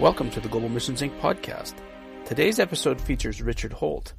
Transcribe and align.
Welcome 0.00 0.30
to 0.30 0.40
the 0.40 0.48
Global 0.48 0.68
Missions 0.68 1.00
Inc. 1.02 1.16
podcast. 1.20 1.74
Today's 2.24 2.58
episode 2.58 3.00
features 3.00 3.40
Richard 3.40 3.72
Holt. 3.72 4.14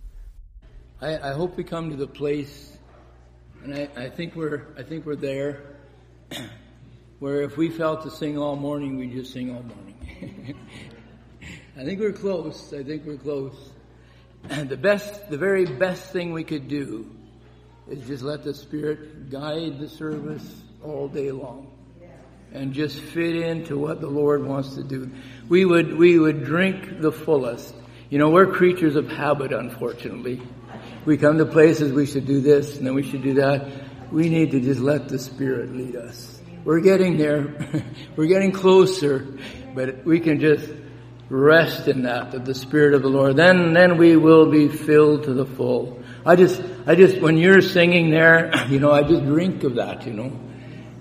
I, 1.01 1.17
I 1.17 1.33
hope 1.33 1.57
we 1.57 1.65
come 1.65 1.89
to 1.89 1.97
the 1.97 2.07
place, 2.07 2.77
and 3.65 3.75
I, 3.75 3.89
I 3.97 4.09
think 4.09 4.37
we're 4.37 4.67
I 4.77 4.83
think 4.83 5.05
we're 5.05 5.17
there, 5.17 5.63
where 7.19 7.41
if 7.41 7.57
we 7.57 7.69
felt 7.69 8.03
to 8.03 8.09
sing 8.09 8.37
all 8.37 8.55
morning, 8.55 8.97
we 8.97 9.07
just 9.07 9.33
sing 9.33 9.53
all 9.53 9.63
morning. 9.63 10.55
I 11.75 11.83
think 11.83 11.99
we're 11.99 12.13
close. 12.13 12.71
I 12.71 12.83
think 12.83 13.03
we're 13.05 13.17
close. 13.17 13.55
And 14.49 14.69
the 14.69 14.77
best, 14.77 15.29
the 15.31 15.37
very 15.37 15.65
best 15.65 16.11
thing 16.11 16.31
we 16.31 16.43
could 16.43 16.67
do 16.67 17.09
is 17.89 18.05
just 18.05 18.23
let 18.23 18.43
the 18.43 18.53
Spirit 18.53 19.31
guide 19.31 19.79
the 19.79 19.89
service 19.89 20.61
all 20.83 21.07
day 21.07 21.31
long 21.31 21.71
and 22.53 22.73
just 22.73 22.99
fit 22.99 23.35
into 23.35 23.79
what 23.79 24.01
the 24.01 24.07
Lord 24.07 24.45
wants 24.45 24.75
to 24.75 24.83
do. 24.83 25.09
We 25.49 25.65
would, 25.65 25.97
we 25.97 26.19
would 26.19 26.43
drink 26.43 27.01
the 27.01 27.11
fullest. 27.11 27.73
You 28.11 28.19
know, 28.19 28.29
we're 28.29 28.45
creatures 28.45 28.95
of 28.95 29.09
habit, 29.09 29.51
unfortunately. 29.51 30.41
We 31.05 31.17
come 31.17 31.39
to 31.39 31.45
places 31.47 31.91
we 31.91 32.05
should 32.05 32.27
do 32.27 32.39
this 32.39 32.77
and 32.77 32.85
then 32.85 32.93
we 32.93 33.01
should 33.01 33.23
do 33.23 33.33
that. 33.35 33.67
We 34.11 34.29
need 34.29 34.51
to 34.51 34.61
just 34.61 34.79
let 34.79 35.09
the 35.09 35.17
Spirit 35.17 35.75
lead 35.75 35.95
us. 35.95 36.39
We're 36.63 36.81
getting 36.81 37.17
there. 37.17 37.83
we're 38.15 38.27
getting 38.27 38.51
closer, 38.51 39.27
but 39.73 40.05
we 40.05 40.19
can 40.19 40.39
just 40.39 40.69
rest 41.33 41.87
in 41.87 42.03
that, 42.03 42.31
that 42.31 42.45
the 42.45 42.53
Spirit 42.53 42.93
of 42.93 43.01
the 43.01 43.09
Lord. 43.09 43.35
Then, 43.35 43.73
then 43.73 43.97
we 43.97 44.15
will 44.15 44.51
be 44.51 44.67
filled 44.67 45.23
to 45.23 45.33
the 45.33 45.45
full. 45.45 46.01
I 46.25 46.35
just, 46.35 46.61
I 46.85 46.95
just, 46.95 47.19
when 47.19 47.37
you're 47.37 47.61
singing 47.61 48.11
there, 48.11 48.51
you 48.69 48.79
know, 48.79 48.91
I 48.91 49.01
just 49.03 49.25
drink 49.25 49.63
of 49.63 49.75
that, 49.75 50.05
you 50.05 50.13
know. 50.13 50.39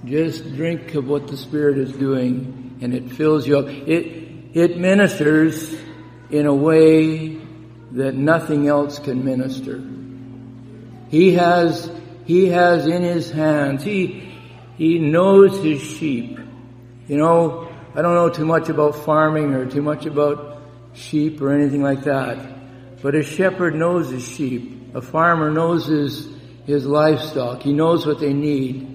Just 0.04 0.54
drink 0.54 0.94
of 0.94 1.06
what 1.06 1.28
the 1.28 1.36
Spirit 1.36 1.78
is 1.78 1.92
doing 1.92 2.78
and 2.80 2.94
it 2.94 3.12
fills 3.12 3.46
you 3.46 3.58
up. 3.58 3.68
It, 3.68 4.56
it 4.56 4.78
ministers 4.78 5.72
in 6.30 6.46
a 6.46 6.54
way 6.54 7.36
that 7.92 8.14
nothing 8.14 8.66
else 8.66 8.98
can 8.98 9.24
minister. 9.24 9.82
He 11.10 11.34
has, 11.34 11.92
he 12.24 12.48
has 12.48 12.86
in 12.86 13.02
his 13.02 13.30
hands, 13.30 13.84
he, 13.84 14.32
he 14.76 14.98
knows 14.98 15.62
his 15.62 15.80
sheep. 15.82 16.38
You 17.06 17.18
know, 17.18 17.71
I 17.94 18.02
don't 18.02 18.14
know 18.14 18.30
too 18.30 18.46
much 18.46 18.68
about 18.68 18.96
farming 18.96 19.54
or 19.54 19.66
too 19.66 19.82
much 19.82 20.06
about 20.06 20.62
sheep 20.94 21.40
or 21.40 21.52
anything 21.52 21.82
like 21.82 22.04
that. 22.04 23.00
But 23.02 23.14
a 23.14 23.22
shepherd 23.22 23.74
knows 23.74 24.10
his 24.10 24.26
sheep. 24.26 24.94
A 24.94 25.02
farmer 25.02 25.50
knows 25.50 25.86
his, 25.86 26.28
his 26.66 26.86
livestock. 26.86 27.62
He 27.62 27.72
knows 27.72 28.06
what 28.06 28.20
they 28.20 28.32
need 28.32 28.92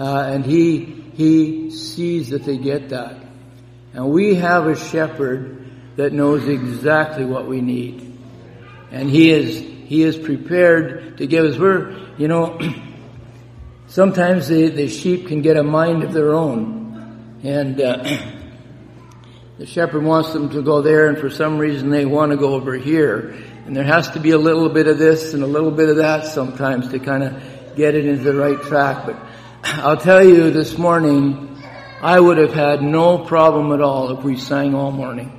uh, 0.00 0.24
and 0.32 0.46
he 0.46 0.96
he 1.14 1.70
sees 1.70 2.30
that 2.30 2.44
they 2.44 2.56
get 2.56 2.88
that. 2.88 3.16
And 3.92 4.10
we 4.10 4.36
have 4.36 4.66
a 4.66 4.74
shepherd 4.74 5.70
that 5.96 6.12
knows 6.12 6.48
exactly 6.48 7.24
what 7.26 7.46
we 7.46 7.60
need, 7.60 8.18
and 8.90 9.10
he 9.10 9.30
is 9.30 9.58
he 9.58 10.02
is 10.02 10.16
prepared 10.16 11.18
to 11.18 11.26
give 11.26 11.44
us. 11.44 11.58
We're 11.58 11.98
you 12.16 12.28
know 12.28 12.58
sometimes 13.88 14.48
the 14.48 14.68
the 14.68 14.88
sheep 14.88 15.28
can 15.28 15.42
get 15.42 15.58
a 15.58 15.62
mind 15.62 16.02
of 16.02 16.14
their 16.14 16.32
own, 16.32 16.79
and. 17.42 17.80
Uh, 17.80 18.20
the 19.60 19.66
shepherd 19.66 20.02
wants 20.02 20.32
them 20.32 20.48
to 20.48 20.62
go 20.62 20.80
there 20.80 21.08
and 21.08 21.18
for 21.18 21.28
some 21.28 21.58
reason 21.58 21.90
they 21.90 22.06
want 22.06 22.32
to 22.32 22.38
go 22.38 22.54
over 22.54 22.78
here. 22.78 23.36
And 23.66 23.76
there 23.76 23.84
has 23.84 24.10
to 24.12 24.18
be 24.18 24.30
a 24.30 24.38
little 24.38 24.70
bit 24.70 24.86
of 24.86 24.96
this 24.96 25.34
and 25.34 25.42
a 25.42 25.46
little 25.46 25.70
bit 25.70 25.90
of 25.90 25.96
that 25.96 26.24
sometimes 26.24 26.88
to 26.88 26.98
kind 26.98 27.22
of 27.22 27.76
get 27.76 27.94
it 27.94 28.06
into 28.06 28.24
the 28.24 28.34
right 28.34 28.58
track. 28.62 29.04
But 29.04 29.16
I'll 29.84 29.98
tell 29.98 30.24
you 30.24 30.50
this 30.50 30.78
morning, 30.78 31.62
I 32.00 32.18
would 32.18 32.38
have 32.38 32.54
had 32.54 32.82
no 32.82 33.18
problem 33.18 33.72
at 33.72 33.82
all 33.82 34.16
if 34.16 34.24
we 34.24 34.38
sang 34.38 34.74
all 34.74 34.92
morning. 34.92 35.36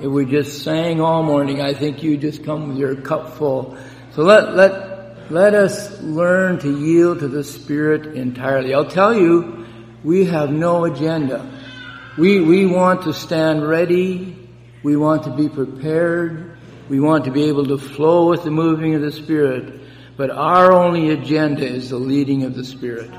If 0.00 0.10
we 0.10 0.24
just 0.24 0.64
sang 0.64 1.00
all 1.00 1.22
morning, 1.22 1.60
I 1.60 1.72
think 1.72 2.02
you 2.02 2.16
just 2.16 2.44
come 2.44 2.70
with 2.70 2.78
your 2.78 2.96
cup 2.96 3.36
full. 3.36 3.78
So 4.10 4.22
let, 4.22 4.56
let, 4.56 5.30
let 5.30 5.54
us 5.54 6.00
learn 6.00 6.58
to 6.58 6.80
yield 6.80 7.20
to 7.20 7.28
the 7.28 7.44
Spirit 7.44 8.16
entirely. 8.16 8.74
I'll 8.74 8.90
tell 8.90 9.14
you, 9.14 9.61
we 10.04 10.24
have 10.26 10.50
no 10.50 10.84
agenda. 10.84 11.48
We, 12.18 12.40
we 12.40 12.66
want 12.66 13.02
to 13.02 13.14
stand 13.14 13.66
ready. 13.66 14.36
We 14.82 14.96
want 14.96 15.24
to 15.24 15.30
be 15.30 15.48
prepared. 15.48 16.58
We 16.88 17.00
want 17.00 17.24
to 17.24 17.30
be 17.30 17.44
able 17.44 17.66
to 17.66 17.78
flow 17.78 18.28
with 18.28 18.44
the 18.44 18.50
moving 18.50 18.94
of 18.94 19.00
the 19.00 19.12
Spirit. 19.12 19.80
But 20.16 20.30
our 20.30 20.72
only 20.72 21.10
agenda 21.10 21.64
is 21.64 21.90
the 21.90 21.96
leading 21.96 22.42
of 22.44 22.54
the 22.54 22.64
Spirit. 22.64 23.10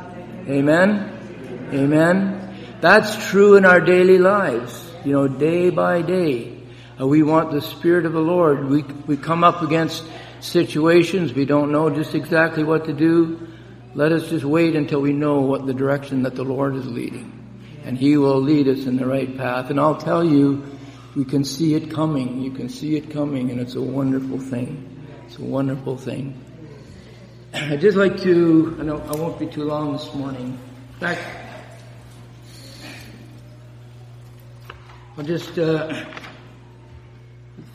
Amen? 0.47 1.69
Amen? 1.73 2.77
That's 2.81 3.29
true 3.29 3.55
in 3.55 3.65
our 3.65 3.79
daily 3.79 4.19
lives, 4.19 4.91
you 5.05 5.13
know, 5.13 5.27
day 5.27 5.69
by 5.69 6.01
day. 6.01 6.59
Uh, 6.99 7.07
we 7.07 7.23
want 7.23 7.51
the 7.51 7.61
Spirit 7.61 8.05
of 8.05 8.13
the 8.13 8.19
Lord. 8.19 8.69
We, 8.69 8.83
we 9.07 9.17
come 9.17 9.43
up 9.43 9.61
against 9.61 10.03
situations, 10.41 11.33
we 11.33 11.45
don't 11.45 11.71
know 11.71 11.89
just 11.89 12.13
exactly 12.13 12.63
what 12.63 12.85
to 12.85 12.93
do. 12.93 13.47
Let 13.95 14.11
us 14.11 14.27
just 14.27 14.43
wait 14.43 14.75
until 14.75 15.01
we 15.01 15.13
know 15.13 15.41
what 15.41 15.67
the 15.67 15.73
direction 15.73 16.23
that 16.23 16.35
the 16.35 16.43
Lord 16.43 16.75
is 16.75 16.87
leading. 16.87 17.31
And 17.85 17.97
He 17.97 18.17
will 18.17 18.41
lead 18.41 18.67
us 18.67 18.85
in 18.85 18.97
the 18.97 19.05
right 19.05 19.37
path. 19.37 19.69
And 19.69 19.79
I'll 19.79 19.97
tell 19.97 20.23
you, 20.23 20.63
we 21.15 21.25
can 21.25 21.43
see 21.43 21.75
it 21.75 21.91
coming. 21.91 22.41
You 22.41 22.51
can 22.51 22.69
see 22.69 22.95
it 22.95 23.11
coming, 23.11 23.51
and 23.51 23.59
it's 23.59 23.75
a 23.75 23.81
wonderful 23.81 24.39
thing. 24.39 25.05
It's 25.27 25.37
a 25.37 25.43
wonderful 25.43 25.97
thing. 25.97 26.43
I'd 27.53 27.81
just 27.81 27.95
like 27.95 28.19
to, 28.21 28.77
I 28.79 28.83
know 28.83 28.97
I 28.97 29.15
won't 29.15 29.37
be 29.37 29.45
too 29.45 29.63
long 29.63 29.93
this 29.93 30.11
morning. 30.15 30.57
In 30.93 30.99
fact, 30.99 31.21
I'm 35.15 35.25
just 35.27 35.59
uh, 35.59 36.03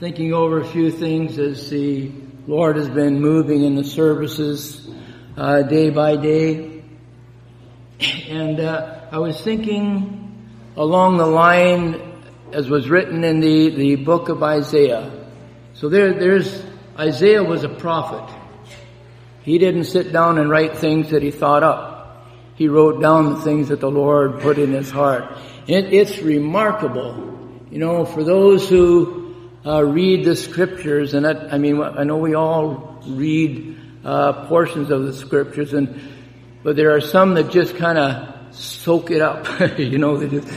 thinking 0.01 0.35
over 0.35 0.59
a 0.59 0.67
few 0.67 0.91
things 0.91 1.39
as 1.39 1.71
the 1.71 2.11
Lord 2.49 2.75
has 2.75 2.89
been 2.89 3.21
moving 3.21 3.63
in 3.63 3.77
the 3.77 3.85
services 3.85 4.89
uh, 5.39 5.63
day 5.63 5.91
by 5.91 6.17
day. 6.17 6.83
And 8.29 8.59
uh, 8.59 9.07
I 9.13 9.19
was 9.19 9.41
thinking 9.41 10.51
along 10.77 11.19
the 11.19 11.27
line 11.27 12.01
as 12.53 12.69
was 12.69 12.91
written 12.91 13.23
in 13.23 13.41
the, 13.41 13.71
the 13.71 13.97
book 13.97 14.31
of 14.31 14.43
Isaiah. 14.43 15.11
So 15.75 15.89
there, 15.89 16.13
there's, 16.13 16.65
Isaiah 16.99 17.45
was 17.45 17.63
a 17.63 17.69
prophet. 17.69 18.35
He 19.45 19.59
didn't 19.59 19.85
sit 19.85 20.13
down 20.13 20.39
and 20.39 20.51
write 20.51 20.77
things 20.77 21.11
that 21.11 21.23
he 21.23 21.31
thought 21.31 21.63
up. 21.63 22.27
He 22.57 22.67
wrote 22.67 23.01
down 23.01 23.35
the 23.35 23.41
things 23.41 23.69
that 23.69 23.79
the 23.79 23.91
Lord 23.91 24.41
put 24.41 24.59
in 24.59 24.73
his 24.73 24.91
heart. 24.91 25.39
It, 25.69 25.93
it's 25.93 26.19
remarkable, 26.19 27.39
you 27.71 27.79
know, 27.79 28.05
for 28.05 28.25
those 28.25 28.69
who 28.69 29.37
uh, 29.65 29.85
read 29.85 30.25
the 30.25 30.35
scriptures, 30.35 31.15
and 31.15 31.25
that, 31.25 31.53
I 31.53 31.59
mean, 31.59 31.81
I 31.81 32.03
know 32.03 32.17
we 32.17 32.35
all 32.35 33.01
read 33.07 33.78
uh, 34.05 34.47
portions 34.47 34.91
of 34.91 35.05
the 35.05 35.13
scriptures, 35.13 35.73
and 35.73 36.01
but 36.63 36.77
there 36.77 36.95
are 36.95 37.01
some 37.01 37.35
that 37.35 37.51
just 37.51 37.77
kind 37.77 37.99
of 37.99 38.55
soak 38.55 39.11
it 39.11 39.21
up. 39.21 39.47
you 39.79 39.99
know, 39.99 40.17
they 40.17 40.29
just 40.29 40.49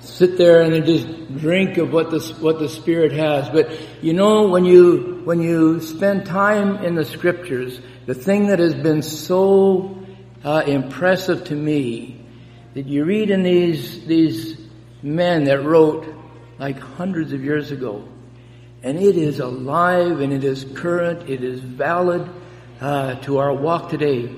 sit 0.00 0.36
there 0.36 0.62
and 0.62 0.72
they 0.72 0.80
just 0.80 1.38
drink 1.38 1.76
of 1.78 1.92
what 1.92 2.10
the 2.10 2.20
what 2.40 2.58
the 2.58 2.68
Spirit 2.68 3.12
has. 3.12 3.48
But 3.48 3.70
you 4.02 4.12
know, 4.12 4.48
when 4.48 4.64
you 4.64 5.22
when 5.24 5.40
you 5.40 5.80
spend 5.80 6.26
time 6.26 6.84
in 6.84 6.94
the 6.94 7.04
scriptures, 7.04 7.80
the 8.06 8.14
thing 8.14 8.48
that 8.48 8.58
has 8.58 8.74
been 8.74 9.02
so 9.02 10.04
uh, 10.44 10.62
impressive 10.66 11.44
to 11.44 11.54
me 11.54 12.24
that 12.74 12.86
you 12.86 13.04
read 13.04 13.30
in 13.30 13.42
these 13.42 14.04
these 14.06 14.58
men 15.02 15.44
that 15.44 15.62
wrote 15.62 16.14
like 16.58 16.78
hundreds 16.78 17.32
of 17.32 17.44
years 17.44 17.70
ago, 17.70 18.06
and 18.82 18.98
it 18.98 19.16
is 19.16 19.38
alive 19.38 20.20
and 20.20 20.32
it 20.32 20.42
is 20.42 20.64
current, 20.74 21.28
it 21.28 21.44
is 21.44 21.60
valid 21.60 22.28
uh, 22.80 23.16
to 23.16 23.38
our 23.38 23.52
walk 23.52 23.90
today. 23.90 24.34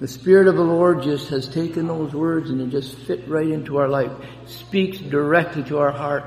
The 0.00 0.08
Spirit 0.08 0.48
of 0.48 0.56
the 0.56 0.64
Lord 0.64 1.02
just 1.02 1.28
has 1.28 1.48
taken 1.48 1.86
those 1.86 2.12
words 2.12 2.50
and 2.50 2.60
it 2.60 2.70
just 2.70 2.96
fit 2.98 3.28
right 3.28 3.46
into 3.46 3.78
our 3.78 3.88
life, 3.88 4.10
speaks 4.46 4.98
directly 4.98 5.62
to 5.64 5.78
our 5.78 5.92
heart. 5.92 6.24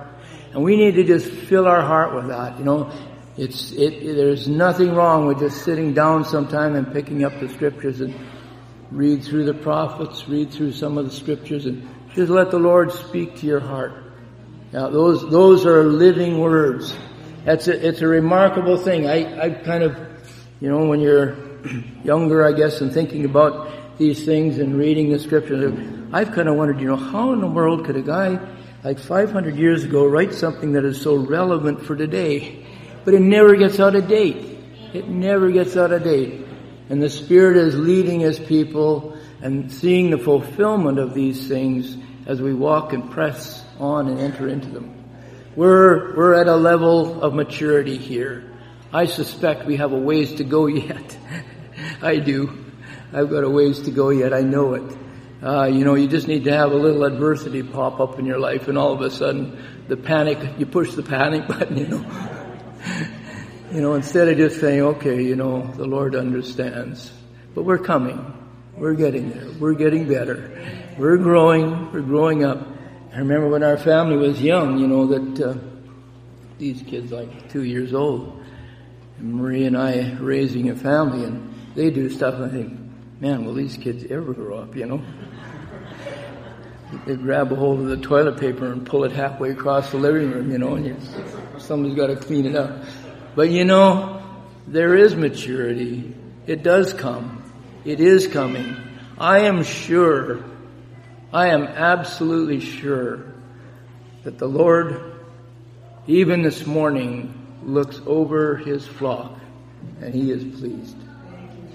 And 0.53 0.63
we 0.63 0.77
need 0.77 0.95
to 0.95 1.03
just 1.03 1.29
fill 1.29 1.67
our 1.67 1.81
heart 1.81 2.15
with 2.15 2.27
that. 2.27 2.57
You 2.57 2.63
know, 2.63 2.91
it's, 3.37 3.73
it, 3.73 3.93
it, 3.93 4.15
there's 4.15 4.47
nothing 4.47 4.95
wrong 4.95 5.27
with 5.27 5.39
just 5.39 5.65
sitting 5.65 5.93
down 5.93 6.23
sometime 6.23 6.75
and 6.75 6.93
picking 6.93 7.25
up 7.25 7.37
the 7.41 7.49
scriptures 7.49 7.99
and 7.99 8.15
read 8.91 9.25
through 9.25 9.43
the 9.43 9.53
prophets, 9.53 10.25
read 10.29 10.51
through 10.51 10.71
some 10.71 10.97
of 10.97 11.03
the 11.03 11.11
scriptures 11.11 11.65
and 11.65 11.85
just 12.13 12.31
let 12.31 12.51
the 12.51 12.59
Lord 12.59 12.93
speak 12.93 13.35
to 13.39 13.45
your 13.45 13.59
heart. 13.59 13.91
Now 14.71 14.89
those, 14.89 15.29
those 15.29 15.65
are 15.65 15.83
living 15.83 16.39
words. 16.39 16.95
That's 17.43 17.67
a, 17.67 17.87
it's 17.87 18.01
a 18.01 18.07
remarkable 18.07 18.77
thing. 18.77 19.05
I, 19.05 19.47
I 19.47 19.49
kind 19.49 19.83
of, 19.83 20.14
you 20.59 20.69
know, 20.69 20.85
when 20.85 20.99
you're 20.99 21.35
younger, 22.03 22.45
I 22.45 22.51
guess, 22.51 22.81
and 22.81 22.91
thinking 22.91 23.25
about 23.25 23.97
these 23.97 24.25
things 24.25 24.57
and 24.59 24.77
reading 24.77 25.11
the 25.11 25.19
scriptures, 25.19 25.73
I've 26.11 26.31
kind 26.31 26.47
of 26.47 26.55
wondered, 26.55 26.79
you 26.79 26.87
know, 26.87 26.95
how 26.95 27.33
in 27.33 27.41
the 27.41 27.47
world 27.47 27.85
could 27.85 27.95
a 27.95 28.01
guy 28.01 28.39
like 28.85 28.99
500 28.99 29.55
years 29.55 29.83
ago, 29.83 30.05
write 30.05 30.31
something 30.31 30.73
that 30.73 30.85
is 30.85 31.01
so 31.01 31.15
relevant 31.15 31.83
for 31.83 31.95
today, 31.95 32.63
but 33.03 33.15
it 33.15 33.19
never 33.19 33.55
gets 33.55 33.79
out 33.79 33.95
of 33.95 34.07
date. 34.07 34.59
It 34.93 35.09
never 35.09 35.49
gets 35.49 35.75
out 35.75 35.91
of 35.91 36.03
date. 36.03 36.45
And 36.89 37.01
the 37.01 37.09
Spirit 37.09 37.57
is 37.57 37.75
leading 37.75 38.19
His 38.19 38.37
people 38.37 39.17
and 39.41 39.71
seeing 39.71 40.11
the 40.11 40.19
fulfillment 40.19 40.99
of 40.99 41.15
these 41.15 41.47
things 41.47 41.97
as 42.27 42.39
we 42.39 42.53
walk 42.53 42.93
and 42.93 43.09
press 43.09 43.65
on 43.79 44.07
and 44.07 44.19
enter 44.19 44.47
into 44.47 44.69
them. 44.69 45.03
We're, 45.55 46.15
we're 46.15 46.35
at 46.35 46.47
a 46.47 46.55
level 46.55 47.23
of 47.23 47.33
maturity 47.33 47.97
here. 47.97 48.51
I 48.95 49.07
suspect 49.07 49.65
we 49.65 49.75
have 49.75 49.91
a 49.91 49.97
ways 49.97 50.35
to 50.35 50.45
go 50.45 50.67
yet. 50.89 51.17
I 52.01 52.15
do. 52.15 52.65
I've 53.11 53.29
got 53.29 53.43
a 53.43 53.49
ways 53.49 53.81
to 53.81 53.91
go 53.91 54.09
yet. 54.09 54.33
I 54.33 54.39
know 54.39 54.75
it. 54.75 54.97
Uh, 55.43 55.65
you 55.65 55.83
know, 55.83 55.95
you 55.95 56.07
just 56.07 56.29
need 56.29 56.45
to 56.45 56.53
have 56.53 56.71
a 56.71 56.75
little 56.77 57.03
adversity 57.03 57.61
pop 57.61 57.99
up 57.99 58.19
in 58.19 58.25
your 58.25 58.39
life, 58.39 58.69
and 58.69 58.77
all 58.77 58.93
of 58.93 59.01
a 59.01 59.11
sudden, 59.11 59.61
the 59.89 59.97
panic, 59.97 60.39
you 60.57 60.65
push 60.65 60.93
the 60.93 61.03
panic 61.03 61.45
button, 61.49 61.75
you 61.75 61.87
know. 61.87 62.05
you 63.73 63.81
know, 63.81 63.95
instead 63.95 64.29
of 64.29 64.37
just 64.37 64.61
saying, 64.61 64.81
okay, 64.81 65.21
you 65.21 65.35
know, 65.35 65.67
the 65.73 65.85
Lord 65.85 66.15
understands. 66.15 67.11
But 67.53 67.63
we're 67.63 67.79
coming. 67.79 68.17
We're 68.77 68.93
getting 68.93 69.29
there. 69.29 69.51
We're 69.59 69.73
getting 69.73 70.07
better. 70.07 70.95
We're 70.97 71.17
growing. 71.17 71.91
We're 71.91 71.99
growing 71.99 72.45
up. 72.45 72.65
I 73.13 73.17
remember 73.17 73.49
when 73.49 73.63
our 73.63 73.77
family 73.77 74.15
was 74.15 74.41
young, 74.41 74.79
you 74.79 74.87
know, 74.87 75.05
that 75.07 75.45
uh, 75.45 75.57
these 76.57 76.81
kids 76.83 77.11
like 77.11 77.49
two 77.49 77.63
years 77.63 77.93
old, 77.93 78.44
and 79.17 79.33
Marie 79.35 79.65
and 79.65 79.77
I 79.77 80.13
raising 80.19 80.69
a 80.69 80.75
family, 80.75 81.23
and 81.23 81.53
they 81.75 81.89
do 81.89 82.09
stuff, 82.09 82.35
and 82.35 82.45
I 82.45 82.49
think, 82.49 82.79
man, 83.19 83.45
will 83.45 83.53
these 83.53 83.77
kids 83.77 84.05
ever 84.09 84.33
grow 84.33 84.59
up, 84.59 84.75
you 84.75 84.85
know? 84.85 85.01
they 87.05 87.15
grab 87.15 87.51
a 87.51 87.55
hold 87.55 87.79
of 87.79 87.87
the 87.87 87.97
toilet 87.97 88.39
paper 88.39 88.71
and 88.71 88.85
pull 88.85 89.03
it 89.03 89.11
halfway 89.11 89.51
across 89.51 89.91
the 89.91 89.97
living 89.97 90.31
room, 90.31 90.51
you 90.51 90.57
know, 90.57 90.75
and 90.75 90.85
you, 90.85 90.97
somebody's 91.59 91.95
got 91.95 92.07
to 92.07 92.15
clean 92.15 92.45
it 92.45 92.55
up. 92.55 92.83
But 93.35 93.49
you 93.49 93.65
know, 93.65 94.23
there 94.67 94.95
is 94.95 95.15
maturity. 95.15 96.15
It 96.47 96.63
does 96.63 96.93
come. 96.93 97.43
It 97.83 97.99
is 97.99 98.27
coming. 98.27 98.77
I 99.17 99.41
am 99.41 99.63
sure, 99.63 100.43
I 101.31 101.49
am 101.49 101.63
absolutely 101.63 102.59
sure 102.59 103.33
that 104.23 104.37
the 104.37 104.47
Lord, 104.47 105.13
even 106.07 106.41
this 106.41 106.65
morning, 106.65 107.44
looks 107.65 107.99
over 108.05 108.57
his 108.57 108.85
flock 108.85 109.39
and 110.01 110.13
he 110.13 110.31
is 110.31 110.43
pleased. 110.59 110.95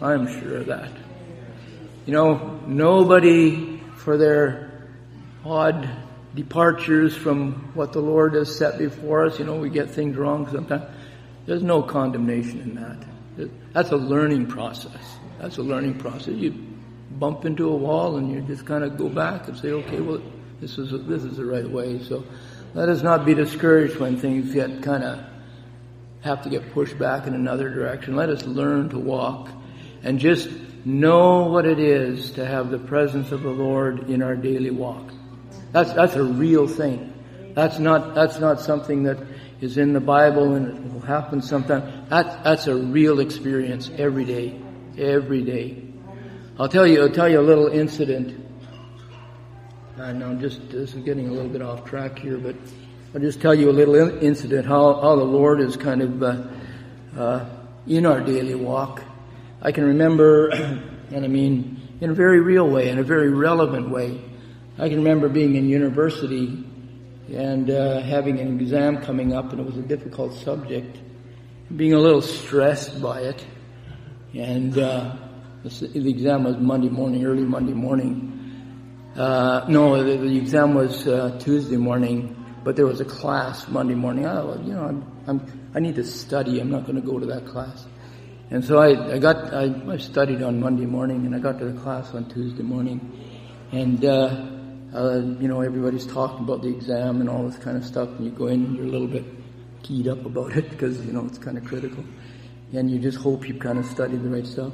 I'm 0.00 0.26
sure 0.40 0.58
of 0.58 0.66
that. 0.66 0.90
You 2.06 2.12
know, 2.12 2.60
nobody 2.66 3.78
for 3.96 4.16
their 4.16 4.88
odd 5.44 5.88
departures 6.34 7.16
from 7.16 7.72
what 7.74 7.92
the 7.92 8.00
Lord 8.00 8.34
has 8.34 8.54
set 8.56 8.78
before 8.78 9.26
us, 9.26 9.38
you 9.38 9.44
know, 9.44 9.56
we 9.56 9.68
get 9.68 9.90
things 9.90 10.16
wrong 10.16 10.48
sometimes. 10.50 10.84
There's 11.46 11.62
no 11.62 11.82
condemnation 11.82 12.60
in 12.60 12.74
that. 12.76 13.50
That's 13.72 13.90
a 13.90 13.96
learning 13.96 14.46
process. 14.46 15.18
That's 15.38 15.58
a 15.58 15.62
learning 15.62 15.98
process. 15.98 16.34
You 16.34 16.54
bump 17.10 17.44
into 17.44 17.68
a 17.68 17.76
wall 17.76 18.16
and 18.16 18.30
you 18.30 18.40
just 18.42 18.66
kind 18.66 18.84
of 18.84 18.96
go 18.96 19.08
back 19.08 19.48
and 19.48 19.56
say, 19.58 19.70
okay, 19.70 20.00
well, 20.00 20.22
this 20.60 20.78
is, 20.78 20.90
this 21.06 21.24
is 21.24 21.36
the 21.36 21.44
right 21.44 21.68
way. 21.68 22.02
So 22.02 22.24
let 22.74 22.88
us 22.88 23.02
not 23.02 23.24
be 23.24 23.34
discouraged 23.34 23.96
when 23.96 24.16
things 24.16 24.54
get 24.54 24.82
kind 24.82 25.02
of 25.02 25.24
have 26.22 26.42
to 26.42 26.50
get 26.50 26.72
pushed 26.72 26.98
back 26.98 27.26
in 27.26 27.34
another 27.34 27.70
direction. 27.70 28.16
Let 28.16 28.28
us 28.28 28.44
learn 28.44 28.90
to 28.90 28.98
walk 28.98 29.48
and 30.02 30.18
just 30.18 30.48
know 30.84 31.46
what 31.46 31.66
it 31.66 31.78
is 31.78 32.32
to 32.32 32.44
have 32.44 32.70
the 32.70 32.78
presence 32.78 33.32
of 33.32 33.42
the 33.42 33.50
Lord 33.50 34.10
in 34.10 34.22
our 34.22 34.36
daily 34.36 34.70
walk. 34.70 35.10
That's, 35.72 35.92
that's 35.92 36.14
a 36.14 36.22
real 36.22 36.66
thing. 36.66 37.12
That's 37.54 37.78
not, 37.78 38.14
that's 38.14 38.38
not 38.38 38.60
something 38.60 39.04
that 39.04 39.18
is 39.60 39.76
in 39.76 39.92
the 39.92 40.00
Bible 40.00 40.54
and 40.54 40.68
it 40.68 40.92
will 40.92 41.00
happen 41.00 41.42
sometime. 41.42 42.06
That, 42.08 42.44
that's 42.44 42.66
a 42.66 42.74
real 42.74 43.20
experience 43.20 43.90
every 43.96 44.24
day. 44.24 44.60
Every 44.98 45.42
day. 45.42 45.84
I'll 46.58 46.68
tell 46.68 46.86
you, 46.86 47.02
I'll 47.02 47.10
tell 47.10 47.28
you 47.28 47.40
a 47.40 47.42
little 47.42 47.68
incident. 47.68 48.36
I 49.98 50.12
know 50.12 50.34
just, 50.34 50.70
this 50.70 50.94
is 50.94 51.02
getting 51.04 51.28
a 51.28 51.32
little 51.32 51.50
bit 51.50 51.62
off 51.62 51.84
track 51.84 52.18
here, 52.18 52.38
but 52.38 52.56
I'll 53.12 53.20
just 53.20 53.40
tell 53.40 53.54
you 53.56 53.70
a 53.70 53.72
little 53.72 53.96
incident 54.22 54.66
how, 54.66 55.00
how 55.00 55.16
the 55.16 55.24
Lord 55.24 55.60
is 55.60 55.76
kind 55.76 56.00
of, 56.00 56.22
uh, 56.22 56.42
uh, 57.18 57.44
in 57.88 58.06
our 58.06 58.20
daily 58.20 58.54
walk. 58.54 59.02
I 59.60 59.72
can 59.72 59.84
remember, 59.84 60.50
and 61.10 61.24
I 61.24 61.26
mean, 61.26 61.80
in 62.00 62.10
a 62.10 62.14
very 62.14 62.40
real 62.40 62.68
way, 62.68 62.88
in 62.88 63.00
a 63.00 63.02
very 63.02 63.30
relevant 63.30 63.90
way. 63.90 64.20
I 64.78 64.88
can 64.88 64.98
remember 64.98 65.28
being 65.28 65.56
in 65.56 65.68
university 65.68 66.64
and 67.32 67.68
uh, 67.68 68.00
having 68.00 68.38
an 68.38 68.60
exam 68.60 69.02
coming 69.02 69.32
up, 69.32 69.50
and 69.50 69.60
it 69.60 69.66
was 69.66 69.76
a 69.76 69.82
difficult 69.82 70.32
subject, 70.34 70.96
being 71.74 71.94
a 71.94 71.98
little 71.98 72.22
stressed 72.22 73.02
by 73.02 73.22
it. 73.22 73.44
And 74.34 74.78
uh, 74.78 75.16
the, 75.64 76.08
exam 76.08 76.44
was 76.44 76.58
Monday 76.58 76.88
morning, 76.88 77.24
early 77.24 77.42
Monday 77.42 77.74
morning. 77.74 78.36
Uh, 79.16 79.66
no, 79.68 80.00
the, 80.02 80.16
the, 80.16 80.38
exam 80.38 80.74
was 80.74 81.08
uh, 81.08 81.36
Tuesday 81.40 81.76
morning, 81.76 82.36
but 82.64 82.76
there 82.76 82.86
was 82.86 83.00
a 83.00 83.04
class 83.04 83.68
Monday 83.68 83.94
morning. 83.94 84.26
Oh, 84.26 84.60
you 84.64 84.74
know, 84.74 84.84
I'm, 84.84 85.22
I'm, 85.26 85.70
i 85.74 85.80
need 85.80 85.94
to 85.96 86.04
study. 86.04 86.60
I'm 86.60 86.70
not 86.70 86.86
going 86.86 87.00
to 87.00 87.06
go 87.06 87.18
to 87.18 87.26
that 87.26 87.46
class. 87.46 87.86
And 88.50 88.64
so 88.64 88.78
I, 88.78 89.14
I 89.14 89.18
got, 89.18 89.54
I, 89.54 89.72
I, 89.88 89.96
studied 89.96 90.42
on 90.42 90.58
Monday 90.60 90.86
morning, 90.86 91.24
and 91.24 91.34
I 91.34 91.38
got 91.38 91.58
to 91.60 91.66
the 91.66 91.80
class 91.80 92.12
on 92.14 92.28
Tuesday 92.28 92.64
morning, 92.64 93.00
and 93.70 94.04
uh, 94.04 94.50
uh, 94.94 95.18
you 95.38 95.46
know, 95.46 95.60
everybody's 95.60 96.06
talking 96.06 96.40
about 96.40 96.62
the 96.62 96.68
exam 96.68 97.20
and 97.20 97.30
all 97.30 97.46
this 97.48 97.58
kind 97.58 97.76
of 97.76 97.84
stuff, 97.84 98.08
and 98.08 98.24
you 98.24 98.30
go 98.32 98.48
in 98.48 98.64
and 98.64 98.76
you're 98.76 98.86
a 98.86 98.90
little 98.90 99.06
bit 99.06 99.24
keyed 99.82 100.08
up 100.08 100.24
about 100.24 100.52
it 100.56 100.68
because, 100.70 101.04
you 101.06 101.12
know, 101.12 101.24
it's 101.26 101.38
kind 101.38 101.56
of 101.56 101.64
critical. 101.64 102.04
And 102.72 102.90
you 102.90 102.98
just 102.98 103.18
hope 103.18 103.48
you've 103.48 103.58
kind 103.60 103.78
of 103.78 103.86
studied 103.86 104.22
the 104.22 104.28
right 104.28 104.46
stuff. 104.46 104.72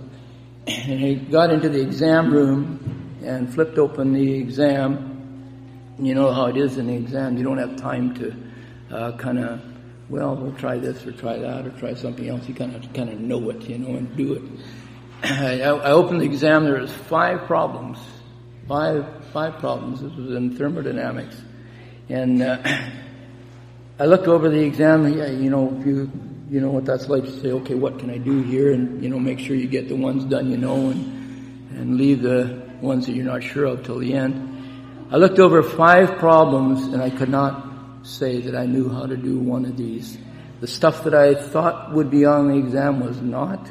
And 0.67 1.05
I 1.05 1.15
got 1.15 1.51
into 1.53 1.69
the 1.69 1.81
exam 1.81 2.33
room 2.33 3.21
and 3.23 3.53
flipped 3.53 3.79
open 3.79 4.13
the 4.13 4.35
exam. 4.35 5.16
You 5.99 6.15
know 6.15 6.31
how 6.33 6.47
it 6.47 6.57
is 6.57 6.77
in 6.77 6.89
the 6.89 6.95
exam. 6.95 7.39
You 7.39 7.45
don't 7.45 7.59
have 7.59 7.77
time 7.77 8.15
to 8.17 8.35
uh, 8.95 9.13
kind 9.17 9.39
of, 9.39 9.63
well, 10.11 10.37
we'll 10.37 10.53
try 10.53 10.77
this 10.79 11.07
or 11.07 11.13
try 11.13 11.39
that 11.39 11.67
or 11.67 11.71
try 11.71 11.95
something 11.95 12.29
else. 12.29 12.47
You 12.47 12.55
kind 12.55 12.77
of 12.77 12.93
kind 12.93 13.09
of 13.09 13.19
know 13.19 13.49
it, 13.51 13.63
you 13.63 13.79
know, 13.79 13.97
and 13.97 14.15
do 14.17 14.35
it. 14.35 14.43
I, 15.23 15.63
I 15.63 15.91
opened 15.93 16.21
the 16.21 16.27
exam. 16.27 16.65
There 16.65 16.81
was 16.81 16.93
five 16.93 17.47
problems, 17.47 17.99
five 18.69 19.07
five 19.33 19.59
problems. 19.59 20.03
This 20.03 20.13
was 20.13 20.35
in 20.35 20.57
thermodynamics. 20.57 21.41
And 22.11 22.43
uh, 22.43 22.59
I 23.99 24.05
looked 24.05 24.29
over 24.29 24.51
the 24.51 24.61
exam. 24.61 25.09
You 25.09 25.51
know, 25.51 25.83
you 25.85 26.11
you 26.51 26.61
know 26.61 26.71
what 26.71 26.85
that's 26.85 27.09
like 27.09 27.25
to 27.25 27.41
say, 27.41 27.53
okay, 27.53 27.75
what 27.75 27.99
can 27.99 28.11
I 28.11 28.19
do 28.19 28.43
here? 28.43 28.73
And 28.73 29.03
you 29.03 29.09
know, 29.09 29.19
make 29.19 29.39
sure 29.39 29.57
you 29.57 29.67
get 29.67 29.89
the 29.89 29.97
ones 29.97 30.25
done 30.25 30.51
you 30.51 30.59
know, 30.59 30.91
and 30.91 31.71
and 31.77 31.97
leave 31.97 32.21
the 32.21 32.63
ones 32.83 33.07
that 33.07 33.13
you're 33.13 33.25
not 33.25 33.43
sure 33.43 33.65
of 33.65 33.83
till 33.83 33.99
the 33.99 34.13
end. 34.13 34.46
I 35.11 35.17
looked 35.17 35.39
over 35.39 35.63
five 35.63 36.19
problems, 36.19 36.83
and 36.93 37.03
I 37.03 37.11
could 37.11 37.29
not 37.29 38.07
say 38.07 38.41
that 38.43 38.57
I 38.57 38.67
knew 38.67 38.89
how 38.89 39.07
to 39.07 39.17
do 39.17 39.39
one 39.39 39.65
of 39.65 39.77
these. 39.77 40.19
The 40.61 40.67
stuff 40.67 41.05
that 41.05 41.15
I 41.15 41.35
thought 41.35 41.93
would 41.93 42.11
be 42.11 42.25
on 42.25 42.49
the 42.49 42.57
exam 42.57 43.01
was 43.01 43.21
not 43.21 43.69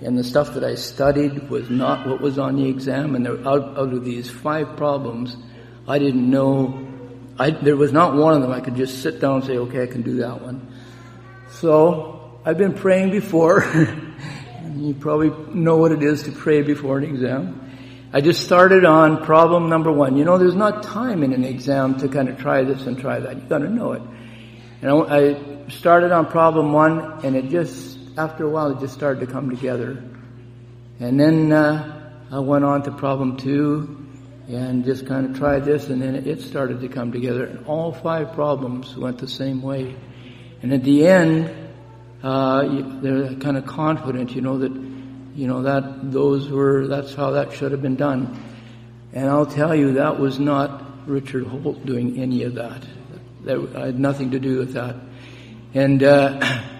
and 0.00 0.16
the 0.16 0.24
stuff 0.24 0.54
that 0.54 0.64
I 0.64 0.74
studied 0.74 1.48
was 1.48 1.70
not 1.70 2.06
what 2.06 2.20
was 2.20 2.38
on 2.38 2.56
the 2.56 2.68
exam. 2.68 3.14
And 3.14 3.24
there, 3.24 3.38
out, 3.48 3.78
out 3.78 3.92
of 3.92 4.04
these 4.04 4.28
five 4.28 4.76
problems, 4.76 5.36
I 5.88 5.98
didn't 5.98 6.30
know. 6.30 6.86
I, 7.38 7.50
there 7.50 7.76
was 7.76 7.92
not 7.92 8.14
one 8.14 8.34
of 8.34 8.42
them 8.42 8.52
I 8.52 8.60
could 8.60 8.76
just 8.76 9.02
sit 9.02 9.20
down 9.20 9.36
and 9.36 9.44
say, 9.44 9.56
okay, 9.58 9.82
I 9.82 9.86
can 9.86 10.02
do 10.02 10.16
that 10.16 10.42
one. 10.42 10.74
So 11.50 12.40
I've 12.44 12.58
been 12.58 12.74
praying 12.74 13.10
before. 13.10 13.64
you 14.74 14.94
probably 14.94 15.30
know 15.54 15.78
what 15.78 15.92
it 15.92 16.02
is 16.02 16.24
to 16.24 16.32
pray 16.32 16.60
before 16.60 16.98
an 16.98 17.04
exam. 17.04 17.65
I 18.12 18.20
just 18.20 18.44
started 18.44 18.84
on 18.84 19.24
problem 19.24 19.68
number 19.68 19.90
one. 19.90 20.16
You 20.16 20.24
know, 20.24 20.38
there's 20.38 20.54
not 20.54 20.82
time 20.82 21.22
in 21.22 21.32
an 21.32 21.44
exam 21.44 21.98
to 21.98 22.08
kind 22.08 22.28
of 22.28 22.38
try 22.38 22.62
this 22.62 22.86
and 22.86 22.98
try 22.98 23.18
that. 23.18 23.36
You 23.36 23.42
got 23.42 23.58
to 23.58 23.68
know 23.68 23.92
it. 23.92 24.02
And 24.80 24.90
I, 24.90 24.94
I 24.94 25.68
started 25.68 26.12
on 26.12 26.26
problem 26.26 26.72
one, 26.72 27.24
and 27.24 27.34
it 27.36 27.48
just 27.48 27.98
after 28.16 28.44
a 28.44 28.48
while, 28.48 28.70
it 28.70 28.80
just 28.80 28.94
started 28.94 29.20
to 29.20 29.26
come 29.26 29.50
together. 29.50 30.02
And 31.00 31.20
then 31.20 31.52
uh, 31.52 32.26
I 32.30 32.38
went 32.38 32.64
on 32.64 32.82
to 32.84 32.90
problem 32.90 33.36
two 33.36 34.04
and 34.48 34.84
just 34.84 35.06
kind 35.06 35.26
of 35.26 35.36
tried 35.36 35.64
this, 35.64 35.88
and 35.88 36.00
then 36.00 36.14
it 36.14 36.40
started 36.40 36.80
to 36.80 36.88
come 36.88 37.12
together. 37.12 37.44
And 37.44 37.66
all 37.66 37.92
five 37.92 38.32
problems 38.32 38.96
went 38.96 39.18
the 39.18 39.28
same 39.28 39.60
way. 39.60 39.96
And 40.62 40.72
at 40.72 40.84
the 40.84 41.06
end, 41.06 41.50
uh, 42.22 43.00
they're 43.00 43.34
kind 43.34 43.56
of 43.56 43.66
confident, 43.66 44.34
you 44.34 44.40
know, 44.40 44.58
that, 44.58 44.95
you 45.36 45.46
know, 45.46 45.62
that 45.62 46.10
those 46.10 46.48
were, 46.48 46.88
that's 46.88 47.14
how 47.14 47.32
that 47.32 47.52
should 47.52 47.72
have 47.72 47.82
been 47.82 47.96
done. 47.96 48.42
And 49.12 49.28
I'll 49.28 49.46
tell 49.46 49.74
you, 49.74 49.92
that 49.94 50.18
was 50.18 50.40
not 50.40 51.08
Richard 51.08 51.46
Holt 51.46 51.86
doing 51.86 52.18
any 52.18 52.42
of 52.42 52.54
that. 52.54 52.82
That 53.44 53.60
had 53.74 53.98
nothing 53.98 54.32
to 54.32 54.40
do 54.40 54.58
with 54.58 54.72
that. 54.72 54.96
And, 55.74 56.02
uh, 56.02 56.62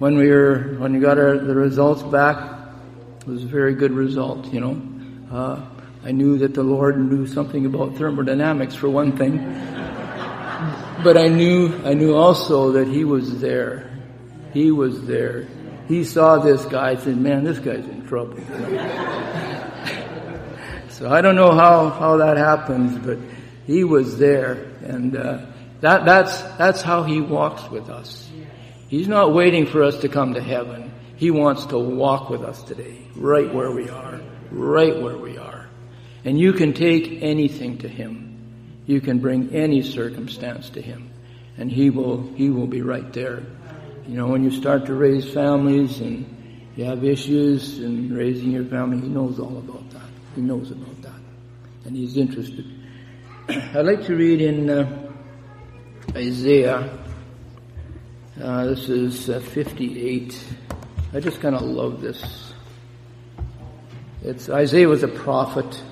when 0.00 0.16
we 0.16 0.30
were 0.30 0.76
when 0.78 0.94
we 0.94 0.98
got 0.98 1.18
our, 1.18 1.38
the 1.38 1.54
results 1.54 2.02
back, 2.02 2.36
it 3.20 3.26
was 3.26 3.44
a 3.44 3.46
very 3.46 3.74
good 3.74 3.92
result. 3.92 4.46
You 4.46 4.60
know, 4.60 4.82
uh, 5.30 5.60
I 6.04 6.12
knew 6.12 6.38
that 6.38 6.54
the 6.54 6.62
Lord 6.62 6.98
knew 6.98 7.26
something 7.26 7.66
about 7.66 7.96
thermodynamics 7.96 8.74
for 8.74 8.88
one 8.88 9.16
thing. 9.16 9.36
but 11.04 11.18
I 11.18 11.28
knew, 11.28 11.78
I 11.84 11.92
knew 11.92 12.16
also 12.16 12.72
that 12.72 12.88
he 12.88 13.04
was 13.04 13.40
there. 13.40 13.90
He 14.54 14.70
was 14.70 15.06
there. 15.06 15.46
He 15.86 16.04
saw 16.04 16.38
this 16.38 16.64
guy 16.64 16.92
and 16.92 17.00
said, 17.00 17.16
man, 17.18 17.44
this 17.44 17.58
guy's 17.58 17.84
trouble. 18.10 18.36
so 20.88 21.08
I 21.08 21.20
don't 21.20 21.36
know 21.36 21.52
how, 21.52 21.90
how 21.90 22.16
that 22.16 22.36
happens, 22.36 22.98
but 22.98 23.18
he 23.68 23.84
was 23.84 24.18
there. 24.18 24.54
And, 24.82 25.16
uh, 25.16 25.46
that, 25.80 26.04
that's, 26.04 26.42
that's 26.58 26.82
how 26.82 27.04
he 27.04 27.20
walks 27.20 27.70
with 27.70 27.88
us. 27.88 28.28
He's 28.88 29.06
not 29.06 29.32
waiting 29.32 29.64
for 29.64 29.84
us 29.84 29.98
to 29.98 30.08
come 30.08 30.34
to 30.34 30.42
heaven. 30.42 30.92
He 31.14 31.30
wants 31.30 31.66
to 31.66 31.78
walk 31.78 32.30
with 32.30 32.42
us 32.42 32.60
today, 32.64 33.06
right 33.14 33.54
where 33.54 33.70
we 33.70 33.88
are, 33.88 34.20
right 34.50 35.00
where 35.00 35.16
we 35.16 35.38
are. 35.38 35.68
And 36.24 36.36
you 36.36 36.52
can 36.52 36.72
take 36.72 37.22
anything 37.22 37.78
to 37.78 37.88
him. 37.88 38.82
You 38.86 39.00
can 39.00 39.20
bring 39.20 39.54
any 39.54 39.82
circumstance 39.82 40.70
to 40.70 40.82
him. 40.82 41.12
And 41.56 41.70
he 41.70 41.90
will, 41.90 42.26
he 42.34 42.50
will 42.50 42.66
be 42.66 42.82
right 42.82 43.12
there. 43.12 43.44
You 44.08 44.16
know, 44.16 44.26
when 44.26 44.42
you 44.42 44.50
start 44.50 44.86
to 44.86 44.94
raise 44.94 45.32
families 45.32 46.00
and 46.00 46.39
you 46.80 46.86
have 46.86 47.04
issues 47.04 47.78
in 47.80 48.10
raising 48.10 48.52
your 48.52 48.64
family, 48.64 49.02
he 49.02 49.08
knows 49.08 49.38
all 49.38 49.58
about 49.58 49.90
that. 49.90 50.08
He 50.34 50.40
knows 50.40 50.70
about 50.70 51.02
that. 51.02 51.20
And 51.84 51.94
he's 51.94 52.16
interested. 52.16 52.64
I'd 53.50 53.84
like 53.84 54.06
to 54.06 54.16
read 54.16 54.40
in 54.40 54.70
uh, 54.70 55.12
Isaiah. 56.16 56.98
Uh, 58.42 58.64
this 58.64 58.88
is 58.88 59.28
uh, 59.28 59.40
58. 59.40 60.42
I 61.12 61.20
just 61.20 61.42
kind 61.42 61.54
of 61.54 61.60
love 61.60 62.00
this. 62.00 62.54
It's 64.22 64.48
Isaiah 64.48 64.88
was 64.88 65.02
a 65.02 65.08
prophet, 65.08 65.82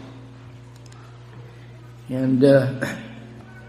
and 2.09 2.43
uh, 2.43 2.97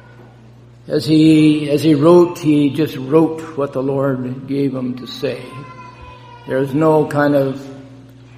as 0.88 1.06
he 1.06 1.70
as 1.70 1.84
he 1.84 1.96
wrote, 1.96 2.40
he 2.40 2.70
just 2.70 2.96
wrote 2.96 3.42
what 3.58 3.74
the 3.74 3.84
Lord 3.84 4.48
gave 4.48 4.74
him 4.74 4.96
to 5.00 5.06
say. 5.06 5.44
There's 6.50 6.74
no 6.74 7.06
kind 7.06 7.36
of 7.36 7.80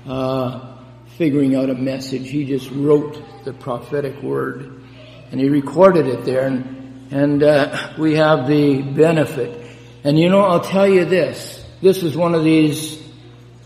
uh, 0.06 0.76
figuring 1.16 1.56
out 1.56 1.70
a 1.70 1.76
message. 1.76 2.28
He 2.30 2.44
just 2.44 2.70
wrote 2.70 3.46
the 3.46 3.54
prophetic 3.54 4.22
word, 4.22 4.84
and 5.32 5.40
he 5.40 5.48
recorded 5.48 6.08
it 6.08 6.26
there. 6.26 6.46
And 6.46 7.08
and 7.10 7.42
uh, 7.42 7.94
we 7.98 8.16
have 8.16 8.50
the 8.50 8.82
benefit. 8.82 9.66
And 10.04 10.20
you 10.20 10.28
know, 10.28 10.42
I'll 10.42 10.60
tell 10.60 10.90
you 10.90 11.06
this. 11.06 11.66
This 11.82 12.04
is 12.04 12.18
one 12.18 12.36
of 12.36 12.44
these 12.44 13.02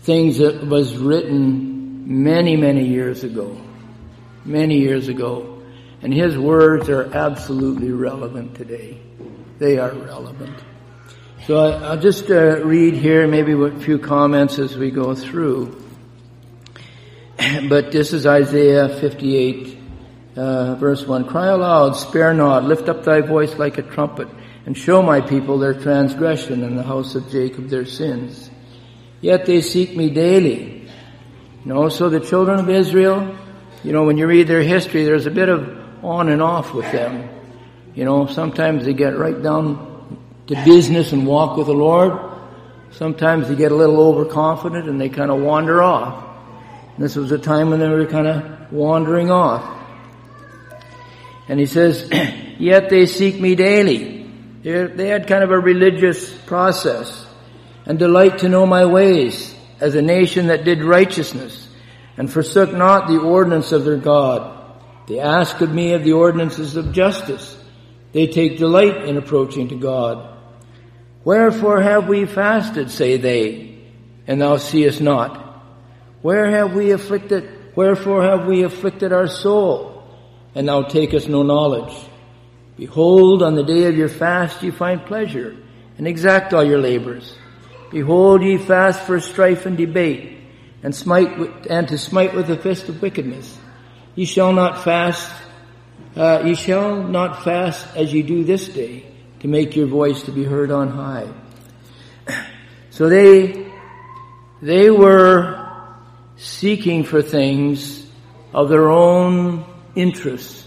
things 0.02 0.38
that 0.38 0.64
was 0.64 0.96
written 0.96 2.22
many, 2.22 2.56
many 2.56 2.86
years 2.86 3.24
ago. 3.24 3.60
Many 4.44 4.78
years 4.78 5.08
ago. 5.08 5.60
And 6.02 6.14
his 6.14 6.38
words 6.38 6.88
are 6.88 7.12
absolutely 7.12 7.90
relevant 7.90 8.54
today. 8.54 9.00
They 9.58 9.78
are 9.78 9.92
relevant. 9.92 10.56
So 11.46 11.58
I, 11.58 11.94
will 11.94 12.02
just 12.02 12.28
uh, 12.28 12.64
read 12.64 12.94
here 12.94 13.28
maybe 13.28 13.52
a 13.52 13.70
few 13.78 14.00
comments 14.00 14.58
as 14.58 14.76
we 14.76 14.90
go 14.90 15.14
through. 15.14 15.80
But 17.68 17.92
this 17.92 18.12
is 18.12 18.26
Isaiah 18.26 18.88
58, 18.88 19.78
uh, 20.34 20.74
verse 20.74 21.06
1, 21.06 21.28
Cry 21.28 21.46
aloud, 21.46 21.92
spare 21.92 22.34
not, 22.34 22.64
lift 22.64 22.88
up 22.88 23.04
thy 23.04 23.20
voice 23.20 23.54
like 23.60 23.78
a 23.78 23.82
trumpet, 23.82 24.26
and 24.66 24.76
show 24.76 25.02
my 25.02 25.20
people 25.20 25.60
their 25.60 25.74
transgression 25.74 26.64
and 26.64 26.76
the 26.76 26.82
house 26.82 27.14
of 27.14 27.30
Jacob 27.30 27.68
their 27.68 27.86
sins. 27.86 28.50
Yet 29.20 29.46
they 29.46 29.60
seek 29.60 29.96
me 29.96 30.10
daily. 30.10 30.88
You 31.64 31.72
know, 31.72 31.88
so 31.90 32.08
the 32.08 32.18
children 32.18 32.58
of 32.58 32.68
Israel, 32.68 33.38
you 33.84 33.92
know, 33.92 34.02
when 34.02 34.18
you 34.18 34.26
read 34.26 34.48
their 34.48 34.64
history, 34.64 35.04
there's 35.04 35.26
a 35.26 35.30
bit 35.30 35.48
of 35.48 35.78
on 36.02 36.28
and 36.28 36.42
off 36.42 36.74
with 36.74 36.90
them. 36.90 37.28
You 37.94 38.04
know, 38.04 38.26
sometimes 38.26 38.84
they 38.84 38.94
get 38.94 39.16
right 39.16 39.40
down 39.40 39.95
to 40.48 40.64
business 40.64 41.12
and 41.12 41.26
walk 41.26 41.56
with 41.56 41.66
the 41.66 41.74
Lord. 41.74 42.18
Sometimes 42.92 43.48
they 43.48 43.56
get 43.56 43.72
a 43.72 43.74
little 43.74 44.00
overconfident 44.00 44.88
and 44.88 45.00
they 45.00 45.08
kind 45.08 45.30
of 45.30 45.40
wander 45.40 45.82
off. 45.82 46.24
And 46.94 47.04
this 47.04 47.16
was 47.16 47.32
a 47.32 47.38
time 47.38 47.70
when 47.70 47.80
they 47.80 47.88
were 47.88 48.06
kind 48.06 48.26
of 48.26 48.72
wandering 48.72 49.30
off. 49.30 49.76
And 51.48 51.60
he 51.60 51.66
says, 51.66 52.08
yet 52.58 52.88
they 52.88 53.06
seek 53.06 53.40
me 53.40 53.54
daily. 53.54 54.30
They 54.62 55.08
had 55.08 55.28
kind 55.28 55.44
of 55.44 55.50
a 55.50 55.58
religious 55.58 56.32
process 56.42 57.26
and 57.84 57.98
delight 57.98 58.38
to 58.38 58.48
know 58.48 58.66
my 58.66 58.84
ways 58.86 59.54
as 59.80 59.94
a 59.94 60.02
nation 60.02 60.48
that 60.48 60.64
did 60.64 60.82
righteousness 60.82 61.68
and 62.16 62.32
forsook 62.32 62.72
not 62.72 63.08
the 63.08 63.18
ordinance 63.18 63.72
of 63.72 63.84
their 63.84 63.98
God. 63.98 64.52
They 65.06 65.20
ask 65.20 65.60
of 65.60 65.72
me 65.72 65.92
of 65.92 66.02
the 66.02 66.14
ordinances 66.14 66.76
of 66.76 66.92
justice. 66.92 67.56
They 68.12 68.26
take 68.26 68.58
delight 68.58 69.04
in 69.04 69.16
approaching 69.16 69.68
to 69.68 69.76
God. 69.76 70.35
Wherefore 71.26 71.82
have 71.82 72.06
we 72.06 72.24
fasted, 72.24 72.90
say 72.90 73.18
they, 73.18 73.82
and 74.26 74.40
thou 74.40 74.56
seest 74.56 75.00
not? 75.02 75.42
Where 76.22 76.48
have 76.50 76.72
we 76.72 76.92
afflicted, 76.92 77.74
wherefore 77.74 78.22
have 78.22 78.46
we 78.46 78.62
afflicted 78.62 79.12
our 79.12 79.26
soul? 79.26 79.96
and 80.56 80.68
thou 80.68 80.82
takest 80.82 81.28
no 81.28 81.42
knowledge. 81.42 81.94
Behold, 82.78 83.42
on 83.42 83.54
the 83.56 83.62
day 83.62 83.84
of 83.84 83.96
your 83.96 84.08
fast 84.08 84.62
ye 84.62 84.70
find 84.70 85.04
pleasure, 85.04 85.54
and 85.98 86.08
exact 86.08 86.54
all 86.54 86.64
your 86.64 86.80
labors. 86.80 87.36
Behold, 87.90 88.42
ye 88.42 88.56
fast 88.56 89.02
for 89.02 89.20
strife 89.20 89.66
and 89.66 89.76
debate, 89.76 90.38
and 90.82 90.94
smite 90.94 91.66
and 91.68 91.86
to 91.88 91.98
smite 91.98 92.34
with 92.34 92.46
the 92.46 92.56
fist 92.56 92.88
of 92.88 93.02
wickedness. 93.02 93.58
Ye 94.14 94.24
shall 94.24 94.54
not 94.54 94.82
fast, 94.82 95.30
uh, 96.16 96.42
ye 96.46 96.54
shall 96.54 97.02
not 97.02 97.44
fast 97.44 97.86
as 97.94 98.12
ye 98.12 98.22
do 98.22 98.42
this 98.42 98.66
day, 98.66 99.04
to 99.40 99.48
make 99.48 99.76
your 99.76 99.86
voice 99.86 100.22
to 100.24 100.32
be 100.32 100.44
heard 100.44 100.70
on 100.70 100.88
high. 100.88 101.28
So 102.90 103.10
they, 103.10 103.70
they 104.62 104.90
were 104.90 105.66
seeking 106.36 107.04
for 107.04 107.20
things 107.20 108.06
of 108.54 108.70
their 108.70 108.88
own 108.88 109.66
interests. 109.94 110.66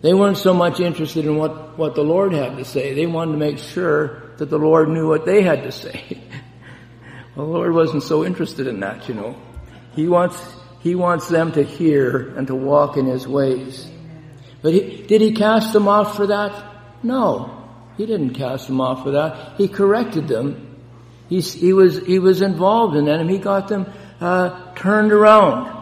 They 0.00 0.14
weren't 0.14 0.38
so 0.38 0.54
much 0.54 0.80
interested 0.80 1.24
in 1.24 1.36
what, 1.36 1.76
what 1.78 1.94
the 1.94 2.02
Lord 2.02 2.32
had 2.32 2.56
to 2.56 2.64
say. 2.64 2.94
They 2.94 3.06
wanted 3.06 3.32
to 3.32 3.38
make 3.38 3.58
sure 3.58 4.22
that 4.38 4.50
the 4.50 4.58
Lord 4.58 4.88
knew 4.88 5.08
what 5.08 5.26
they 5.26 5.42
had 5.42 5.64
to 5.64 5.72
say. 5.72 6.04
well, 7.36 7.46
the 7.46 7.52
Lord 7.52 7.74
wasn't 7.74 8.02
so 8.02 8.24
interested 8.24 8.66
in 8.66 8.80
that, 8.80 9.08
you 9.08 9.14
know. 9.14 9.36
He 9.94 10.06
wants, 10.06 10.36
He 10.80 10.94
wants 10.94 11.28
them 11.28 11.52
to 11.52 11.62
hear 11.62 12.34
and 12.36 12.46
to 12.46 12.54
walk 12.54 12.96
in 12.96 13.06
His 13.06 13.26
ways. 13.26 13.90
But 14.62 14.74
he, 14.74 15.02
did 15.06 15.20
He 15.20 15.32
cast 15.32 15.72
them 15.72 15.88
off 15.88 16.16
for 16.16 16.28
that? 16.28 17.02
No. 17.02 17.55
He 17.96 18.06
didn't 18.06 18.34
cast 18.34 18.66
them 18.66 18.80
off 18.80 19.02
for 19.02 19.12
that. 19.12 19.54
He 19.56 19.68
corrected 19.68 20.28
them. 20.28 20.76
He, 21.28 21.40
he 21.40 21.72
was, 21.72 21.98
he 22.06 22.18
was 22.18 22.42
involved 22.42 22.96
in 22.96 23.08
and 23.08 23.30
he 23.30 23.38
got 23.38 23.68
them, 23.68 23.86
uh, 24.20 24.74
turned 24.74 25.12
around. 25.12 25.74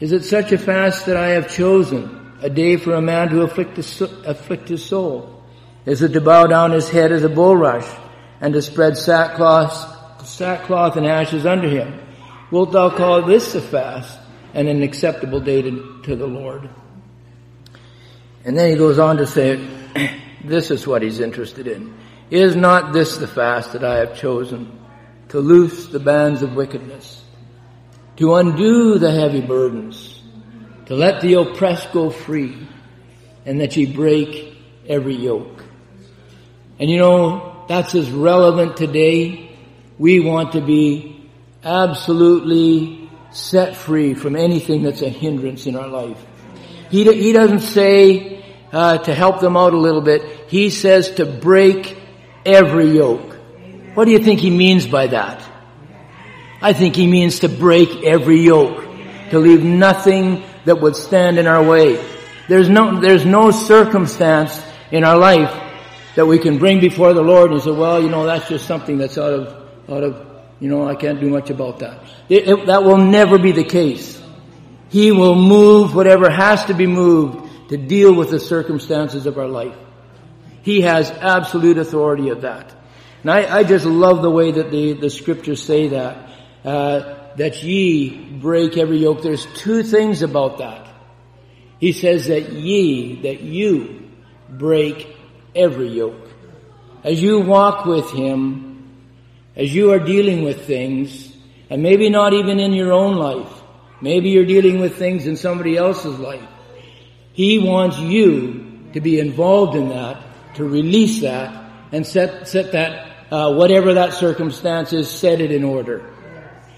Is 0.00 0.12
it 0.12 0.24
such 0.24 0.52
a 0.52 0.58
fast 0.58 1.06
that 1.06 1.16
I 1.16 1.28
have 1.30 1.50
chosen, 1.50 2.36
a 2.40 2.48
day 2.48 2.76
for 2.76 2.94
a 2.94 3.00
man 3.00 3.30
to 3.30 3.42
afflict, 3.42 3.78
afflict 3.78 4.68
his 4.68 4.84
soul? 4.84 5.42
Is 5.86 6.02
it 6.02 6.12
to 6.12 6.20
bow 6.20 6.46
down 6.46 6.70
his 6.72 6.88
head 6.88 7.10
as 7.10 7.24
a 7.24 7.28
bulrush 7.28 7.88
and 8.40 8.52
to 8.52 8.62
spread 8.62 8.96
sackcloth, 8.96 10.26
sackcloth 10.26 10.96
and 10.96 11.06
ashes 11.06 11.46
under 11.46 11.68
him? 11.68 12.00
Wilt 12.50 12.72
thou 12.72 12.90
call 12.90 13.22
this 13.22 13.54
a 13.54 13.60
fast 13.60 14.18
and 14.54 14.68
an 14.68 14.82
acceptable 14.82 15.40
day 15.40 15.62
to, 15.62 16.02
to 16.04 16.14
the 16.14 16.26
Lord? 16.26 16.68
And 18.44 18.56
then 18.56 18.70
he 18.70 18.76
goes 18.76 18.98
on 18.98 19.16
to 19.16 19.26
say, 19.26 19.56
this 20.44 20.70
is 20.70 20.86
what 20.86 21.02
he's 21.02 21.20
interested 21.20 21.66
in. 21.66 21.94
Is 22.30 22.56
not 22.56 22.92
this 22.92 23.16
the 23.16 23.26
fast 23.26 23.72
that 23.72 23.84
I 23.84 23.98
have 23.98 24.16
chosen 24.16 24.78
to 25.30 25.40
loose 25.40 25.86
the 25.86 26.00
bands 26.00 26.42
of 26.42 26.54
wickedness? 26.54 27.22
to 28.18 28.34
undo 28.34 28.98
the 28.98 29.12
heavy 29.12 29.40
burdens, 29.40 30.20
to 30.86 30.94
let 30.96 31.20
the 31.20 31.34
oppressed 31.34 31.92
go 31.92 32.10
free, 32.10 32.66
and 33.46 33.60
that 33.60 33.76
ye 33.76 33.86
break 33.86 34.58
every 34.88 35.14
yoke. 35.14 35.64
And 36.80 36.90
you 36.90 36.98
know, 36.98 37.64
that's 37.68 37.94
as 37.94 38.10
relevant 38.10 38.76
today. 38.76 39.56
We 39.98 40.18
want 40.18 40.52
to 40.52 40.60
be 40.60 41.30
absolutely 41.62 43.08
set 43.30 43.76
free 43.76 44.14
from 44.14 44.34
anything 44.34 44.82
that's 44.82 45.02
a 45.02 45.08
hindrance 45.08 45.66
in 45.66 45.76
our 45.76 45.88
life. 45.88 46.20
He, 46.90 47.04
he 47.04 47.32
doesn't 47.32 47.60
say 47.60 48.37
uh, 48.72 48.98
to 48.98 49.14
help 49.14 49.40
them 49.40 49.56
out 49.56 49.72
a 49.72 49.78
little 49.78 50.00
bit. 50.00 50.50
He 50.50 50.70
says 50.70 51.12
to 51.12 51.26
break 51.26 51.98
every 52.44 52.90
yoke. 52.90 53.36
What 53.94 54.04
do 54.04 54.12
you 54.12 54.18
think 54.18 54.40
he 54.40 54.50
means 54.50 54.86
by 54.86 55.08
that? 55.08 55.42
I 56.60 56.72
think 56.72 56.96
he 56.96 57.06
means 57.06 57.40
to 57.40 57.48
break 57.48 58.04
every 58.04 58.40
yoke, 58.40 58.84
to 59.30 59.38
leave 59.38 59.62
nothing 59.62 60.44
that 60.64 60.80
would 60.80 60.96
stand 60.96 61.38
in 61.38 61.46
our 61.46 61.62
way. 61.62 62.04
There's 62.48 62.68
no, 62.68 63.00
there's 63.00 63.24
no 63.24 63.50
circumstance 63.50 64.60
in 64.90 65.04
our 65.04 65.16
life 65.16 65.52
that 66.16 66.26
we 66.26 66.38
can 66.38 66.58
bring 66.58 66.80
before 66.80 67.12
the 67.12 67.22
Lord 67.22 67.52
and 67.52 67.62
say, 67.62 67.70
well, 67.70 68.02
you 68.02 68.08
know, 68.08 68.26
that's 68.26 68.48
just 68.48 68.66
something 68.66 68.98
that's 68.98 69.18
out 69.18 69.32
of, 69.32 69.68
out 69.88 70.02
of, 70.02 70.26
you 70.58 70.68
know, 70.68 70.88
I 70.88 70.96
can't 70.96 71.20
do 71.20 71.28
much 71.28 71.50
about 71.50 71.78
that. 71.80 72.02
It, 72.28 72.48
it, 72.48 72.66
that 72.66 72.82
will 72.82 72.98
never 72.98 73.38
be 73.38 73.52
the 73.52 73.64
case. 73.64 74.20
He 74.88 75.12
will 75.12 75.36
move 75.36 75.94
whatever 75.94 76.30
has 76.30 76.64
to 76.64 76.74
be 76.74 76.86
moved 76.86 77.47
to 77.68 77.76
deal 77.76 78.14
with 78.14 78.30
the 78.30 78.40
circumstances 78.40 79.26
of 79.26 79.38
our 79.38 79.48
life. 79.48 79.76
He 80.62 80.82
has 80.82 81.10
absolute 81.10 81.78
authority 81.78 82.30
of 82.30 82.42
that. 82.42 82.74
And 83.22 83.30
I, 83.30 83.58
I 83.58 83.64
just 83.64 83.84
love 83.84 84.22
the 84.22 84.30
way 84.30 84.52
that 84.52 84.70
the, 84.70 84.92
the 84.94 85.10
scriptures 85.10 85.62
say 85.62 85.88
that. 85.88 86.30
Uh, 86.64 87.18
that 87.38 87.62
ye 87.62 88.10
break 88.40 88.76
every 88.76 88.98
yoke. 88.98 89.22
There's 89.22 89.46
two 89.54 89.82
things 89.84 90.22
about 90.22 90.58
that. 90.58 90.88
He 91.78 91.92
says 91.92 92.26
that 92.26 92.52
ye, 92.52 93.22
that 93.22 93.40
you 93.40 94.10
break 94.48 95.16
every 95.54 95.88
yoke. 95.88 96.28
As 97.04 97.22
you 97.22 97.40
walk 97.40 97.86
with 97.86 98.10
Him, 98.10 98.98
as 99.54 99.72
you 99.72 99.92
are 99.92 100.00
dealing 100.00 100.42
with 100.42 100.66
things, 100.66 101.32
and 101.70 101.80
maybe 101.80 102.10
not 102.10 102.32
even 102.32 102.58
in 102.58 102.72
your 102.72 102.92
own 102.92 103.14
life, 103.14 103.62
maybe 104.00 104.30
you're 104.30 104.44
dealing 104.44 104.80
with 104.80 104.96
things 104.96 105.26
in 105.26 105.36
somebody 105.36 105.76
else's 105.76 106.18
life, 106.18 106.48
He 107.38 107.60
wants 107.60 108.00
you 108.00 108.90
to 108.94 109.00
be 109.00 109.20
involved 109.20 109.76
in 109.76 109.90
that, 109.90 110.20
to 110.56 110.64
release 110.64 111.20
that, 111.20 111.70
and 111.92 112.04
set, 112.04 112.48
set 112.48 112.72
that, 112.72 113.06
uh, 113.30 113.54
whatever 113.54 113.94
that 113.94 114.12
circumstance 114.12 114.92
is, 114.92 115.08
set 115.08 115.40
it 115.40 115.52
in 115.52 115.62
order. 115.62 116.12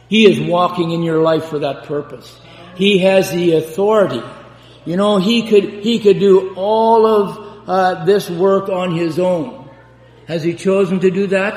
He 0.08 0.30
is 0.30 0.38
walking 0.38 0.90
in 0.90 1.02
your 1.02 1.22
life 1.22 1.46
for 1.46 1.60
that 1.60 1.84
purpose. 1.84 2.38
He 2.76 2.98
has 2.98 3.30
the 3.30 3.52
authority. 3.52 4.22
You 4.84 4.98
know, 4.98 5.16
he 5.16 5.48
could, 5.48 5.82
he 5.82 5.98
could 5.98 6.18
do 6.18 6.52
all 6.56 7.06
of 7.06 7.66
uh, 7.66 8.04
this 8.04 8.28
work 8.28 8.68
on 8.68 8.94
his 8.94 9.18
own. 9.18 9.70
Has 10.28 10.42
he 10.42 10.52
chosen 10.52 11.00
to 11.00 11.10
do 11.10 11.28
that? 11.28 11.56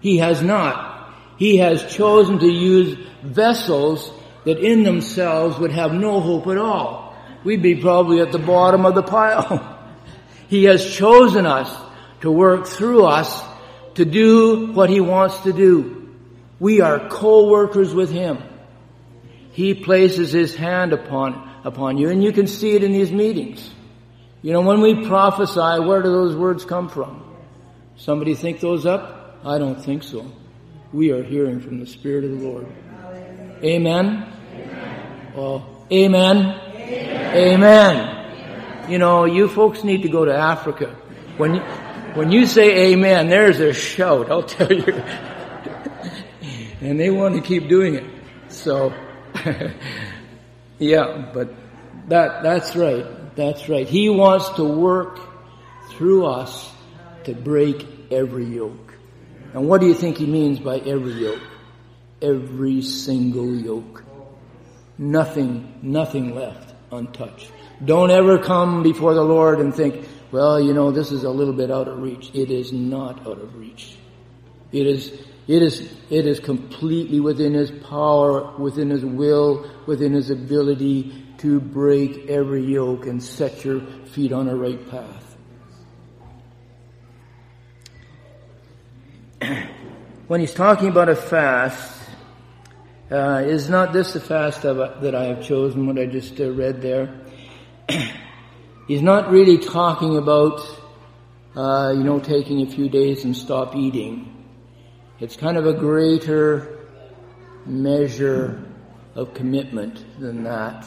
He 0.00 0.18
has 0.18 0.42
not. 0.42 1.14
He 1.38 1.58
has 1.58 1.86
chosen 1.94 2.40
to 2.40 2.50
use 2.50 2.98
vessels 3.22 4.10
that 4.44 4.58
in 4.58 4.82
themselves 4.82 5.56
would 5.60 5.70
have 5.70 5.92
no 5.92 6.18
hope 6.18 6.48
at 6.48 6.58
all. 6.58 7.03
We'd 7.44 7.62
be 7.62 7.76
probably 7.76 8.20
at 8.20 8.32
the 8.32 8.38
bottom 8.38 8.86
of 8.86 8.94
the 8.94 9.02
pile. 9.02 9.78
he 10.48 10.64
has 10.64 10.94
chosen 10.94 11.46
us 11.46 11.74
to 12.22 12.30
work 12.30 12.66
through 12.66 13.04
us 13.04 13.42
to 13.94 14.04
do 14.04 14.72
what 14.72 14.90
he 14.90 15.00
wants 15.00 15.38
to 15.40 15.52
do. 15.52 16.04
We 16.58 16.80
are 16.80 17.08
co-workers 17.08 17.92
with 17.92 18.10
Him. 18.10 18.38
He 19.52 19.74
places 19.74 20.32
His 20.32 20.54
hand 20.54 20.92
upon, 20.92 21.60
upon 21.64 21.98
you, 21.98 22.08
and 22.08 22.22
you 22.22 22.32
can 22.32 22.46
see 22.46 22.74
it 22.74 22.82
in 22.82 22.92
these 22.92 23.12
meetings. 23.12 23.70
You 24.42 24.52
know, 24.52 24.60
when 24.60 24.80
we 24.80 25.06
prophesy, 25.06 25.84
where 25.84 26.02
do 26.02 26.10
those 26.10 26.36
words 26.36 26.64
come 26.64 26.88
from? 26.88 27.22
Somebody 27.96 28.34
think 28.34 28.60
those 28.60 28.86
up? 28.86 29.40
I 29.44 29.58
don't 29.58 29.80
think 29.80 30.02
so. 30.02 30.30
We 30.92 31.10
are 31.12 31.22
hearing 31.22 31.60
from 31.60 31.80
the 31.80 31.86
Spirit 31.86 32.24
of 32.24 32.30
the 32.30 32.46
Lord. 32.46 32.66
Amen? 33.62 34.26
amen. 34.52 35.32
Well, 35.34 35.86
amen. 35.90 36.63
Amen. 37.34 38.90
You 38.90 38.98
know, 38.98 39.24
you 39.24 39.48
folks 39.48 39.82
need 39.82 40.02
to 40.02 40.08
go 40.08 40.24
to 40.24 40.34
Africa. 40.34 40.96
When 41.36 41.56
you, 41.56 41.60
when 42.14 42.30
you 42.30 42.46
say 42.46 42.92
amen, 42.92 43.28
there's 43.28 43.60
a 43.60 43.72
shout, 43.72 44.30
I'll 44.30 44.42
tell 44.56 44.72
you 44.72 45.02
and 46.84 47.00
they 47.00 47.10
want 47.10 47.34
to 47.34 47.40
keep 47.40 47.66
doing 47.66 47.94
it. 47.94 48.04
So, 48.48 48.92
yeah, 50.78 51.30
but 51.32 51.52
that, 52.08 52.42
that's 52.42 52.76
right. 52.76 53.34
That's 53.34 53.68
right. 53.68 53.88
He 53.88 54.10
wants 54.10 54.50
to 54.50 54.64
work 54.64 55.18
through 55.90 56.26
us 56.26 56.70
to 57.24 57.34
break 57.34 57.86
every 58.12 58.44
yoke. 58.44 58.94
And 59.54 59.66
what 59.66 59.80
do 59.80 59.86
you 59.86 59.94
think 59.94 60.18
he 60.18 60.26
means 60.26 60.60
by 60.60 60.78
every 60.78 61.14
yoke? 61.14 61.42
Every 62.20 62.82
single 62.82 63.54
yoke. 63.54 64.04
Nothing, 64.98 65.78
nothing 65.82 66.34
left 66.34 66.73
untouched. 66.96 67.50
Don't 67.84 68.10
ever 68.10 68.38
come 68.38 68.82
before 68.82 69.14
the 69.14 69.22
Lord 69.22 69.60
and 69.60 69.74
think, 69.74 70.08
well, 70.32 70.60
you 70.60 70.72
know, 70.72 70.90
this 70.90 71.12
is 71.12 71.24
a 71.24 71.30
little 71.30 71.54
bit 71.54 71.70
out 71.70 71.88
of 71.88 71.98
reach. 71.98 72.30
It 72.34 72.50
is 72.50 72.72
not 72.72 73.26
out 73.26 73.40
of 73.40 73.56
reach. 73.56 73.96
It 74.72 74.86
is 74.86 75.12
it 75.46 75.62
is, 75.62 75.92
it 76.08 76.26
is 76.26 76.40
completely 76.40 77.20
within 77.20 77.52
His 77.52 77.70
power, 77.70 78.56
within 78.56 78.88
His 78.88 79.04
will, 79.04 79.70
within 79.86 80.14
His 80.14 80.30
ability 80.30 81.22
to 81.38 81.60
break 81.60 82.30
every 82.30 82.64
yoke 82.64 83.06
and 83.06 83.22
set 83.22 83.64
your 83.64 83.80
feet 84.06 84.32
on 84.32 84.48
a 84.48 84.56
right 84.56 84.90
path. 84.90 85.36
when 90.28 90.40
he's 90.40 90.54
talking 90.54 90.88
about 90.88 91.10
a 91.10 91.16
fast, 91.16 92.03
uh, 93.14 93.38
is 93.46 93.68
not 93.68 93.92
this 93.92 94.12
the 94.12 94.20
fast 94.20 94.62
that 94.62 95.14
I 95.14 95.24
have 95.26 95.44
chosen, 95.44 95.86
what 95.86 95.98
I 95.98 96.06
just 96.06 96.40
uh, 96.40 96.50
read 96.50 96.82
there? 96.82 97.14
he's 98.88 99.02
not 99.02 99.30
really 99.30 99.58
talking 99.58 100.16
about, 100.16 100.60
uh, 101.54 101.94
you 101.96 102.02
know, 102.02 102.18
taking 102.18 102.62
a 102.62 102.66
few 102.66 102.88
days 102.88 103.24
and 103.24 103.36
stop 103.36 103.76
eating. 103.76 104.44
It's 105.20 105.36
kind 105.36 105.56
of 105.56 105.64
a 105.64 105.74
greater 105.74 106.88
measure 107.64 108.64
of 109.14 109.32
commitment 109.32 110.04
than 110.18 110.42
that 110.42 110.84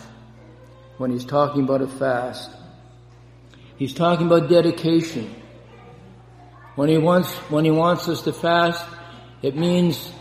when 0.97 1.11
he's 1.11 1.23
talking 1.25 1.63
about 1.63 1.81
a 1.81 1.87
fast. 1.87 2.51
He's 3.77 3.93
talking 3.93 4.27
about 4.27 4.49
dedication. 4.49 5.33
When 6.75 6.89
he 6.89 6.97
wants, 6.97 7.31
when 7.49 7.63
he 7.63 7.71
wants 7.71 8.09
us 8.09 8.23
to 8.23 8.33
fast, 8.33 8.83
it 9.41 9.55
means 9.55 10.11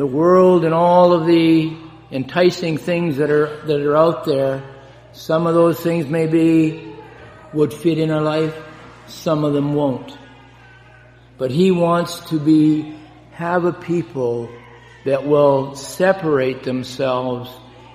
the 0.00 0.06
world 0.06 0.64
and 0.64 0.72
all 0.72 1.12
of 1.12 1.26
the 1.26 1.76
enticing 2.10 2.78
things 2.78 3.18
that 3.18 3.30
are, 3.30 3.54
that 3.66 3.82
are 3.82 3.94
out 3.94 4.24
there. 4.24 4.64
Some 5.12 5.46
of 5.46 5.52
those 5.52 5.78
things 5.78 6.06
maybe 6.06 6.96
would 7.52 7.74
fit 7.74 7.98
in 7.98 8.10
our 8.10 8.22
life. 8.22 8.56
Some 9.08 9.44
of 9.44 9.52
them 9.52 9.74
won't. 9.74 10.16
But 11.36 11.50
he 11.50 11.70
wants 11.70 12.18
to 12.30 12.40
be 12.40 12.96
have 13.32 13.66
a 13.66 13.74
people 13.74 14.48
that 15.04 15.26
will 15.26 15.74
separate 15.74 16.62
themselves 16.62 17.50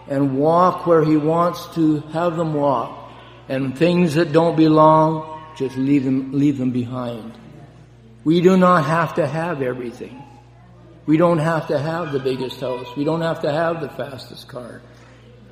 and 0.08 0.38
walk 0.38 0.86
where 0.86 1.04
He 1.04 1.18
wants 1.18 1.65
to 1.74 2.02
have 2.13 2.38
them 2.38 2.54
walk. 2.54 3.12
And 3.50 3.76
things 3.76 4.13
that 4.13 4.32
don't 4.32 4.56
belong, 4.56 5.41
just 5.58 5.76
leave 5.76 6.04
them, 6.04 6.34
leave 6.34 6.60
them 6.60 6.70
behind. 6.70 7.34
We 8.24 8.41
do 8.41 8.58
not 8.58 8.86
have 8.86 9.15
to 9.15 9.26
have 9.26 9.63
everything. 9.63 10.25
We 11.06 11.18
don't 11.18 11.38
have 11.38 11.68
to 11.68 11.78
have 11.78 12.12
the 12.12 12.20
biggest 12.20 12.60
house. 12.60 12.88
We 12.98 13.04
don't 13.04 13.22
have 13.22 13.41
to 13.41 13.52
have 13.52 13.82
the 13.82 13.89
fastest 13.89 14.48
car. 14.48 14.82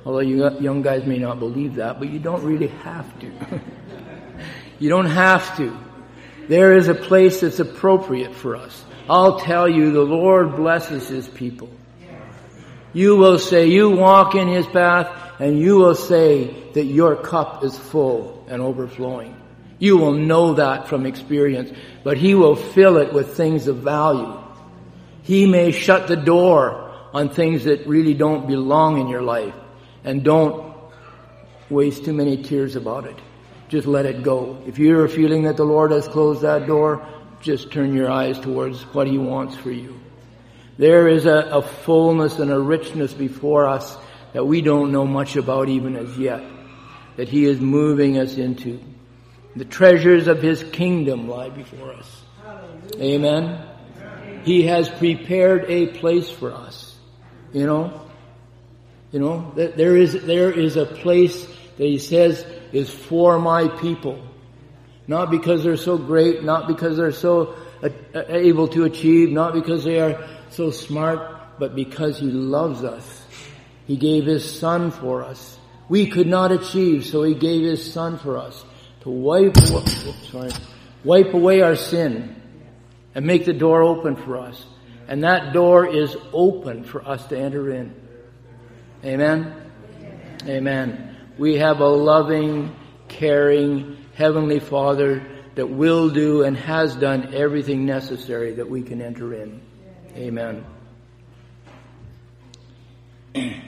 Although 0.04 0.20
you 0.20 0.50
young 0.60 0.82
guys 0.82 1.06
may 1.06 1.18
not 1.18 1.38
believe 1.38 1.76
that, 1.76 1.98
but 1.98 2.10
you 2.10 2.18
don't 2.18 2.42
really 2.42 2.68
have 2.68 3.18
to. 3.20 3.32
you 4.78 4.88
don't 4.88 5.06
have 5.06 5.56
to. 5.56 5.76
There 6.48 6.76
is 6.76 6.88
a 6.88 6.94
place 6.94 7.40
that's 7.40 7.60
appropriate 7.60 8.34
for 8.34 8.56
us. 8.56 8.84
I'll 9.08 9.38
tell 9.38 9.68
you, 9.68 9.92
the 9.92 10.02
Lord 10.02 10.56
blesses 10.56 11.08
His 11.08 11.28
people. 11.28 11.70
You 12.92 13.16
will 13.16 13.38
say, 13.38 13.66
you 13.66 13.90
walk 13.90 14.34
in 14.34 14.48
His 14.48 14.66
path, 14.66 15.40
and 15.40 15.58
you 15.58 15.76
will 15.76 15.94
say 15.94 16.72
that 16.72 16.84
your 16.84 17.16
cup 17.16 17.64
is 17.64 17.76
full 17.78 18.44
and 18.48 18.60
overflowing. 18.60 19.36
You 19.78 19.96
will 19.96 20.12
know 20.12 20.54
that 20.54 20.88
from 20.88 21.06
experience, 21.06 21.72
but 22.02 22.18
He 22.18 22.34
will 22.34 22.56
fill 22.56 22.98
it 22.98 23.12
with 23.12 23.36
things 23.36 23.68
of 23.68 23.78
value. 23.78 24.43
He 25.24 25.46
may 25.46 25.72
shut 25.72 26.06
the 26.06 26.16
door 26.16 26.92
on 27.14 27.30
things 27.30 27.64
that 27.64 27.86
really 27.86 28.12
don't 28.12 28.46
belong 28.46 29.00
in 29.00 29.08
your 29.08 29.22
life, 29.22 29.54
and 30.04 30.22
don't 30.22 30.74
waste 31.70 32.04
too 32.04 32.12
many 32.12 32.42
tears 32.42 32.76
about 32.76 33.06
it. 33.06 33.16
Just 33.68 33.86
let 33.86 34.04
it 34.04 34.22
go. 34.22 34.62
If 34.66 34.78
you're 34.78 35.08
feeling 35.08 35.44
that 35.44 35.56
the 35.56 35.64
Lord 35.64 35.92
has 35.92 36.06
closed 36.06 36.42
that 36.42 36.66
door, 36.66 37.06
just 37.40 37.72
turn 37.72 37.94
your 37.94 38.10
eyes 38.10 38.38
towards 38.38 38.82
what 38.94 39.06
He 39.06 39.16
wants 39.16 39.56
for 39.56 39.70
you. 39.70 39.98
There 40.76 41.08
is 41.08 41.24
a, 41.24 41.48
a 41.52 41.62
fullness 41.62 42.38
and 42.38 42.50
a 42.50 42.58
richness 42.60 43.14
before 43.14 43.66
us 43.66 43.96
that 44.34 44.44
we 44.44 44.60
don't 44.60 44.92
know 44.92 45.06
much 45.06 45.36
about 45.36 45.70
even 45.70 45.96
as 45.96 46.18
yet, 46.18 46.42
that 47.16 47.30
He 47.30 47.46
is 47.46 47.60
moving 47.60 48.18
us 48.18 48.36
into. 48.36 48.78
The 49.56 49.64
treasures 49.64 50.26
of 50.26 50.42
His 50.42 50.62
kingdom 50.62 51.28
lie 51.28 51.48
before 51.48 51.94
us. 51.94 52.22
Amen. 53.00 53.73
He 54.44 54.64
has 54.66 54.88
prepared 54.88 55.64
a 55.68 55.86
place 55.86 56.30
for 56.30 56.52
us. 56.52 56.94
You 57.52 57.66
know, 57.66 58.00
you 59.10 59.20
know, 59.20 59.52
there 59.54 59.96
is, 59.96 60.24
there 60.24 60.50
is 60.50 60.76
a 60.76 60.84
place 60.84 61.46
that 61.76 61.84
He 61.84 61.98
says 61.98 62.44
is 62.72 62.90
for 62.90 63.38
my 63.38 63.68
people. 63.68 64.20
Not 65.06 65.30
because 65.30 65.62
they're 65.62 65.76
so 65.76 65.96
great, 65.96 66.42
not 66.42 66.66
because 66.66 66.96
they're 66.96 67.12
so 67.12 67.54
uh, 67.82 67.90
uh, 68.14 68.24
able 68.28 68.68
to 68.68 68.84
achieve, 68.84 69.30
not 69.30 69.54
because 69.54 69.84
they 69.84 70.00
are 70.00 70.26
so 70.50 70.70
smart, 70.70 71.58
but 71.58 71.74
because 71.74 72.18
He 72.18 72.26
loves 72.26 72.84
us. 72.84 73.24
He 73.86 73.96
gave 73.96 74.26
His 74.26 74.58
Son 74.58 74.90
for 74.90 75.22
us. 75.22 75.58
We 75.88 76.08
could 76.08 76.26
not 76.26 76.52
achieve, 76.52 77.06
so 77.06 77.22
He 77.22 77.34
gave 77.34 77.62
His 77.62 77.92
Son 77.92 78.18
for 78.18 78.36
us 78.36 78.64
to 79.02 79.10
wipe, 79.10 79.56
oops, 79.56 80.30
sorry, 80.30 80.50
wipe 81.04 81.32
away 81.34 81.60
our 81.60 81.76
sin 81.76 82.34
and 83.14 83.26
make 83.26 83.44
the 83.44 83.52
door 83.52 83.82
open 83.82 84.16
for 84.16 84.38
us. 84.38 84.64
And 85.06 85.24
that 85.24 85.52
door 85.52 85.86
is 85.86 86.16
open 86.32 86.84
for 86.84 87.06
us 87.06 87.26
to 87.26 87.38
enter 87.38 87.70
in. 87.70 87.94
Amen? 89.04 89.54
Amen. 90.46 91.16
We 91.36 91.56
have 91.58 91.80
a 91.80 91.88
loving, 91.88 92.74
caring, 93.08 93.98
Heavenly 94.14 94.60
Father 94.60 95.26
that 95.56 95.66
will 95.66 96.08
do 96.10 96.42
and 96.42 96.56
has 96.56 96.94
done 96.96 97.34
everything 97.34 97.84
necessary 97.84 98.54
that 98.54 98.70
we 98.70 98.82
can 98.82 99.02
enter 99.02 99.34
in. 99.34 99.60
Amen. 100.16 100.64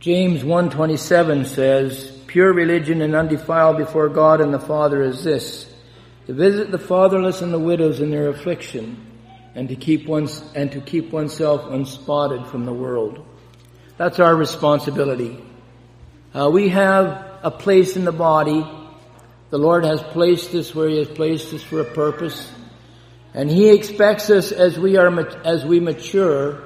James 0.00 0.42
1:27 0.42 1.46
says, 1.46 2.10
"Pure 2.26 2.52
religion 2.52 3.00
and 3.00 3.14
undefiled 3.14 3.78
before 3.78 4.08
God 4.08 4.40
and 4.40 4.52
the 4.52 4.58
Father 4.58 5.02
is 5.02 5.22
this: 5.24 5.72
to 6.26 6.32
visit 6.32 6.70
the 6.70 6.78
fatherless 6.78 7.42
and 7.42 7.52
the 7.52 7.58
widows 7.58 8.00
in 8.00 8.10
their 8.10 8.28
affliction, 8.28 9.04
and 9.54 9.68
to 9.68 9.76
keep 9.76 10.06
one's 10.06 10.42
and 10.54 10.72
to 10.72 10.80
keep 10.80 11.10
oneself 11.10 11.70
unspotted 11.70 12.46
from 12.46 12.64
the 12.64 12.72
world." 12.72 13.24
That's 13.96 14.18
our 14.18 14.34
responsibility. 14.34 15.38
Uh, 16.34 16.50
we 16.50 16.68
have 16.70 17.24
a 17.44 17.50
place 17.50 17.96
in 17.96 18.04
the 18.04 18.12
body. 18.12 18.66
The 19.50 19.58
Lord 19.58 19.84
has 19.84 20.02
placed 20.02 20.52
us 20.54 20.74
where 20.74 20.88
He 20.88 20.98
has 20.98 21.08
placed 21.08 21.54
us 21.54 21.62
for 21.62 21.80
a 21.80 21.84
purpose. 21.84 22.50
And 23.34 23.48
He 23.48 23.70
expects 23.70 24.30
us 24.30 24.50
as 24.50 24.76
we 24.78 24.96
are, 24.96 25.16
as 25.44 25.64
we 25.64 25.78
mature 25.78 26.64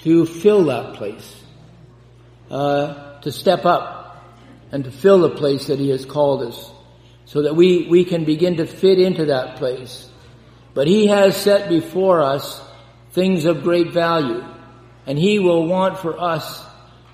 to 0.00 0.26
fill 0.26 0.66
that 0.66 0.94
place. 0.94 1.34
Uh, 2.50 3.18
to 3.20 3.32
step 3.32 3.66
up 3.66 4.24
and 4.70 4.84
to 4.84 4.90
fill 4.90 5.18
the 5.18 5.30
place 5.30 5.66
that 5.66 5.80
He 5.80 5.88
has 5.90 6.04
called 6.04 6.42
us 6.42 6.70
so 7.28 7.42
that 7.42 7.54
we, 7.54 7.86
we 7.88 8.04
can 8.04 8.24
begin 8.24 8.56
to 8.56 8.66
fit 8.66 8.98
into 8.98 9.26
that 9.26 9.56
place. 9.56 10.08
But 10.72 10.86
He 10.86 11.08
has 11.08 11.36
set 11.36 11.68
before 11.68 12.22
us 12.22 12.58
things 13.12 13.44
of 13.44 13.62
great 13.62 13.92
value. 13.92 14.42
And 15.04 15.18
He 15.18 15.38
will 15.38 15.66
want 15.66 15.98
for 15.98 16.18
us 16.18 16.64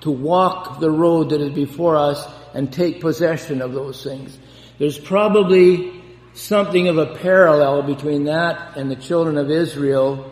to 0.03 0.12
walk 0.12 0.79
the 0.79 0.90
road 0.90 1.31
that 1.31 1.40
is 1.40 1.50
before 1.50 1.96
us 1.96 2.24
and 2.55 2.72
take 2.72 3.00
possession 3.00 3.61
of 3.61 3.72
those 3.72 4.05
things. 4.05 4.38
There's 4.79 4.98
probably 4.98 6.00
something 6.33 6.87
of 6.87 6.96
a 6.96 7.16
parallel 7.16 7.83
between 7.83 8.24
that 8.24 8.77
and 8.77 8.88
the 8.88 8.96
children 8.96 9.37
of 9.37 9.50
Israel 9.50 10.31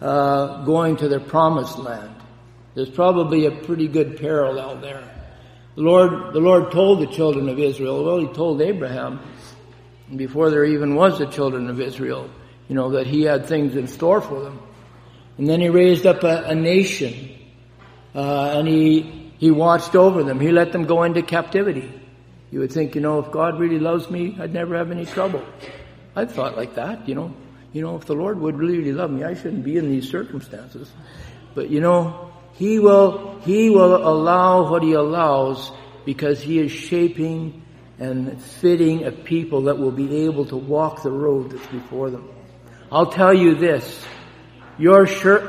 uh, 0.00 0.64
going 0.64 0.96
to 0.98 1.08
their 1.08 1.18
promised 1.18 1.78
land. 1.78 2.14
There's 2.76 2.90
probably 2.90 3.46
a 3.46 3.50
pretty 3.50 3.88
good 3.88 4.16
parallel 4.20 4.76
there. 4.76 5.13
The 5.74 5.82
Lord, 5.82 6.32
the 6.32 6.40
Lord 6.40 6.70
told 6.70 7.00
the 7.00 7.06
children 7.06 7.48
of 7.48 7.58
Israel, 7.58 8.04
well, 8.04 8.18
He 8.18 8.28
told 8.28 8.60
Abraham, 8.62 9.20
before 10.14 10.50
there 10.50 10.64
even 10.64 10.94
was 10.94 11.18
the 11.18 11.26
children 11.26 11.68
of 11.68 11.80
Israel, 11.80 12.30
you 12.68 12.74
know, 12.74 12.90
that 12.90 13.06
He 13.06 13.22
had 13.22 13.46
things 13.46 13.74
in 13.74 13.88
store 13.88 14.20
for 14.20 14.40
them. 14.40 14.60
And 15.38 15.48
then 15.48 15.60
He 15.60 15.68
raised 15.68 16.06
up 16.06 16.22
a, 16.22 16.44
a 16.44 16.54
nation 16.54 17.34
uh, 18.14 18.58
and 18.58 18.68
he, 18.68 19.32
he 19.38 19.50
watched 19.50 19.96
over 19.96 20.22
them. 20.22 20.38
He 20.38 20.52
let 20.52 20.72
them 20.72 20.84
go 20.84 21.02
into 21.02 21.22
captivity. 21.22 21.92
You 22.50 22.60
would 22.60 22.72
think, 22.72 22.94
you 22.94 23.00
know, 23.00 23.18
if 23.18 23.32
God 23.32 23.58
really 23.58 23.80
loves 23.80 24.08
me, 24.08 24.36
I'd 24.38 24.52
never 24.52 24.76
have 24.76 24.92
any 24.92 25.04
trouble. 25.04 25.44
I 26.14 26.24
thought 26.24 26.56
like 26.56 26.76
that, 26.76 27.08
you 27.08 27.14
know. 27.14 27.34
You 27.72 27.82
know, 27.82 27.96
if 27.96 28.04
the 28.04 28.14
Lord 28.14 28.38
would 28.38 28.56
really 28.56 28.92
love 28.92 29.10
me, 29.10 29.24
I 29.24 29.34
shouldn't 29.34 29.64
be 29.64 29.76
in 29.76 29.90
these 29.90 30.08
circumstances. 30.08 30.88
But 31.56 31.70
you 31.70 31.80
know, 31.80 32.32
He 32.54 32.78
will, 32.78 33.40
He 33.40 33.70
will 33.70 33.96
allow 33.96 34.70
what 34.70 34.82
He 34.82 34.92
allows 34.92 35.72
because 36.04 36.40
He 36.40 36.58
is 36.58 36.72
shaping 36.72 37.62
and 37.98 38.40
fitting 38.42 39.04
a 39.04 39.12
people 39.12 39.62
that 39.62 39.78
will 39.78 39.92
be 39.92 40.24
able 40.26 40.46
to 40.46 40.56
walk 40.56 41.02
the 41.02 41.10
road 41.10 41.50
that's 41.50 41.66
before 41.68 42.10
them. 42.10 42.28
I'll 42.90 43.10
tell 43.10 43.34
you 43.34 43.54
this, 43.54 44.04
your, 44.78 45.06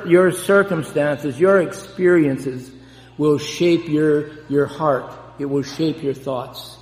your 0.08 0.32
circumstances, 0.32 1.40
your 1.40 1.62
experiences 1.62 2.72
will 3.18 3.38
shape 3.38 3.88
your, 3.88 4.46
your 4.48 4.66
heart. 4.66 5.12
It 5.40 5.46
will 5.46 5.64
shape 5.64 6.04
your 6.04 6.14
thoughts. 6.14 6.78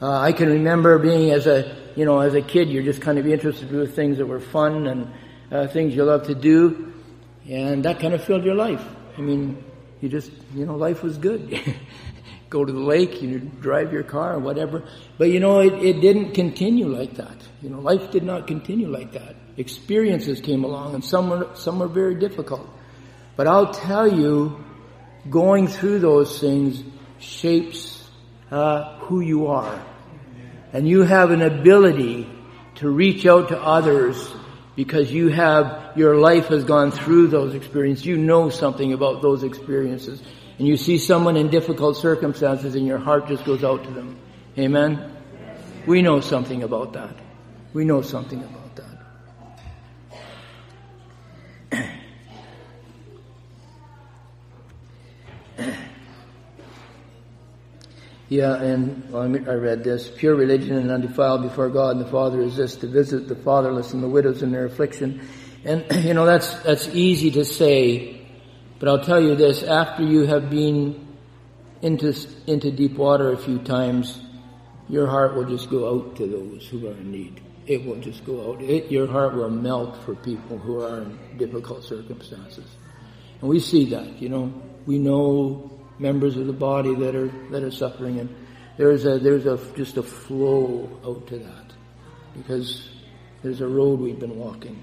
Uh, 0.00 0.18
I 0.18 0.32
can 0.32 0.48
remember 0.48 0.98
being 0.98 1.30
as 1.30 1.46
a, 1.46 1.76
you 1.96 2.04
know, 2.04 2.20
as 2.20 2.34
a 2.34 2.42
kid, 2.42 2.68
you're 2.68 2.82
just 2.82 3.00
kind 3.00 3.18
of 3.18 3.26
interested 3.26 3.70
with 3.70 3.94
things 3.96 4.18
that 4.18 4.26
were 4.26 4.40
fun 4.40 4.86
and 4.86 5.12
uh, 5.50 5.66
things 5.68 5.94
you 5.94 6.04
love 6.04 6.26
to 6.26 6.34
do. 6.34 6.92
And 7.48 7.84
that 7.84 8.00
kind 8.00 8.14
of 8.14 8.24
filled 8.24 8.44
your 8.44 8.54
life. 8.54 8.84
I 9.16 9.20
mean, 9.20 9.62
you 10.00 10.08
just, 10.08 10.30
you 10.54 10.66
know, 10.66 10.76
life 10.76 11.02
was 11.02 11.18
good. 11.18 11.60
Go 12.50 12.64
to 12.64 12.72
the 12.72 12.78
lake, 12.78 13.20
you 13.22 13.38
drive 13.38 13.92
your 13.92 14.02
car 14.04 14.34
or 14.34 14.38
whatever. 14.38 14.84
But 15.18 15.30
you 15.30 15.40
know, 15.40 15.60
it, 15.60 15.72
it 15.82 16.00
didn't 16.00 16.32
continue 16.32 16.86
like 16.86 17.14
that. 17.14 17.36
You 17.62 17.70
know, 17.70 17.80
life 17.80 18.10
did 18.10 18.22
not 18.22 18.46
continue 18.46 18.88
like 18.88 19.12
that 19.12 19.34
experiences 19.56 20.40
came 20.40 20.64
along, 20.64 20.94
and 20.94 21.04
some 21.04 21.30
were, 21.30 21.48
some 21.54 21.78
were 21.78 21.88
very 21.88 22.14
difficult. 22.14 22.68
But 23.36 23.46
I'll 23.46 23.72
tell 23.72 24.10
you, 24.10 24.64
going 25.28 25.68
through 25.68 26.00
those 26.00 26.40
things 26.40 26.82
shapes 27.18 28.08
uh, 28.50 28.98
who 28.98 29.20
you 29.20 29.46
are. 29.46 29.84
And 30.72 30.88
you 30.88 31.02
have 31.02 31.30
an 31.30 31.42
ability 31.42 32.28
to 32.76 32.88
reach 32.88 33.26
out 33.26 33.48
to 33.48 33.60
others 33.60 34.32
because 34.76 35.12
you 35.12 35.28
have, 35.28 35.92
your 35.96 36.16
life 36.16 36.46
has 36.48 36.64
gone 36.64 36.90
through 36.90 37.28
those 37.28 37.54
experiences. 37.54 38.04
You 38.04 38.16
know 38.16 38.50
something 38.50 38.92
about 38.92 39.22
those 39.22 39.42
experiences. 39.42 40.22
And 40.58 40.66
you 40.66 40.76
see 40.76 40.98
someone 40.98 41.36
in 41.36 41.48
difficult 41.48 41.96
circumstances 41.96 42.74
and 42.74 42.86
your 42.86 42.98
heart 42.98 43.28
just 43.28 43.44
goes 43.44 43.64
out 43.64 43.84
to 43.84 43.90
them. 43.90 44.18
Amen? 44.58 45.12
We 45.86 46.02
know 46.02 46.20
something 46.20 46.62
about 46.62 46.92
that. 46.94 47.14
We 47.72 47.84
know 47.84 48.02
something 48.02 48.42
about 48.42 48.63
Yeah, 58.34 58.60
and 58.60 59.12
well, 59.12 59.22
I 59.22 59.54
read 59.54 59.84
this. 59.84 60.10
Pure 60.10 60.34
religion 60.34 60.76
and 60.76 60.90
undefiled 60.90 61.42
before 61.42 61.68
God 61.68 61.96
and 61.96 62.04
the 62.04 62.10
Father 62.10 62.40
is 62.40 62.56
this, 62.56 62.74
to 62.78 62.88
visit 62.88 63.28
the 63.28 63.36
fatherless 63.36 63.92
and 63.92 64.02
the 64.02 64.08
widows 64.08 64.42
in 64.42 64.50
their 64.50 64.64
affliction. 64.64 65.24
And, 65.64 65.86
you 66.04 66.14
know, 66.14 66.26
that's, 66.26 66.52
that's 66.64 66.88
easy 66.88 67.30
to 67.30 67.44
say, 67.44 68.26
but 68.80 68.88
I'll 68.88 69.04
tell 69.04 69.22
you 69.22 69.36
this, 69.36 69.62
after 69.62 70.02
you 70.02 70.22
have 70.26 70.50
been 70.50 71.16
into, 71.80 72.12
into 72.48 72.72
deep 72.72 72.96
water 72.96 73.30
a 73.30 73.36
few 73.36 73.60
times, 73.60 74.20
your 74.88 75.06
heart 75.06 75.36
will 75.36 75.44
just 75.44 75.70
go 75.70 75.88
out 75.88 76.16
to 76.16 76.26
those 76.26 76.66
who 76.66 76.88
are 76.88 76.94
in 76.94 77.12
need. 77.12 77.40
It 77.68 77.84
will 77.86 78.00
just 78.00 78.26
go 78.26 78.50
out. 78.50 78.62
It, 78.62 78.90
your 78.90 79.06
heart 79.06 79.34
will 79.34 79.48
melt 79.48 80.02
for 80.04 80.16
people 80.16 80.58
who 80.58 80.80
are 80.80 81.02
in 81.02 81.38
difficult 81.38 81.84
circumstances. 81.84 82.66
And 83.40 83.48
we 83.48 83.60
see 83.60 83.84
that, 83.90 84.20
you 84.20 84.28
know. 84.28 84.52
We 84.86 84.98
know 84.98 85.70
members 85.98 86.36
of 86.36 86.46
the 86.46 86.52
body 86.52 86.94
that 86.94 87.14
are 87.14 87.28
that 87.50 87.62
are 87.62 87.70
suffering, 87.70 88.20
and 88.20 88.34
there's 88.76 89.04
a 89.06 89.18
there's 89.18 89.46
a 89.46 89.58
just 89.76 89.96
a 89.96 90.02
flow 90.02 90.90
out 91.04 91.26
to 91.28 91.38
that 91.38 91.72
because 92.36 92.88
there's 93.42 93.60
a 93.60 93.68
road 93.68 94.00
we've 94.00 94.18
been 94.18 94.38
walking. 94.38 94.82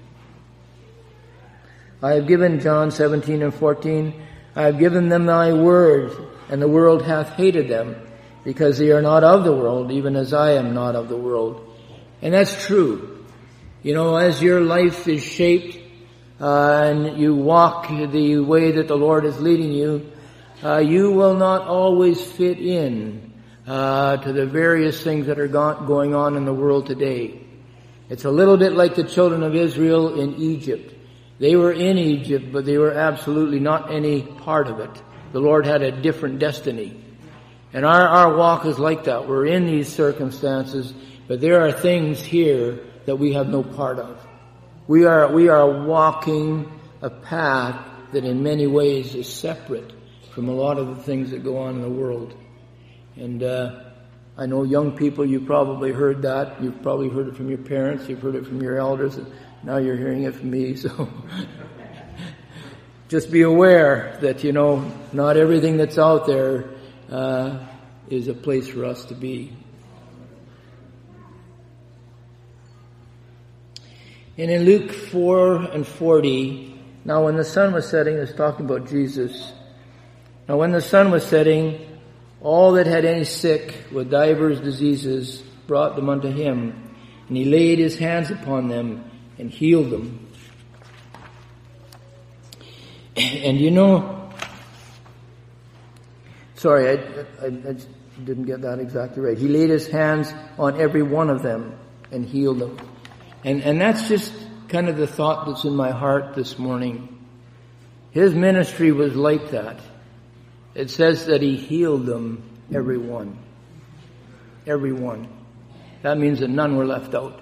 I 2.02 2.14
have 2.14 2.26
given 2.26 2.60
John 2.60 2.90
17 2.90 3.42
and 3.42 3.54
14. 3.54 4.22
I 4.56 4.62
have 4.62 4.78
given 4.78 5.08
them 5.08 5.26
thy 5.26 5.52
word, 5.52 6.12
and 6.48 6.60
the 6.60 6.68
world 6.68 7.02
hath 7.02 7.30
hated 7.30 7.68
them, 7.68 7.96
because 8.44 8.78
they 8.78 8.90
are 8.90 9.02
not 9.02 9.22
of 9.22 9.44
the 9.44 9.52
world, 9.52 9.92
even 9.92 10.16
as 10.16 10.34
I 10.34 10.52
am 10.52 10.74
not 10.74 10.96
of 10.96 11.08
the 11.08 11.16
world. 11.16 11.76
And 12.20 12.34
that's 12.34 12.66
true. 12.66 13.24
You 13.82 13.94
know, 13.94 14.16
as 14.16 14.42
your 14.42 14.60
life 14.60 15.06
is 15.06 15.22
shaped, 15.22 15.78
uh, 16.40 16.82
and 16.84 17.20
you 17.20 17.36
walk 17.36 17.88
the 17.88 18.38
way 18.38 18.72
that 18.72 18.88
the 18.88 18.96
Lord 18.96 19.24
is 19.24 19.40
leading 19.40 19.72
you, 19.72 20.10
uh, 20.64 20.78
you 20.78 21.10
will 21.10 21.34
not 21.34 21.62
always 21.62 22.22
fit 22.22 22.58
in 22.58 23.32
uh, 23.66 24.16
to 24.18 24.32
the 24.32 24.46
various 24.46 25.02
things 25.02 25.26
that 25.26 25.38
are 25.38 25.48
go- 25.48 25.84
going 25.86 26.14
on 26.14 26.36
in 26.36 26.44
the 26.44 26.54
world 26.54 26.86
today. 26.86 27.40
It's 28.08 28.24
a 28.24 28.30
little 28.30 28.56
bit 28.56 28.72
like 28.72 28.94
the 28.94 29.04
children 29.04 29.42
of 29.42 29.54
Israel 29.54 30.20
in 30.20 30.36
Egypt. 30.36 30.94
They 31.38 31.56
were 31.56 31.72
in 31.72 31.98
Egypt, 31.98 32.52
but 32.52 32.64
they 32.64 32.78
were 32.78 32.92
absolutely 32.92 33.58
not 33.58 33.90
any 33.90 34.22
part 34.22 34.68
of 34.68 34.80
it. 34.80 35.02
The 35.32 35.40
Lord 35.40 35.66
had 35.66 35.82
a 35.82 35.90
different 35.90 36.38
destiny. 36.38 37.02
And 37.72 37.84
our, 37.84 38.06
our 38.06 38.36
walk 38.36 38.66
is 38.66 38.78
like 38.78 39.04
that. 39.04 39.26
We're 39.26 39.46
in 39.46 39.66
these 39.66 39.88
circumstances, 39.88 40.92
but 41.26 41.40
there 41.40 41.62
are 41.62 41.72
things 41.72 42.20
here 42.20 42.84
that 43.06 43.16
we 43.16 43.32
have 43.32 43.48
no 43.48 43.62
part 43.62 43.98
of. 43.98 44.24
We 44.86 45.06
are, 45.06 45.32
we 45.32 45.48
are 45.48 45.84
walking 45.84 46.70
a 47.00 47.10
path 47.10 47.84
that 48.12 48.24
in 48.24 48.42
many 48.42 48.66
ways 48.66 49.14
is 49.14 49.32
separate 49.32 49.92
from 50.34 50.48
a 50.48 50.52
lot 50.52 50.78
of 50.78 50.88
the 50.88 51.02
things 51.02 51.30
that 51.30 51.44
go 51.44 51.58
on 51.58 51.76
in 51.76 51.82
the 51.82 51.90
world. 51.90 52.34
And 53.16 53.42
uh, 53.42 53.80
I 54.36 54.46
know 54.46 54.62
young 54.62 54.96
people, 54.96 55.26
you 55.26 55.40
probably 55.40 55.92
heard 55.92 56.22
that. 56.22 56.62
You've 56.62 56.82
probably 56.82 57.10
heard 57.10 57.28
it 57.28 57.36
from 57.36 57.48
your 57.50 57.58
parents. 57.58 58.08
You've 58.08 58.22
heard 58.22 58.34
it 58.34 58.46
from 58.46 58.62
your 58.62 58.78
elders. 58.78 59.16
And 59.16 59.30
now 59.62 59.76
you're 59.76 59.96
hearing 59.96 60.22
it 60.22 60.34
from 60.34 60.50
me. 60.50 60.74
So 60.76 61.08
just 63.08 63.30
be 63.30 63.42
aware 63.42 64.18
that, 64.22 64.42
you 64.42 64.52
know, 64.52 64.90
not 65.12 65.36
everything 65.36 65.76
that's 65.76 65.98
out 65.98 66.26
there 66.26 66.70
uh, 67.10 67.58
is 68.08 68.28
a 68.28 68.34
place 68.34 68.68
for 68.68 68.86
us 68.86 69.04
to 69.06 69.14
be. 69.14 69.52
And 74.38 74.50
in 74.50 74.64
Luke 74.64 74.90
4 74.92 75.56
and 75.72 75.86
40, 75.86 76.80
now 77.04 77.26
when 77.26 77.36
the 77.36 77.44
sun 77.44 77.74
was 77.74 77.86
setting, 77.86 78.16
it's 78.16 78.32
talking 78.32 78.64
about 78.64 78.88
Jesus. 78.88 79.52
Now 80.48 80.56
when 80.56 80.72
the 80.72 80.80
sun 80.80 81.10
was 81.10 81.24
setting, 81.24 82.00
all 82.40 82.72
that 82.72 82.86
had 82.86 83.04
any 83.04 83.24
sick 83.24 83.74
with 83.92 84.10
divers 84.10 84.60
diseases 84.60 85.42
brought 85.66 85.94
them 85.96 86.08
unto 86.08 86.28
him, 86.28 86.94
and 87.28 87.36
he 87.36 87.44
laid 87.44 87.78
his 87.78 87.96
hands 87.96 88.30
upon 88.30 88.68
them 88.68 89.04
and 89.38 89.50
healed 89.50 89.90
them. 89.90 90.28
And 93.16 93.60
you 93.60 93.70
know, 93.70 94.30
sorry, 96.54 96.88
I, 96.88 96.92
I, 97.42 97.46
I, 97.46 97.76
didn't 98.24 98.44
get 98.44 98.62
that 98.62 98.78
exactly 98.78 99.22
right. 99.22 99.36
He 99.36 99.48
laid 99.48 99.68
his 99.68 99.86
hands 99.86 100.32
on 100.58 100.80
every 100.80 101.02
one 101.02 101.28
of 101.28 101.42
them 101.42 101.78
and 102.10 102.24
healed 102.24 102.58
them. 102.58 102.78
And, 103.44 103.62
and 103.62 103.80
that's 103.80 104.08
just 104.08 104.32
kind 104.68 104.88
of 104.88 104.96
the 104.96 105.06
thought 105.06 105.46
that's 105.46 105.64
in 105.64 105.74
my 105.74 105.90
heart 105.90 106.34
this 106.34 106.58
morning. 106.58 107.26
His 108.12 108.34
ministry 108.34 108.92
was 108.92 109.14
like 109.16 109.50
that. 109.50 109.80
It 110.74 110.90
says 110.90 111.26
that 111.26 111.42
he 111.42 111.56
healed 111.56 112.06
them, 112.06 112.42
every 112.74 112.98
one. 112.98 113.38
Every 114.66 114.92
one. 114.92 115.28
That 116.02 116.18
means 116.18 116.40
that 116.40 116.48
none 116.48 116.76
were 116.76 116.86
left 116.86 117.14
out. 117.14 117.40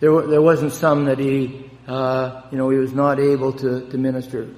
There, 0.00 0.12
were, 0.12 0.26
there 0.26 0.42
wasn't 0.42 0.72
some 0.72 1.06
that 1.06 1.18
he, 1.18 1.70
uh, 1.86 2.42
you 2.50 2.58
know, 2.58 2.70
he 2.70 2.78
was 2.78 2.92
not 2.92 3.18
able 3.18 3.52
to, 3.54 3.88
to 3.90 3.98
minister. 3.98 4.48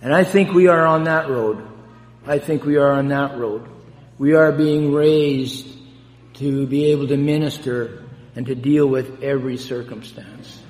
And 0.00 0.14
I 0.14 0.24
think 0.24 0.52
we 0.52 0.68
are 0.68 0.86
on 0.86 1.04
that 1.04 1.28
road. 1.28 1.66
I 2.26 2.38
think 2.38 2.64
we 2.64 2.76
are 2.76 2.92
on 2.92 3.08
that 3.08 3.36
road. 3.36 3.68
We 4.18 4.34
are 4.34 4.52
being 4.52 4.92
raised 4.92 5.66
to 6.34 6.66
be 6.66 6.86
able 6.86 7.08
to 7.08 7.16
minister 7.16 8.04
and 8.34 8.46
to 8.46 8.54
deal 8.54 8.86
with 8.86 9.22
every 9.22 9.56
circumstance. 9.56 10.60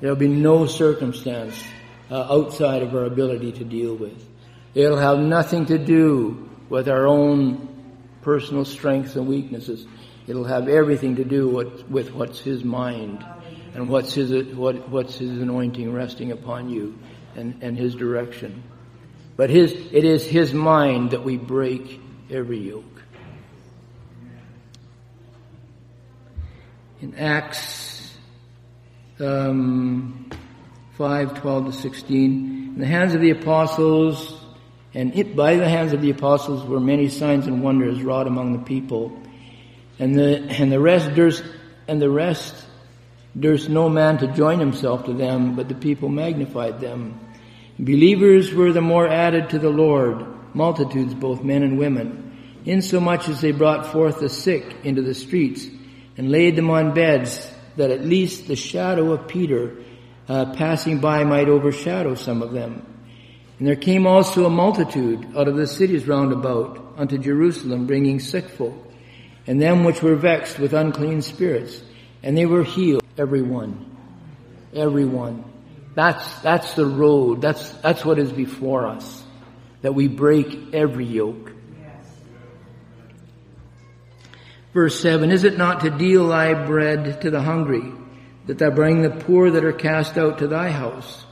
There'll 0.00 0.16
be 0.16 0.28
no 0.28 0.66
circumstance 0.66 1.62
uh, 2.10 2.26
outside 2.30 2.82
of 2.82 2.94
our 2.94 3.04
ability 3.04 3.52
to 3.52 3.64
deal 3.64 3.94
with. 3.94 4.33
It'll 4.74 4.98
have 4.98 5.18
nothing 5.18 5.66
to 5.66 5.78
do 5.78 6.50
with 6.68 6.88
our 6.88 7.06
own 7.06 7.68
personal 8.22 8.64
strengths 8.64 9.14
and 9.14 9.26
weaknesses. 9.28 9.86
It'll 10.26 10.44
have 10.44 10.68
everything 10.68 11.16
to 11.16 11.24
do 11.24 11.48
with, 11.48 11.88
with 11.88 12.12
what's 12.12 12.40
His 12.40 12.64
mind 12.64 13.24
and 13.74 13.88
what's 13.88 14.14
His, 14.14 14.54
what, 14.54 14.88
what's 14.88 15.18
His 15.18 15.30
anointing 15.30 15.92
resting 15.92 16.32
upon 16.32 16.70
you 16.70 16.98
and, 17.36 17.62
and 17.62 17.78
His 17.78 17.94
direction. 17.94 18.64
But 19.36 19.50
His, 19.50 19.72
it 19.72 20.04
is 20.04 20.26
His 20.26 20.52
mind 20.52 21.12
that 21.12 21.22
we 21.22 21.36
break 21.36 22.00
every 22.30 22.58
yoke. 22.58 22.84
In 27.00 27.14
Acts 27.16 28.16
um, 29.20 30.30
5, 30.96 31.40
12 31.40 31.66
to 31.66 31.72
16, 31.72 32.72
in 32.74 32.80
the 32.80 32.86
hands 32.86 33.14
of 33.14 33.20
the 33.20 33.30
apostles, 33.30 34.33
and 34.94 35.16
it, 35.16 35.34
by 35.34 35.56
the 35.56 35.68
hands 35.68 35.92
of 35.92 36.00
the 36.00 36.10
apostles 36.10 36.64
were 36.64 36.78
many 36.78 37.08
signs 37.08 37.46
and 37.46 37.62
wonders 37.62 38.00
wrought 38.02 38.28
among 38.28 38.52
the 38.52 38.64
people. 38.64 39.20
And 39.98 40.16
the, 40.16 40.38
and 40.48 40.70
the 40.70 40.80
rest 40.80 41.14
durst, 41.14 41.44
and 41.88 42.00
the 42.00 42.10
rest 42.10 42.54
durst 43.38 43.68
no 43.68 43.88
man 43.88 44.18
to 44.18 44.28
join 44.28 44.60
himself 44.60 45.06
to 45.06 45.12
them, 45.12 45.56
but 45.56 45.68
the 45.68 45.74
people 45.74 46.08
magnified 46.08 46.80
them. 46.80 47.18
Believers 47.78 48.54
were 48.54 48.72
the 48.72 48.80
more 48.80 49.08
added 49.08 49.50
to 49.50 49.58
the 49.58 49.70
Lord, 49.70 50.24
multitudes, 50.54 51.12
both 51.12 51.42
men 51.42 51.64
and 51.64 51.76
women, 51.76 52.60
insomuch 52.64 53.28
as 53.28 53.40
they 53.40 53.50
brought 53.50 53.86
forth 53.86 54.20
the 54.20 54.28
sick 54.28 54.76
into 54.84 55.02
the 55.02 55.14
streets 55.14 55.66
and 56.16 56.30
laid 56.30 56.54
them 56.54 56.70
on 56.70 56.94
beds, 56.94 57.50
that 57.76 57.90
at 57.90 58.04
least 58.04 58.46
the 58.46 58.54
shadow 58.54 59.12
of 59.12 59.26
Peter 59.26 59.76
uh, 60.28 60.54
passing 60.54 61.00
by 61.00 61.24
might 61.24 61.48
overshadow 61.48 62.14
some 62.14 62.42
of 62.42 62.52
them. 62.52 62.93
And 63.58 63.68
there 63.68 63.76
came 63.76 64.06
also 64.06 64.46
a 64.46 64.50
multitude 64.50 65.36
out 65.36 65.48
of 65.48 65.56
the 65.56 65.66
cities 65.66 66.08
round 66.08 66.32
about 66.32 66.94
unto 66.96 67.18
Jerusalem, 67.18 67.86
bringing 67.86 68.18
sick 68.18 68.48
folk, 68.48 68.74
and 69.46 69.60
them 69.60 69.84
which 69.84 70.02
were 70.02 70.16
vexed 70.16 70.58
with 70.58 70.72
unclean 70.72 71.22
spirits, 71.22 71.82
and 72.22 72.36
they 72.36 72.46
were 72.46 72.64
healed, 72.64 73.04
every 73.16 73.42
one. 73.42 73.90
Every 74.74 75.04
one. 75.04 75.44
That's, 75.94 76.40
that's 76.40 76.74
the 76.74 76.86
road. 76.86 77.40
That's, 77.40 77.70
that's 77.74 78.04
what 78.04 78.18
is 78.18 78.32
before 78.32 78.86
us. 78.86 79.22
That 79.82 79.94
we 79.94 80.08
break 80.08 80.74
every 80.74 81.04
yoke. 81.04 81.52
Verse 84.72 84.98
7, 84.98 85.30
Is 85.30 85.44
it 85.44 85.56
not 85.56 85.80
to 85.80 85.90
deal 85.90 86.28
thy 86.28 86.54
bread 86.66 87.20
to 87.20 87.30
the 87.30 87.40
hungry, 87.40 87.92
that 88.46 88.58
thou 88.58 88.70
bring 88.70 89.02
the 89.02 89.10
poor 89.10 89.52
that 89.52 89.64
are 89.64 89.72
cast 89.72 90.18
out 90.18 90.38
to 90.38 90.48
thy 90.48 90.70
house? 90.70 91.23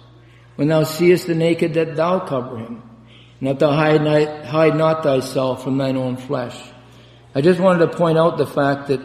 When 0.63 0.69
thou 0.69 0.85
seest 0.85 1.27
the 1.27 1.35
naked, 1.35 1.75
that 1.75 1.97
thou 1.97 2.21
cover 2.21 2.57
him, 2.57 2.89
and 3.41 3.49
that 3.49 3.59
thou 3.59 3.73
hide 3.73 4.01
not, 4.01 4.45
hide 4.45 4.77
not 4.77 5.03
thyself 5.03 5.65
from 5.65 5.77
thine 5.77 5.97
own 5.97 6.17
flesh. 6.17 6.57
I 7.35 7.41
just 7.41 7.59
wanted 7.59 7.91
to 7.91 7.97
point 7.99 8.17
out 8.17 8.39
the 8.39 8.47
fact 8.47 8.87
that 8.87 9.01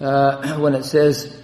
uh, 0.00 0.58
when 0.58 0.74
it 0.74 0.84
says 0.84 1.40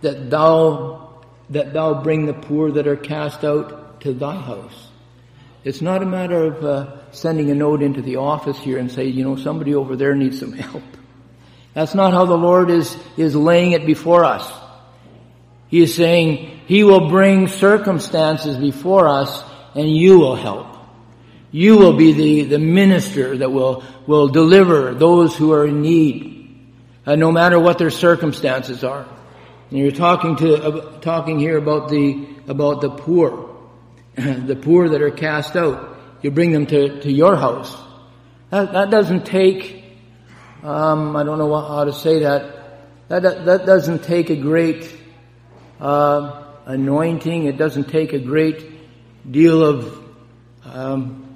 that 0.00 0.30
thou 0.30 1.22
that 1.50 1.72
thou 1.72 2.02
bring 2.02 2.26
the 2.26 2.34
poor 2.34 2.72
that 2.72 2.88
are 2.88 2.96
cast 2.96 3.44
out 3.44 4.00
to 4.00 4.12
thy 4.12 4.34
house, 4.34 4.88
it's 5.62 5.80
not 5.80 6.02
a 6.02 6.06
matter 6.06 6.46
of 6.46 6.64
uh, 6.64 7.12
sending 7.12 7.52
a 7.52 7.54
note 7.54 7.82
into 7.82 8.02
the 8.02 8.16
office 8.16 8.58
here 8.58 8.78
and 8.78 8.90
say, 8.90 9.04
you 9.04 9.22
know, 9.22 9.36
somebody 9.36 9.76
over 9.76 9.94
there 9.94 10.16
needs 10.16 10.40
some 10.40 10.54
help. 10.54 10.82
That's 11.72 11.94
not 11.94 12.12
how 12.12 12.24
the 12.24 12.36
Lord 12.36 12.68
is 12.68 12.98
is 13.16 13.36
laying 13.36 13.74
it 13.74 13.86
before 13.86 14.24
us. 14.24 14.52
He 15.68 15.82
is 15.82 15.94
saying 15.94 16.59
He 16.70 16.84
will 16.84 17.08
bring 17.08 17.48
circumstances 17.48 18.56
before 18.56 19.08
us 19.08 19.42
and 19.74 19.90
you 19.90 20.20
will 20.20 20.36
help. 20.36 20.68
You 21.50 21.76
will 21.76 21.94
be 21.94 22.12
the, 22.12 22.42
the 22.44 22.58
minister 22.60 23.38
that 23.38 23.50
will, 23.50 23.82
will 24.06 24.28
deliver 24.28 24.94
those 24.94 25.36
who 25.36 25.52
are 25.52 25.66
in 25.66 25.82
need, 25.82 26.72
uh, 27.04 27.16
no 27.16 27.32
matter 27.32 27.58
what 27.58 27.78
their 27.78 27.90
circumstances 27.90 28.84
are. 28.84 29.04
And 29.70 29.80
you're 29.80 29.90
talking 29.90 30.36
to, 30.36 30.62
uh, 30.62 31.00
talking 31.00 31.40
here 31.40 31.58
about 31.58 31.88
the, 31.88 32.28
about 32.46 32.82
the 32.82 32.90
poor, 32.90 33.50
the 34.14 34.54
poor 34.54 34.90
that 34.90 35.02
are 35.02 35.10
cast 35.10 35.56
out. 35.56 35.98
You 36.22 36.30
bring 36.30 36.52
them 36.52 36.66
to, 36.66 37.00
to 37.00 37.10
your 37.10 37.34
house. 37.34 37.76
That, 38.50 38.70
that 38.74 38.90
doesn't 38.90 39.26
take, 39.26 39.86
um, 40.62 41.16
I 41.16 41.24
don't 41.24 41.38
know 41.38 41.52
how 41.52 41.82
to 41.82 41.92
say 41.92 42.20
that. 42.20 43.08
That, 43.08 43.44
that 43.44 43.66
doesn't 43.66 44.04
take 44.04 44.30
a 44.30 44.36
great 44.36 44.96
uh, 45.80 46.46
anointing. 46.70 47.46
It 47.46 47.56
doesn't 47.56 47.88
take 47.88 48.12
a 48.12 48.18
great 48.18 49.30
deal 49.30 49.64
of, 49.64 50.04
um, 50.64 51.26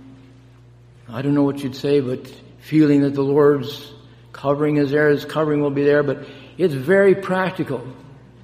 I 1.09 1.23
don't 1.23 1.35
know 1.35 1.43
what 1.43 1.63
you'd 1.63 1.77
say, 1.77 2.01
but 2.01 2.27
feeling 2.61 3.03
that 3.03 3.15
the 3.15 3.23
Lord's 3.23 3.93
covering 4.33 4.77
is 4.77 4.91
there, 4.91 5.11
His 5.11 5.25
covering 5.25 5.61
will 5.61 5.71
be 5.71 5.85
there, 5.85 6.03
but 6.03 6.27
it's 6.57 6.75
very 6.75 7.15
practical. 7.15 7.87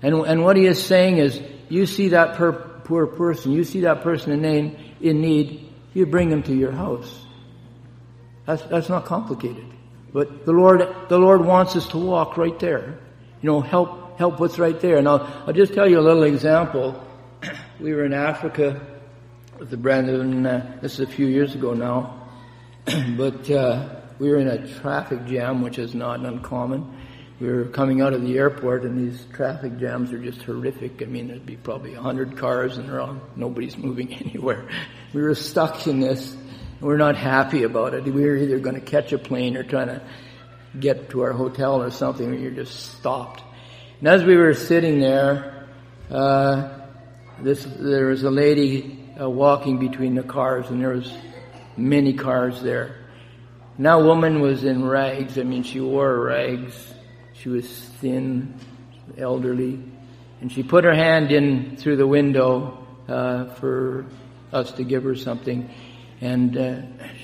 And, 0.03 0.14
and 0.14 0.44
what 0.44 0.57
He 0.57 0.66
is 0.66 0.83
saying 0.83 1.18
is, 1.18 1.40
you 1.68 1.87
see 1.87 2.09
that 2.09 2.37
per, 2.37 2.53
poor 2.53 3.07
person, 3.07 3.53
you 3.53 3.64
see 3.64 3.83
that 3.83 4.03
person 4.03 4.33
in 4.33 4.42
need, 4.42 4.79
in 5.00 5.20
need, 5.20 5.68
you 5.94 6.07
bring 6.07 6.29
them 6.29 6.42
to 6.44 6.55
your 6.55 6.72
house. 6.72 7.24
That's, 8.46 8.62
that's 8.62 8.88
not 8.88 9.05
complicated. 9.05 9.66
But 10.12 10.44
the 10.44 10.53
Lord, 10.53 10.81
the 11.09 11.18
Lord 11.18 11.44
wants 11.44 11.76
us 11.76 11.87
to 11.88 11.98
walk 11.98 12.37
right 12.37 12.59
there. 12.59 12.98
You 13.42 13.46
know, 13.46 13.61
help 13.61 14.09
help 14.20 14.38
what's 14.38 14.59
right 14.59 14.78
there. 14.80 14.98
And 14.98 15.09
I'll, 15.09 15.22
I'll 15.46 15.54
just 15.54 15.72
tell 15.72 15.88
you 15.88 15.98
a 15.98 16.06
little 16.09 16.24
example. 16.24 17.02
We 17.80 17.94
were 17.94 18.04
in 18.04 18.12
Africa 18.12 18.78
with 19.59 19.70
the 19.70 19.78
Brandon, 19.78 20.44
uh, 20.44 20.78
this 20.83 20.98
is 20.98 21.00
a 21.00 21.06
few 21.11 21.26
years 21.26 21.54
ago 21.54 21.72
now, 21.72 22.28
but 23.16 23.50
uh, 23.50 24.00
we 24.18 24.28
were 24.28 24.37
in 24.37 24.48
a 24.48 24.68
traffic 24.80 25.24
jam, 25.24 25.62
which 25.62 25.78
is 25.78 25.94
not 25.94 26.20
uncommon. 26.20 26.94
We 27.40 27.48
were 27.48 27.64
coming 27.64 28.02
out 28.02 28.12
of 28.12 28.20
the 28.20 28.37
airport, 28.37 28.85
and 28.85 28.98
these 28.98 29.24
traffic 29.33 29.78
jams 29.78 30.12
are 30.12 30.18
just 30.18 30.42
horrific. 30.42 31.00
I 31.00 31.06
mean, 31.06 31.28
there'd 31.28 31.46
be 31.46 31.56
probably 31.56 31.94
a 31.94 32.02
hundred 32.02 32.37
cars, 32.37 32.76
and 32.76 32.92
all, 32.92 33.16
nobody's 33.35 33.78
moving 33.87 34.12
anywhere. 34.12 34.68
We 35.14 35.22
were 35.22 35.35
stuck 35.35 35.87
in 35.87 36.00
this. 36.00 36.37
We're 36.83 36.98
not 36.98 37.16
happy 37.16 37.62
about 37.62 37.94
it. 37.94 38.04
We 38.04 38.24
were 38.26 38.37
either 38.37 38.59
going 38.59 38.74
to 38.74 38.83
catch 38.83 39.14
a 39.14 39.18
plane 39.18 39.56
or 39.56 39.62
trying 39.62 39.88
to 39.88 40.02
get 40.78 41.09
to 41.11 41.22
our 41.22 41.33
hotel 41.33 41.83
or 41.83 41.90
something, 41.90 42.26
and 42.26 42.42
you're 42.42 42.50
just 42.50 42.98
stopped. 42.98 43.42
And 44.00 44.08
as 44.08 44.24
we 44.24 44.34
were 44.34 44.54
sitting 44.54 44.98
there, 44.98 45.66
uh, 46.10 46.70
this, 47.42 47.62
there 47.64 48.06
was 48.06 48.22
a 48.22 48.30
lady 48.30 48.98
uh, 49.20 49.28
walking 49.28 49.78
between 49.78 50.14
the 50.14 50.22
cars, 50.22 50.70
and 50.70 50.80
there 50.80 50.94
was 50.94 51.12
many 51.76 52.14
cars 52.14 52.62
there. 52.62 52.96
Now, 53.76 54.02
woman 54.02 54.40
was 54.40 54.64
in 54.64 54.86
rags. 54.86 55.38
I 55.38 55.42
mean, 55.42 55.64
she 55.64 55.80
wore 55.80 56.18
rags. 56.18 56.94
She 57.34 57.50
was 57.50 57.68
thin, 57.68 58.58
elderly, 59.18 59.78
and 60.40 60.50
she 60.50 60.62
put 60.62 60.84
her 60.84 60.94
hand 60.94 61.30
in 61.30 61.76
through 61.76 61.96
the 61.96 62.06
window 62.06 62.86
uh, 63.06 63.52
for 63.56 64.06
us 64.50 64.72
to 64.72 64.82
give 64.82 65.04
her 65.04 65.14
something. 65.14 65.68
And 66.22 66.56
uh, 66.56 66.82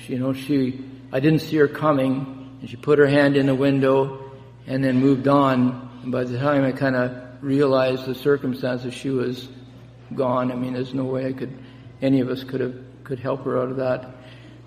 you 0.08 0.18
know, 0.18 0.34
she 0.34 0.84
I 1.10 1.20
didn't 1.20 1.40
see 1.40 1.56
her 1.56 1.68
coming, 1.68 2.58
and 2.60 2.68
she 2.68 2.76
put 2.76 2.98
her 2.98 3.06
hand 3.06 3.38
in 3.38 3.46
the 3.46 3.54
window 3.54 4.30
and 4.66 4.84
then 4.84 5.00
moved 5.00 5.26
on. 5.26 5.85
And 6.06 6.12
by 6.12 6.22
the 6.22 6.38
time 6.38 6.62
I 6.62 6.70
kind 6.70 6.94
of 6.94 7.42
realized 7.42 8.06
the 8.06 8.14
circumstances, 8.14 8.94
she 8.94 9.10
was 9.10 9.48
gone. 10.14 10.52
I 10.52 10.54
mean, 10.54 10.74
there's 10.74 10.94
no 10.94 11.02
way 11.02 11.26
I 11.26 11.32
could, 11.32 11.58
any 12.00 12.20
of 12.20 12.28
us 12.28 12.44
could 12.44 12.60
have, 12.60 12.76
could 13.02 13.18
help 13.18 13.42
her 13.42 13.60
out 13.60 13.72
of 13.72 13.78
that. 13.78 14.14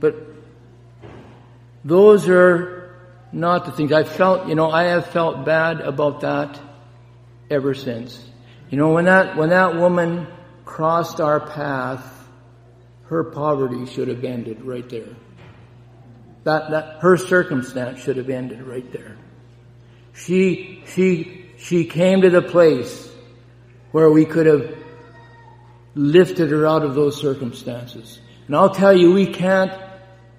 But 0.01 0.15
Those 1.85 2.27
are 2.27 2.93
not 3.31 3.63
the 3.63 3.71
things 3.71 3.93
I 3.93 4.03
felt, 4.03 4.49
you 4.49 4.55
know, 4.55 4.69
I 4.69 4.87
have 4.87 5.07
felt 5.07 5.45
bad 5.45 5.79
about 5.79 6.19
that 6.21 6.59
ever 7.49 7.73
since. 7.73 8.21
You 8.69 8.77
know, 8.77 8.91
when 8.91 9.05
that, 9.05 9.37
when 9.37 9.51
that 9.51 9.77
woman 9.77 10.27
crossed 10.65 11.21
our 11.21 11.39
path, 11.39 12.03
her 13.03 13.23
poverty 13.23 13.85
should 13.85 14.09
have 14.09 14.25
ended 14.25 14.65
right 14.65 14.89
there. 14.89 15.15
That, 16.43 16.71
that, 16.71 16.99
her 16.99 17.15
circumstance 17.15 18.01
should 18.01 18.17
have 18.17 18.29
ended 18.29 18.61
right 18.63 18.91
there. 18.91 19.15
She, 20.25 20.83
she, 20.87 21.45
she 21.57 21.85
came 21.85 22.21
to 22.21 22.29
the 22.29 22.41
place 22.41 23.09
where 23.91 24.11
we 24.11 24.25
could 24.25 24.45
have 24.45 24.77
lifted 25.95 26.51
her 26.51 26.67
out 26.67 26.83
of 26.83 26.95
those 26.95 27.19
circumstances. 27.19 28.19
And 28.47 28.55
I'll 28.55 28.73
tell 28.73 28.95
you, 28.95 29.11
we 29.11 29.27
can't 29.27 29.71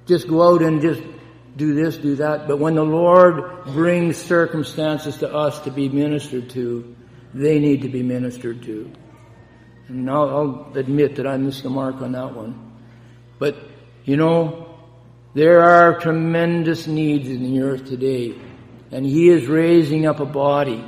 just 0.07 0.29
go 0.29 0.55
out 0.55 0.63
and 0.63 0.81
just 0.81 1.03
do 1.57 1.75
this, 1.75 1.97
do 1.97 2.17
that. 2.17 2.47
But 2.47 2.59
when 2.59 2.75
the 2.75 2.85
Lord 2.85 3.65
brings 3.67 4.17
circumstances 4.17 5.19
to 5.19 5.33
us 5.33 5.61
to 5.61 5.71
be 5.71 5.89
ministered 5.89 6.51
to, 6.51 6.97
they 7.33 7.59
need 7.59 7.83
to 7.83 7.89
be 7.89 8.03
ministered 8.03 8.63
to. 8.65 8.91
And 9.89 10.11
I'll, 10.11 10.29
I'll 10.29 10.73
admit 10.77 11.17
that 11.17 11.27
I 11.27 11.37
missed 11.37 11.63
the 11.63 11.71
mark 11.71 12.03
on 12.03 12.13
that 12.13 12.35
one. 12.35 12.77
But, 13.39 13.57
you 14.05 14.17
know, 14.17 14.79
there 15.35 15.63
are 15.63 15.99
tremendous 15.99 16.87
needs 16.87 17.29
in 17.29 17.43
the 17.43 17.61
earth 17.63 17.87
today. 17.87 18.35
And 18.91 19.05
He 19.05 19.29
is 19.29 19.47
raising 19.47 20.07
up 20.07 20.21
a 20.21 20.27
body. 20.27 20.85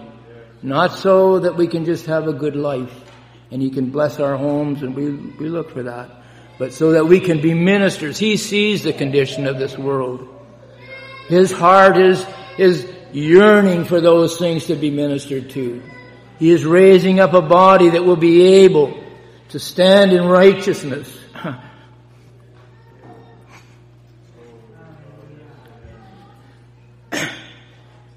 Not 0.62 0.92
so 0.92 1.40
that 1.40 1.56
we 1.56 1.66
can 1.66 1.84
just 1.84 2.06
have 2.06 2.28
a 2.28 2.32
good 2.32 2.56
life 2.56 2.92
and 3.50 3.60
He 3.60 3.70
can 3.70 3.90
bless 3.90 4.20
our 4.20 4.36
homes 4.36 4.82
and 4.82 4.94
we, 4.94 5.10
we 5.10 5.48
look 5.48 5.70
for 5.70 5.84
that. 5.84 6.10
But 6.58 6.72
so 6.72 6.92
that 6.92 7.06
we 7.06 7.20
can 7.20 7.40
be 7.40 7.54
ministers. 7.54 8.18
He 8.18 8.36
sees 8.36 8.82
the 8.82 8.92
condition 8.92 9.46
of 9.46 9.58
this 9.58 9.76
world. 9.76 10.28
His 11.28 11.52
heart 11.52 11.96
is, 11.96 12.24
is 12.58 12.88
yearning 13.12 13.84
for 13.84 14.00
those 14.00 14.36
things 14.38 14.66
to 14.66 14.74
be 14.74 14.90
ministered 14.90 15.50
to. 15.50 15.82
He 16.38 16.50
is 16.50 16.64
raising 16.64 17.20
up 17.20 17.34
a 17.34 17.42
body 17.42 17.90
that 17.90 18.04
will 18.04 18.16
be 18.16 18.42
able 18.42 18.98
to 19.50 19.58
stand 19.58 20.12
in 20.12 20.24
righteousness. 20.24 21.08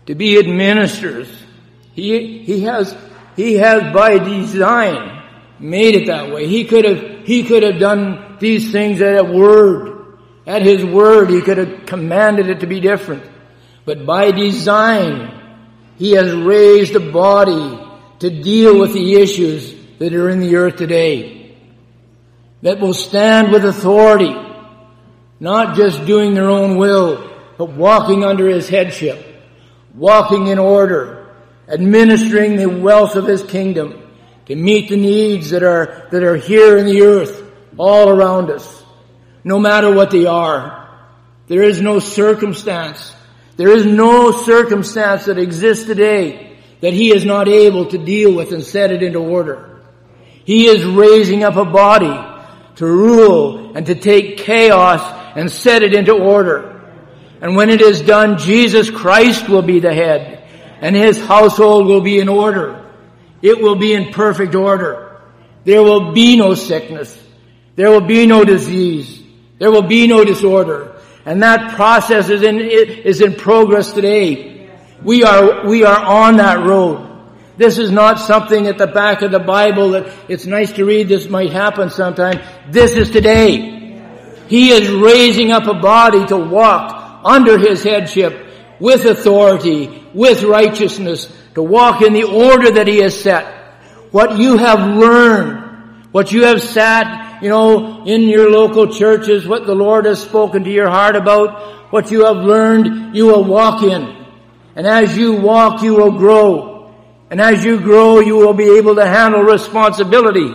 To 0.05 0.15
be 0.15 0.37
administrators. 0.37 1.29
He, 1.93 2.43
he 2.43 2.61
has, 2.61 2.95
he 3.35 3.55
has 3.55 3.93
by 3.93 4.17
design 4.19 5.23
made 5.59 5.95
it 5.95 6.07
that 6.07 6.31
way. 6.31 6.47
He 6.47 6.65
could 6.65 6.85
have, 6.85 7.25
he 7.25 7.43
could 7.43 7.63
have 7.63 7.79
done 7.79 8.37
these 8.39 8.71
things 8.71 9.01
at 9.01 9.17
a 9.17 9.23
word. 9.23 10.17
At 10.45 10.61
his 10.61 10.85
word, 10.85 11.29
he 11.29 11.41
could 11.41 11.57
have 11.57 11.85
commanded 11.85 12.49
it 12.49 12.59
to 12.59 12.67
be 12.67 12.79
different. 12.79 13.23
But 13.85 14.05
by 14.05 14.31
design, 14.31 15.31
he 15.97 16.11
has 16.11 16.33
raised 16.33 16.95
a 16.95 17.11
body 17.11 17.81
to 18.19 18.29
deal 18.29 18.79
with 18.79 18.93
the 18.93 19.15
issues 19.15 19.73
that 19.99 20.13
are 20.13 20.29
in 20.29 20.39
the 20.39 20.55
earth 20.55 20.75
today. 20.75 21.57
That 22.61 22.79
will 22.79 22.93
stand 22.93 23.51
with 23.51 23.65
authority, 23.65 24.35
not 25.39 25.75
just 25.75 26.05
doing 26.05 26.33
their 26.33 26.49
own 26.49 26.77
will, 26.77 27.31
but 27.57 27.71
walking 27.71 28.23
under 28.23 28.47
his 28.47 28.67
headship, 28.67 29.34
walking 29.95 30.47
in 30.47 30.59
order, 30.59 31.33
administering 31.67 32.55
the 32.55 32.69
wealth 32.69 33.15
of 33.15 33.25
his 33.25 33.43
kingdom 33.43 34.01
to 34.45 34.55
meet 34.55 34.89
the 34.89 34.97
needs 34.97 35.49
that 35.49 35.63
are, 35.63 36.07
that 36.11 36.23
are 36.23 36.35
here 36.35 36.77
in 36.77 36.85
the 36.85 37.01
earth, 37.01 37.43
all 37.77 38.09
around 38.09 38.51
us, 38.51 38.83
no 39.43 39.59
matter 39.59 39.93
what 39.93 40.11
they 40.11 40.25
are. 40.25 40.89
There 41.47 41.63
is 41.63 41.81
no 41.81 41.99
circumstance. 41.99 43.13
There 43.57 43.71
is 43.71 43.85
no 43.85 44.31
circumstance 44.31 45.25
that 45.25 45.37
exists 45.37 45.85
today 45.85 46.57
that 46.81 46.93
he 46.93 47.13
is 47.13 47.25
not 47.25 47.47
able 47.47 47.87
to 47.87 47.97
deal 47.97 48.33
with 48.33 48.51
and 48.51 48.63
set 48.63 48.91
it 48.91 49.01
into 49.01 49.19
order. 49.19 49.81
He 50.43 50.67
is 50.67 50.85
raising 50.85 51.43
up 51.43 51.55
a 51.55 51.65
body 51.65 52.33
to 52.75 52.85
rule 52.85 53.75
and 53.75 53.85
to 53.87 53.95
take 53.95 54.37
chaos 54.37 55.01
and 55.35 55.51
set 55.51 55.81
it 55.81 55.93
into 55.93 56.13
order. 56.13 56.74
And 57.45 57.55
when 57.55 57.69
it 57.69 57.79
is 57.79 58.01
done, 58.01 58.39
Jesus 58.39 58.89
Christ 58.89 59.47
will 59.47 59.61
be 59.61 59.79
the 59.79 59.93
head 59.93 60.49
and 60.81 60.95
his 60.95 61.23
household 61.23 61.85
will 61.85 62.01
be 62.01 62.17
in 62.17 62.27
order. 62.27 62.83
It 63.43 63.61
will 63.61 63.75
be 63.75 63.93
in 63.93 64.11
perfect 64.11 64.55
order. 64.55 65.21
There 65.63 65.83
will 65.83 66.11
be 66.11 66.37
no 66.37 66.55
sickness. 66.55 67.15
There 67.75 67.91
will 67.91 68.07
be 68.07 68.25
no 68.25 68.45
disease. 68.45 69.21
There 69.59 69.69
will 69.69 69.83
be 69.83 70.07
no 70.07 70.25
disorder. 70.25 70.99
And 71.23 71.43
that 71.43 71.75
process 71.75 72.29
is 72.29 72.41
in, 72.41 72.59
is 72.59 73.21
in 73.21 73.35
progress 73.35 73.91
today. 73.91 74.67
We 75.03 75.23
are, 75.23 75.67
we 75.67 75.83
are 75.83 76.03
on 76.03 76.37
that 76.37 76.65
road. 76.65 77.27
This 77.57 77.77
is 77.77 77.91
not 77.91 78.19
something 78.19 78.65
at 78.65 78.79
the 78.79 78.87
back 78.87 79.21
of 79.21 79.29
the 79.29 79.37
Bible 79.37 79.91
that 79.91 80.11
it's 80.27 80.47
nice 80.47 80.71
to 80.71 80.85
read, 80.85 81.09
this 81.09 81.29
might 81.29 81.51
happen 81.51 81.91
sometime. 81.91 82.41
This 82.71 82.95
is 82.95 83.11
today. 83.11 84.01
He 84.47 84.71
is 84.71 84.89
raising 84.89 85.51
up 85.51 85.67
a 85.67 85.75
body 85.75 86.25
to 86.25 86.37
walk 86.37 87.04
under 87.25 87.57
His 87.57 87.83
headship 87.83 88.45
with 88.79 89.05
authority, 89.05 90.03
with 90.13 90.43
righteousness, 90.43 91.31
to 91.55 91.63
walk 91.63 92.01
in 92.01 92.13
the 92.13 92.23
order 92.23 92.71
that 92.71 92.87
He 92.87 92.99
has 92.99 93.19
set. 93.19 93.51
What 94.11 94.37
you 94.37 94.57
have 94.57 94.95
learned, 94.95 96.13
what 96.13 96.31
you 96.31 96.43
have 96.43 96.61
sat, 96.61 97.41
you 97.41 97.49
know, 97.49 98.05
in 98.05 98.21
your 98.23 98.49
local 98.51 98.93
churches, 98.93 99.47
what 99.47 99.65
the 99.65 99.75
Lord 99.75 100.05
has 100.05 100.21
spoken 100.21 100.63
to 100.63 100.69
your 100.69 100.89
heart 100.89 101.15
about, 101.15 101.91
what 101.91 102.11
you 102.11 102.25
have 102.25 102.37
learned, 102.37 103.15
you 103.15 103.25
will 103.25 103.43
walk 103.43 103.83
in. 103.83 104.25
And 104.75 104.85
as 104.85 105.17
you 105.17 105.33
walk, 105.33 105.81
you 105.81 105.95
will 105.95 106.11
grow. 106.11 106.93
And 107.29 107.41
as 107.41 107.65
you 107.65 107.79
grow, 107.79 108.19
you 108.19 108.35
will 108.35 108.53
be 108.53 108.77
able 108.77 108.95
to 108.95 109.05
handle 109.05 109.41
responsibility. 109.41 110.53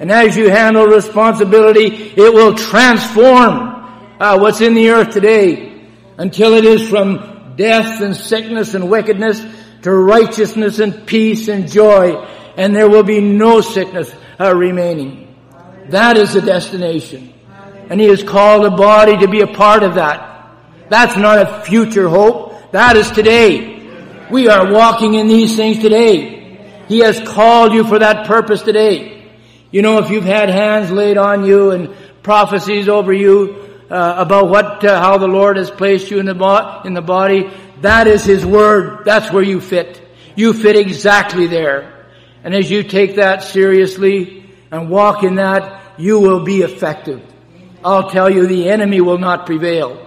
And 0.00 0.10
as 0.10 0.36
you 0.36 0.48
handle 0.50 0.86
responsibility, 0.86 2.14
it 2.16 2.32
will 2.32 2.54
transform 2.54 4.16
uh, 4.18 4.38
what's 4.38 4.60
in 4.60 4.74
the 4.74 4.90
earth 4.90 5.10
today 5.10 5.69
until 6.20 6.52
it 6.52 6.66
is 6.66 6.86
from 6.86 7.54
death 7.56 8.02
and 8.02 8.14
sickness 8.14 8.74
and 8.74 8.90
wickedness 8.90 9.42
to 9.80 9.90
righteousness 9.90 10.78
and 10.78 11.06
peace 11.06 11.48
and 11.48 11.66
joy. 11.66 12.14
And 12.58 12.76
there 12.76 12.90
will 12.90 13.02
be 13.02 13.22
no 13.22 13.62
sickness 13.62 14.14
uh, 14.38 14.54
remaining. 14.54 15.34
That 15.88 16.18
is 16.18 16.34
the 16.34 16.42
destination. 16.42 17.32
And 17.88 17.98
he 17.98 18.08
has 18.08 18.22
called 18.22 18.66
a 18.66 18.70
body 18.70 19.16
to 19.16 19.28
be 19.28 19.40
a 19.40 19.46
part 19.46 19.82
of 19.82 19.94
that. 19.94 20.52
That's 20.90 21.16
not 21.16 21.38
a 21.38 21.62
future 21.64 22.10
hope. 22.10 22.70
That 22.72 22.96
is 22.96 23.10
today. 23.10 24.28
We 24.30 24.48
are 24.48 24.70
walking 24.70 25.14
in 25.14 25.26
these 25.26 25.56
things 25.56 25.78
today. 25.78 26.84
He 26.86 26.98
has 26.98 27.18
called 27.18 27.72
you 27.72 27.84
for 27.84 27.98
that 27.98 28.26
purpose 28.26 28.60
today. 28.60 29.24
You 29.70 29.80
know, 29.80 29.98
if 30.00 30.10
you've 30.10 30.24
had 30.24 30.50
hands 30.50 30.90
laid 30.90 31.16
on 31.16 31.46
you 31.46 31.70
and 31.70 31.94
prophecies 32.22 32.90
over 32.90 33.10
you 33.10 33.69
uh, 33.90 34.14
about 34.18 34.48
what, 34.48 34.84
uh, 34.84 35.00
how 35.00 35.18
the 35.18 35.28
Lord 35.28 35.56
has 35.56 35.70
placed 35.70 36.10
you 36.10 36.20
in 36.20 36.26
the, 36.26 36.34
bo- 36.34 36.82
in 36.84 36.94
the 36.94 37.02
body, 37.02 37.50
that 37.80 38.06
is 38.06 38.24
His 38.24 38.46
Word. 38.46 39.04
That's 39.04 39.32
where 39.32 39.42
you 39.42 39.60
fit. 39.60 40.00
You 40.36 40.52
fit 40.52 40.76
exactly 40.76 41.46
there. 41.46 42.06
And 42.44 42.54
as 42.54 42.70
you 42.70 42.82
take 42.82 43.16
that 43.16 43.42
seriously 43.42 44.44
and 44.70 44.88
walk 44.88 45.24
in 45.24 45.34
that, 45.36 45.80
you 45.98 46.18
will 46.20 46.44
be 46.44 46.62
effective. 46.62 47.22
I'll 47.84 48.10
tell 48.10 48.30
you, 48.30 48.46
the 48.46 48.70
enemy 48.70 49.00
will 49.00 49.18
not 49.18 49.46
prevail. 49.46 50.06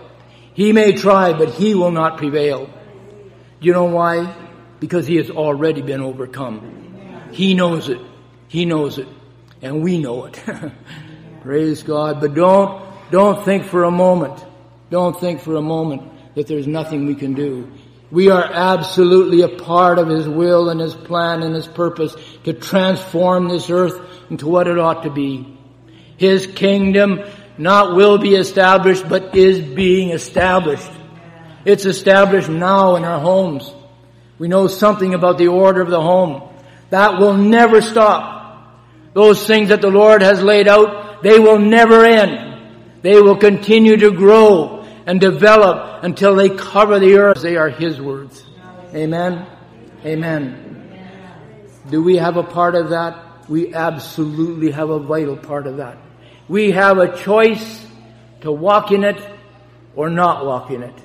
He 0.53 0.71
may 0.71 0.93
try, 0.93 1.33
but 1.33 1.49
he 1.49 1.75
will 1.75 1.91
not 1.91 2.17
prevail. 2.17 2.67
Do 2.67 3.67
you 3.67 3.73
know 3.73 3.85
why? 3.85 4.33
Because 4.79 5.07
he 5.07 5.17
has 5.17 5.29
already 5.29 5.81
been 5.81 6.01
overcome. 6.01 7.29
He 7.31 7.53
knows 7.53 7.89
it. 7.89 7.99
He 8.47 8.65
knows 8.65 8.97
it. 8.97 9.07
And 9.61 9.81
we 9.81 9.97
know 9.97 10.25
it. 10.25 10.39
Praise 11.41 11.81
God. 11.83 12.21
But 12.21 12.35
don't, 12.35 12.92
don't 13.13 13.45
think 13.45 13.65
for 13.65 13.83
a 13.83 13.91
moment, 13.91 14.43
don't 14.89 15.19
think 15.19 15.41
for 15.41 15.55
a 15.55 15.61
moment 15.61 16.01
that 16.33 16.47
there's 16.47 16.65
nothing 16.65 17.05
we 17.05 17.13
can 17.13 17.35
do. 17.35 17.71
We 18.09 18.31
are 18.31 18.43
absolutely 18.43 19.43
a 19.43 19.49
part 19.49 19.99
of 19.99 20.07
His 20.07 20.27
will 20.27 20.69
and 20.69 20.81
His 20.81 20.95
plan 20.95 21.43
and 21.43 21.53
His 21.53 21.67
purpose 21.67 22.15
to 22.45 22.53
transform 22.53 23.49
this 23.49 23.69
earth 23.69 24.01
into 24.31 24.47
what 24.47 24.67
it 24.67 24.79
ought 24.79 25.03
to 25.03 25.11
be. 25.11 25.55
His 26.17 26.47
kingdom 26.47 27.21
not 27.55 27.95
will 27.95 28.17
be 28.17 28.33
established, 28.33 29.07
but 29.07 29.35
is 29.37 29.59
being 29.61 30.09
established. 30.09 30.91
It's 31.65 31.85
established 31.85 32.49
now 32.49 32.95
in 32.95 33.05
our 33.05 33.19
homes. 33.19 33.71
We 34.39 34.47
know 34.47 34.65
something 34.65 35.13
about 35.13 35.37
the 35.37 35.49
order 35.49 35.81
of 35.81 35.91
the 35.91 36.01
home. 36.01 36.49
That 36.89 37.19
will 37.19 37.37
never 37.37 37.79
stop. 37.83 38.73
Those 39.13 39.45
things 39.45 39.69
that 39.69 39.81
the 39.81 39.91
Lord 39.91 40.23
has 40.23 40.41
laid 40.41 40.67
out, 40.67 41.21
they 41.21 41.37
will 41.37 41.59
never 41.59 42.03
end. 42.03 42.52
They 43.03 43.21
will 43.21 43.35
continue 43.35 43.97
to 43.97 44.11
grow 44.11 44.85
and 45.05 45.19
develop 45.19 46.03
until 46.03 46.35
they 46.35 46.49
cover 46.49 46.99
the 46.99 47.17
earth. 47.17 47.41
They 47.41 47.57
are 47.57 47.69
His 47.69 48.01
words. 48.01 48.45
Amen. 48.95 49.45
Amen. 50.05 50.63
Do 51.89 52.01
we 52.01 52.15
have 52.15 52.37
a 52.37 52.43
part 52.43 52.75
of 52.75 52.91
that? 52.91 53.49
We 53.49 53.73
absolutely 53.73 54.71
have 54.71 54.89
a 54.89 54.99
vital 54.99 55.35
part 55.35 55.67
of 55.67 55.77
that. 55.77 55.97
We 56.47 56.71
have 56.71 56.97
a 56.97 57.15
choice 57.17 57.85
to 58.41 58.51
walk 58.51 58.91
in 58.91 59.03
it 59.03 59.21
or 59.95 60.09
not 60.09 60.45
walk 60.45 60.71
in 60.71 60.81
it. 60.83 60.95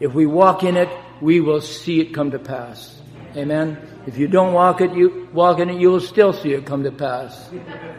if 0.00 0.12
we 0.12 0.26
walk 0.26 0.64
in 0.64 0.76
it, 0.76 0.88
we 1.20 1.40
will 1.40 1.60
see 1.60 2.00
it 2.00 2.12
come 2.12 2.32
to 2.32 2.38
pass. 2.40 3.00
Amen. 3.36 3.78
If 4.06 4.18
you 4.18 4.26
don't 4.26 4.52
walk 4.52 4.80
it, 4.80 4.92
you 4.92 5.28
walk 5.32 5.60
in 5.60 5.70
it, 5.70 5.80
you 5.80 5.90
will 5.90 6.00
still 6.00 6.32
see 6.32 6.52
it 6.52 6.66
come 6.66 6.82
to 6.82 6.90
pass. 6.90 7.48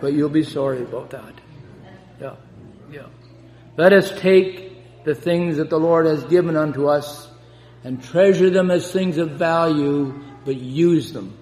But 0.01 0.11
you'll 0.11 0.27
be 0.27 0.43
sorry 0.43 0.81
about 0.83 1.11
that. 1.11 1.33
Let 3.75 3.91
us 3.91 4.11
take 4.19 5.03
the 5.03 5.15
things 5.15 5.57
that 5.57 5.69
the 5.69 5.79
Lord 5.79 6.05
has 6.05 6.23
given 6.25 6.55
unto 6.55 6.87
us 6.87 7.29
and 7.83 8.01
treasure 8.03 8.49
them 8.49 8.69
as 8.69 8.91
things 8.91 9.17
of 9.17 9.31
value, 9.31 10.23
but 10.45 10.55
use 10.55 11.11
them. 11.11 11.37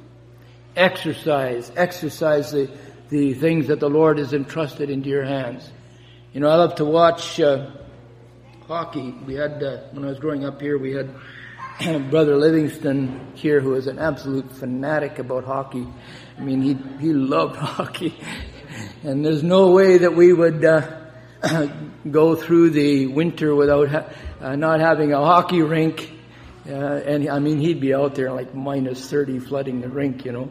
Exercise, 0.76 1.72
exercise 1.76 2.52
the, 2.52 2.70
the 3.10 3.34
things 3.34 3.68
that 3.68 3.80
the 3.80 3.90
Lord 3.90 4.18
has 4.18 4.34
entrusted 4.34 4.90
into 4.90 5.10
your 5.10 5.26
hands. 5.26 5.70
You 6.34 6.40
know, 6.40 6.50
I 6.50 6.56
love 6.56 6.76
to 6.76 6.86
watch 6.86 7.40
uh, 7.42 7.70
hockey. 8.66 9.12
We 9.12 9.36
had, 9.36 9.62
uh, 9.62 9.78
when 9.92 10.06
I 10.06 10.08
was 10.08 10.20
growing 10.20 10.46
up 10.46 10.62
here, 10.62 10.78
we 10.78 10.94
had 10.94 11.14
Brother 12.10 12.38
Livingston 12.38 13.34
here, 13.36 13.60
who 13.60 13.72
was 13.72 13.88
an 13.88 14.00
absolute 14.00 14.50
fanatic 14.54 15.20
about 15.20 15.44
hockey. 15.44 15.86
I 16.38 16.42
mean, 16.42 16.62
he 16.62 16.78
he 17.00 17.12
loved 17.12 17.56
hockey, 17.58 18.18
and 19.04 19.26
there's 19.26 19.44
no 19.44 19.72
way 19.72 19.98
that 19.98 20.16
we 20.16 20.32
would 20.32 20.64
uh, 20.64 21.01
go 22.12 22.36
through 22.36 22.70
the 22.72 23.08
winter 23.08 23.56
without 23.56 23.90
ha- 23.90 24.10
uh, 24.40 24.56
not 24.56 24.80
having 24.80 25.14
a 25.14 25.18
hockey 25.18 25.62
rink. 25.62 26.12
Uh, 26.68 26.74
and 26.74 27.28
I 27.30 27.40
mean, 27.40 27.60
he'd 27.60 27.80
be 27.80 27.94
out 27.94 28.16
there 28.16 28.32
like 28.32 28.54
minus 28.54 29.10
30 29.10 29.40
flooding 29.40 29.82
the 29.82 29.90
rink, 29.90 30.26
you 30.26 30.32
know. 30.32 30.50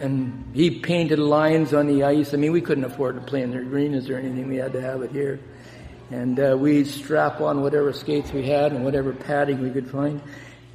And 0.00 0.52
he 0.54 0.80
painted 0.80 1.18
lines 1.18 1.74
on 1.74 1.86
the 1.86 2.04
ice. 2.04 2.32
I 2.32 2.36
mean, 2.36 2.52
we 2.52 2.60
couldn't 2.60 2.84
afford 2.84 3.16
to 3.16 3.20
play 3.20 3.42
in 3.42 3.50
the 3.50 3.58
arenas 3.58 4.08
or 4.08 4.18
anything. 4.18 4.48
We 4.48 4.56
had 4.56 4.72
to 4.72 4.80
have 4.80 5.02
it 5.02 5.10
here. 5.10 5.40
And 6.10 6.38
uh, 6.40 6.56
we'd 6.58 6.86
strap 6.86 7.40
on 7.40 7.62
whatever 7.62 7.92
skates 7.92 8.32
we 8.32 8.46
had 8.46 8.72
and 8.72 8.84
whatever 8.84 9.12
padding 9.12 9.60
we 9.60 9.70
could 9.70 9.90
find. 9.90 10.22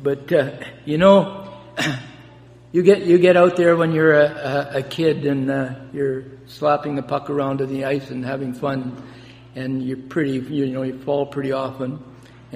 But, 0.02 0.32
uh, 0.32 0.60
you 0.84 0.98
know, 0.98 1.60
you 2.72 2.84
get, 2.84 3.06
you 3.06 3.18
get 3.18 3.36
out 3.36 3.56
there 3.56 3.76
when 3.76 3.94
you're 3.94 4.14
a, 4.14 4.70
a, 4.74 4.80
a 4.80 4.84
kid 4.84 5.26
and 5.26 5.50
uh, 5.50 5.76
you're 5.94 6.26
slapping 6.46 6.96
the 6.96 7.02
puck 7.02 7.30
around 7.30 7.62
on 7.62 7.70
the 7.70 7.86
ice 7.86 8.12
and 8.12 8.24
having 8.24 8.54
fun. 8.54 9.02
And 9.56 9.82
you're 9.82 9.98
pretty, 9.98 10.34
you 10.54 10.68
know, 10.68 10.84
you 10.84 11.00
fall 11.00 11.26
pretty 11.26 11.54
often 11.54 12.04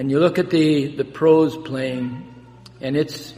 and 0.00 0.10
you 0.10 0.18
look 0.18 0.38
at 0.38 0.48
the, 0.48 0.96
the 0.96 1.04
pros 1.04 1.58
playing, 1.58 2.26
and 2.80 2.96
it's, 2.96 3.34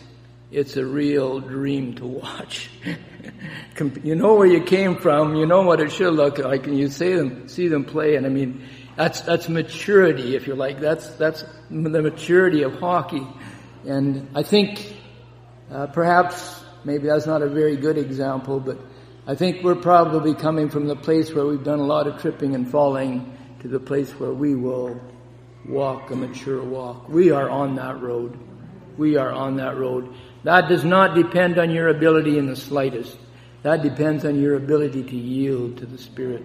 it's 0.53 0.77
a 0.77 0.87
real 0.87 1.41
dream 1.41 1.97
to 1.97 2.07
watch. 2.07 2.71
you 4.05 4.15
know 4.15 4.35
where 4.35 4.47
you 4.47 4.63
came 4.63 4.97
from, 4.97 5.35
you 5.35 5.45
know 5.45 5.63
what 5.63 5.81
it 5.81 5.91
should 5.91 6.15
look 6.15 6.39
like, 6.39 6.69
and 6.69 6.79
you 6.79 6.89
see 6.89 7.15
them, 7.15 7.49
see 7.49 7.67
them 7.67 7.85
play, 7.85 8.15
and 8.15 8.27
I 8.27 8.29
mean, 8.29 8.65
that's, 8.95 9.23
that's 9.23 9.49
maturity, 9.49 10.37
if 10.37 10.47
you 10.47 10.55
like. 10.55 10.79
That's, 10.79 11.09
that's 11.17 11.45
the 11.69 12.03
maturity 12.03 12.63
of 12.63 12.75
hockey. 12.75 13.27
And 13.85 14.29
I 14.35 14.45
think, 14.45 14.97
uh, 15.69 15.89
perhaps, 15.89 16.63
maybe 16.85 17.09
that's 17.09 17.27
not 17.27 17.43
a 17.43 17.49
very 17.49 17.77
good 17.77 17.99
example, 17.99 18.61
but 18.61 18.79
I 19.27 19.35
think 19.35 19.65
we're 19.65 19.75
probably 19.75 20.35
coming 20.35 20.69
from 20.69 20.87
the 20.87 20.95
place 20.95 21.35
where 21.35 21.45
we've 21.45 21.65
done 21.65 21.81
a 21.81 21.87
lot 21.87 22.07
of 22.07 22.21
tripping 22.21 22.55
and 22.55 22.71
falling 22.71 23.37
to 23.63 23.69
the 23.69 23.81
place 23.81 24.11
where 24.13 24.33
we 24.33 24.55
will 24.55 25.01
walk 25.67 26.11
a 26.11 26.17
mature 26.17 26.63
walk. 26.63 27.09
We 27.09 27.31
are 27.31 27.49
on 27.49 27.77
that 27.77 28.01
road. 28.01 28.39
We 28.99 29.17
are 29.17 29.33
on 29.33 29.57
that 29.57 29.77
road. 29.77 30.13
That 30.45 30.69
does 30.69 30.85
not 30.85 31.15
depend 31.15 31.59
on 31.59 31.71
your 31.71 31.89
ability 31.89 32.39
in 32.39 32.47
the 32.47 32.57
slightest. 32.57 33.17
That 33.63 33.83
depends 33.83 34.25
on 34.25 34.41
your 34.41 34.57
ability 34.57 35.05
to 35.05 35.17
yield 35.17 35.79
to 35.79 35.87
the 35.87 35.99
Spirit. 35.99 36.45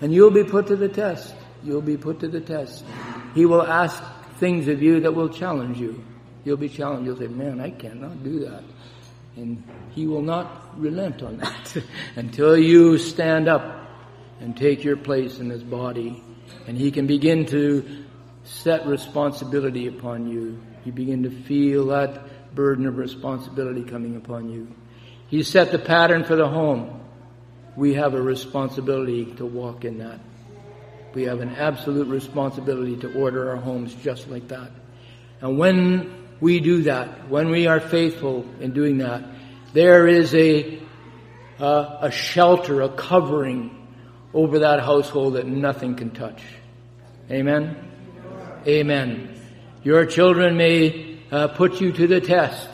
And 0.00 0.14
you'll 0.14 0.30
be 0.30 0.44
put 0.44 0.68
to 0.68 0.76
the 0.76 0.88
test. 0.88 1.34
You'll 1.64 1.82
be 1.82 1.96
put 1.96 2.20
to 2.20 2.28
the 2.28 2.40
test. 2.40 2.84
He 3.34 3.44
will 3.44 3.62
ask 3.62 4.02
things 4.38 4.68
of 4.68 4.80
you 4.80 5.00
that 5.00 5.12
will 5.12 5.28
challenge 5.28 5.78
you. 5.78 6.02
You'll 6.44 6.56
be 6.56 6.68
challenged. 6.68 7.06
You'll 7.06 7.18
say, 7.18 7.26
man, 7.26 7.60
I 7.60 7.70
cannot 7.70 8.22
do 8.22 8.38
that. 8.40 8.62
And 9.36 9.62
he 9.90 10.06
will 10.06 10.22
not 10.22 10.80
relent 10.80 11.22
on 11.22 11.38
that 11.38 11.76
until 12.16 12.56
you 12.56 12.98
stand 12.98 13.48
up 13.48 13.79
and 14.40 14.56
take 14.56 14.82
your 14.82 14.96
place 14.96 15.38
in 15.38 15.50
his 15.50 15.62
body. 15.62 16.22
And 16.66 16.76
he 16.76 16.90
can 16.90 17.06
begin 17.06 17.46
to 17.46 18.04
set 18.44 18.86
responsibility 18.86 19.86
upon 19.86 20.28
you. 20.28 20.60
You 20.84 20.92
begin 20.92 21.22
to 21.24 21.30
feel 21.30 21.86
that 21.86 22.54
burden 22.54 22.86
of 22.86 22.96
responsibility 22.96 23.84
coming 23.84 24.16
upon 24.16 24.50
you. 24.50 24.68
He 25.28 25.42
set 25.42 25.70
the 25.70 25.78
pattern 25.78 26.24
for 26.24 26.36
the 26.36 26.48
home. 26.48 27.00
We 27.76 27.94
have 27.94 28.14
a 28.14 28.20
responsibility 28.20 29.26
to 29.36 29.46
walk 29.46 29.84
in 29.84 29.98
that. 29.98 30.18
We 31.14 31.24
have 31.24 31.40
an 31.40 31.54
absolute 31.54 32.08
responsibility 32.08 32.96
to 32.98 33.18
order 33.18 33.50
our 33.50 33.56
homes 33.56 33.94
just 33.94 34.28
like 34.28 34.48
that. 34.48 34.70
And 35.40 35.58
when 35.58 36.28
we 36.40 36.60
do 36.60 36.82
that, 36.84 37.28
when 37.28 37.50
we 37.50 37.66
are 37.66 37.80
faithful 37.80 38.44
in 38.60 38.72
doing 38.72 38.98
that, 38.98 39.24
there 39.72 40.08
is 40.08 40.34
a, 40.34 40.80
uh, 41.58 41.98
a 42.02 42.10
shelter, 42.10 42.82
a 42.82 42.88
covering 42.88 43.79
over 44.32 44.60
that 44.60 44.80
household 44.80 45.34
that 45.34 45.46
nothing 45.46 45.96
can 45.96 46.10
touch. 46.10 46.42
Amen? 47.30 47.76
Amen. 48.66 49.40
Your 49.82 50.06
children 50.06 50.56
may 50.56 51.18
uh, 51.30 51.48
put 51.48 51.80
you 51.80 51.92
to 51.92 52.06
the 52.06 52.20
test, 52.20 52.68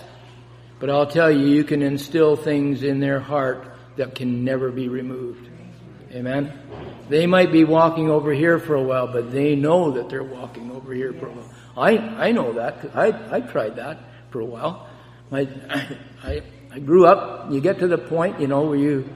but 0.81 0.91
I'll 0.91 1.07
tell 1.07 1.31
you, 1.31 1.47
you 1.47 1.65
can 1.65 1.83
instill 1.83 2.37
things 2.37 2.83
in 2.83 3.01
their 3.01 3.21
heart 3.21 3.77
that 3.97 4.15
can 4.15 4.45
never 4.45 4.71
be 4.71 4.89
removed. 4.89 5.49
Amen. 6.13 6.53
They 7.09 7.27
might 7.27 7.53
be 7.53 7.65
walking 7.65 8.11
over 8.11 8.33
here 8.33 8.59
for 8.59 8.75
a 8.75 8.83
while, 8.83 9.07
but 9.07 9.33
they 9.33 9.55
know 9.55 9.93
that 9.93 10.09
they're 10.09 10.25
walking 10.25 10.71
over 10.71 10.93
here 10.93 11.13
for 11.13 11.27
a 11.27 11.31
while. 11.31 11.51
I, 11.77 11.99
I 11.99 12.33
know 12.33 12.55
that. 12.55 12.91
I, 12.95 13.37
I 13.37 13.41
tried 13.41 13.77
that 13.77 13.99
for 14.31 14.41
a 14.41 14.45
while. 14.45 14.89
I, 15.31 15.41
I, 16.25 16.43
I 16.73 16.79
grew 16.79 17.07
up, 17.07 17.51
you 17.51 17.61
get 17.61 17.79
to 17.81 17.89
the 17.89 17.99
point, 17.99 18.41
you 18.41 18.47
know, 18.47 18.63
where 18.63 18.79
you, 18.79 19.09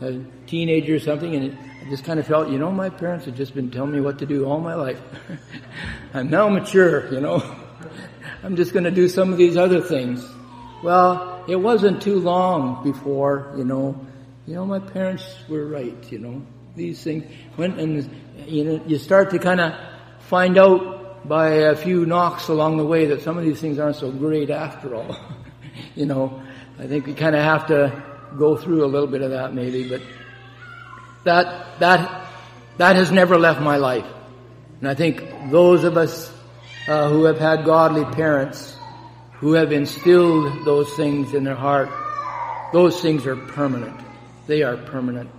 a 0.00 0.20
teenager 0.46 0.96
or 0.96 0.98
something, 0.98 1.34
and 1.34 1.56
I 1.56 1.67
just 1.88 2.04
kind 2.04 2.20
of 2.20 2.26
felt, 2.26 2.48
you 2.48 2.58
know, 2.58 2.70
my 2.70 2.90
parents 2.90 3.24
had 3.24 3.36
just 3.36 3.54
been 3.54 3.70
telling 3.70 3.92
me 3.92 4.00
what 4.00 4.18
to 4.18 4.26
do 4.26 4.44
all 4.44 4.60
my 4.60 4.74
life. 4.74 5.00
I'm 6.14 6.30
now 6.30 6.48
mature, 6.48 7.12
you 7.12 7.20
know. 7.20 7.42
I'm 8.42 8.56
just 8.56 8.72
going 8.72 8.84
to 8.84 8.90
do 8.90 9.08
some 9.08 9.32
of 9.32 9.38
these 9.38 9.56
other 9.56 9.80
things. 9.80 10.26
Well, 10.82 11.44
it 11.48 11.56
wasn't 11.56 12.02
too 12.02 12.20
long 12.20 12.84
before, 12.84 13.52
you 13.56 13.64
know, 13.64 14.06
you 14.46 14.54
know, 14.54 14.64
my 14.64 14.78
parents 14.78 15.24
were 15.48 15.66
right, 15.66 16.12
you 16.12 16.18
know. 16.18 16.42
These 16.76 17.02
things 17.02 17.24
went 17.56 17.78
and, 17.78 18.08
you 18.46 18.64
know, 18.64 18.82
you 18.86 18.98
start 18.98 19.30
to 19.30 19.38
kind 19.38 19.60
of 19.60 19.74
find 20.20 20.56
out 20.56 21.28
by 21.28 21.48
a 21.48 21.76
few 21.76 22.06
knocks 22.06 22.48
along 22.48 22.76
the 22.76 22.86
way 22.86 23.06
that 23.06 23.22
some 23.22 23.36
of 23.36 23.44
these 23.44 23.60
things 23.60 23.78
aren't 23.78 23.96
so 23.96 24.10
great 24.10 24.50
after 24.50 24.94
all. 24.94 25.16
you 25.94 26.06
know, 26.06 26.42
I 26.78 26.86
think 26.86 27.06
we 27.06 27.14
kind 27.14 27.34
of 27.34 27.42
have 27.42 27.66
to 27.68 28.02
go 28.36 28.56
through 28.56 28.84
a 28.84 28.86
little 28.86 29.08
bit 29.08 29.22
of 29.22 29.30
that 29.30 29.54
maybe, 29.54 29.88
but 29.88 30.00
that, 31.24 31.78
that, 31.80 32.28
that 32.78 32.96
has 32.96 33.10
never 33.10 33.38
left 33.38 33.60
my 33.60 33.76
life. 33.76 34.06
And 34.80 34.88
I 34.88 34.94
think 34.94 35.50
those 35.50 35.84
of 35.84 35.96
us 35.96 36.32
uh, 36.88 37.08
who 37.08 37.24
have 37.24 37.38
had 37.38 37.64
godly 37.64 38.04
parents 38.04 38.76
who 39.40 39.52
have 39.52 39.72
instilled 39.72 40.64
those 40.64 40.92
things 40.94 41.32
in 41.32 41.44
their 41.44 41.54
heart, 41.54 41.88
those 42.72 43.00
things 43.00 43.26
are 43.26 43.36
permanent. 43.36 43.98
They 44.46 44.62
are 44.62 44.76
permanent. 44.76 45.30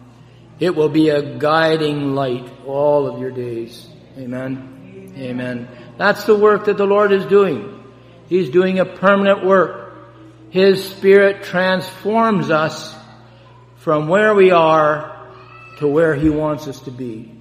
It 0.60 0.76
will 0.76 0.90
be 0.90 1.10
a 1.10 1.38
guiding 1.38 2.16
light 2.16 2.50
all 2.66 3.08
of 3.08 3.20
your 3.20 3.32
days. 3.32 3.88
Amen. 4.18 5.14
Amen. 5.18 5.68
That's 5.98 6.24
the 6.24 6.36
work 6.36 6.66
that 6.66 6.78
the 6.78 6.86
Lord 6.86 7.12
is 7.12 7.26
doing. 7.26 7.84
He's 8.30 8.50
doing 8.50 8.80
a 8.80 8.86
permanent 8.86 9.46
work. 9.46 9.94
His 10.50 10.88
Spirit 10.90 11.44
transforms 11.44 12.50
us 12.50 12.96
from 13.78 14.08
where 14.08 14.34
we 14.34 14.52
are 14.52 15.19
to 15.80 15.88
where 15.88 16.14
He 16.14 16.30
wants 16.30 16.68
us 16.68 16.80
to 16.82 16.92
be. 16.92 17.32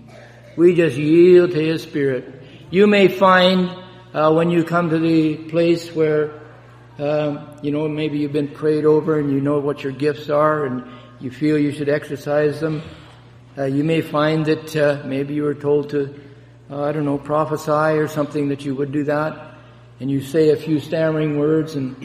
We 0.56 0.74
just 0.74 0.96
yield 0.96 1.50
to 1.52 1.60
His 1.60 1.82
Spirit. 1.82 2.42
You 2.70 2.86
may 2.86 3.08
find 3.08 3.70
uh, 4.14 4.32
when 4.32 4.50
you 4.50 4.64
come 4.64 4.90
to 4.90 4.98
the 4.98 5.36
place 5.48 5.94
where 5.94 6.40
um, 6.98 7.58
you 7.62 7.70
know 7.70 7.88
maybe 7.88 8.18
you've 8.18 8.32
been 8.32 8.48
prayed 8.48 8.84
over 8.84 9.18
and 9.18 9.32
you 9.32 9.40
know 9.40 9.58
what 9.58 9.82
your 9.82 9.92
gifts 9.92 10.30
are 10.30 10.66
and 10.66 10.84
you 11.20 11.30
feel 11.30 11.58
you 11.58 11.72
should 11.72 11.88
exercise 11.88 12.60
them. 12.60 12.82
Uh, 13.56 13.64
you 13.64 13.82
may 13.82 14.00
find 14.00 14.46
that 14.46 14.76
uh, 14.76 15.02
maybe 15.04 15.34
you 15.34 15.42
were 15.42 15.54
told 15.54 15.90
to, 15.90 16.14
uh, 16.70 16.84
I 16.84 16.92
don't 16.92 17.04
know, 17.04 17.18
prophesy 17.18 17.98
or 17.98 18.06
something 18.06 18.48
that 18.50 18.64
you 18.64 18.74
would 18.76 18.92
do 18.92 19.02
that, 19.04 19.54
and 19.98 20.08
you 20.08 20.20
say 20.20 20.50
a 20.50 20.56
few 20.56 20.78
stammering 20.78 21.40
words 21.40 21.74
and 21.74 21.96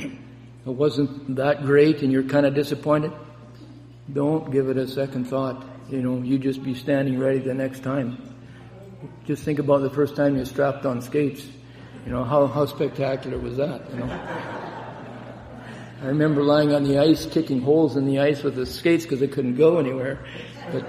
it 0.66 0.72
wasn't 0.72 1.36
that 1.36 1.64
great 1.64 2.02
and 2.02 2.12
you're 2.12 2.24
kind 2.24 2.48
of 2.48 2.56
disappointed. 2.56 3.12
Don't 4.12 4.52
give 4.52 4.70
it 4.70 4.78
a 4.78 4.88
second 4.88 5.26
thought 5.26 5.73
you 5.94 6.02
know, 6.02 6.24
you 6.24 6.40
just 6.40 6.64
be 6.64 6.74
standing 6.74 7.20
ready 7.20 7.38
the 7.38 7.54
next 7.54 7.84
time. 7.84 8.18
Just 9.26 9.44
think 9.44 9.60
about 9.60 9.82
the 9.82 9.92
first 9.92 10.16
time 10.16 10.36
you 10.36 10.44
strapped 10.44 10.88
on 10.88 11.02
skates. 11.02 11.46
You 12.06 12.12
know, 12.12 12.24
how, 12.24 12.48
how 12.48 12.66
spectacular 12.66 13.38
was 13.38 13.58
that, 13.58 13.90
you 13.92 14.00
know? 14.00 14.10
I 16.02 16.08
remember 16.08 16.42
lying 16.42 16.74
on 16.74 16.84
the 16.84 16.98
ice, 16.98 17.28
kicking 17.28 17.62
holes 17.62 17.96
in 17.96 18.06
the 18.06 18.20
ice 18.20 18.42
with 18.42 18.56
the 18.56 18.66
skates 18.66 19.04
because 19.04 19.22
I 19.22 19.28
couldn't 19.28 19.56
go 19.56 19.78
anywhere. 19.78 20.26
But, 20.72 20.86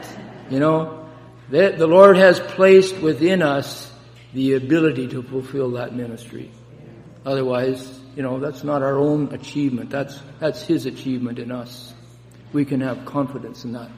you 0.50 0.58
know, 0.58 1.06
the, 1.50 1.74
the 1.76 1.86
Lord 1.86 2.16
has 2.16 2.40
placed 2.40 2.96
within 2.98 3.42
us 3.42 3.92
the 4.32 4.54
ability 4.54 5.08
to 5.08 5.22
fulfill 5.22 5.72
that 5.72 5.94
ministry. 5.94 6.50
Otherwise, 7.26 8.00
you 8.16 8.22
know, 8.22 8.40
that's 8.40 8.64
not 8.64 8.82
our 8.82 8.98
own 8.98 9.32
achievement. 9.34 9.90
That's, 9.90 10.18
that's 10.40 10.62
His 10.62 10.86
achievement 10.86 11.38
in 11.38 11.52
us. 11.52 11.92
We 12.52 12.64
can 12.64 12.80
have 12.80 13.04
confidence 13.04 13.64
in 13.64 13.72
that. 13.72 13.90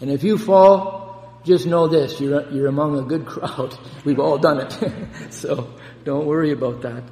And 0.00 0.10
if 0.10 0.22
you 0.22 0.38
fall, 0.38 1.40
just 1.44 1.66
know 1.66 1.88
this, 1.88 2.20
you're, 2.20 2.50
you're 2.50 2.66
among 2.68 2.98
a 2.98 3.02
good 3.02 3.26
crowd. 3.26 3.78
We've 4.04 4.18
all 4.18 4.38
done 4.38 4.60
it. 4.60 4.78
so 5.32 5.74
don't 6.04 6.26
worry 6.26 6.52
about 6.52 6.82
that. 6.82 7.04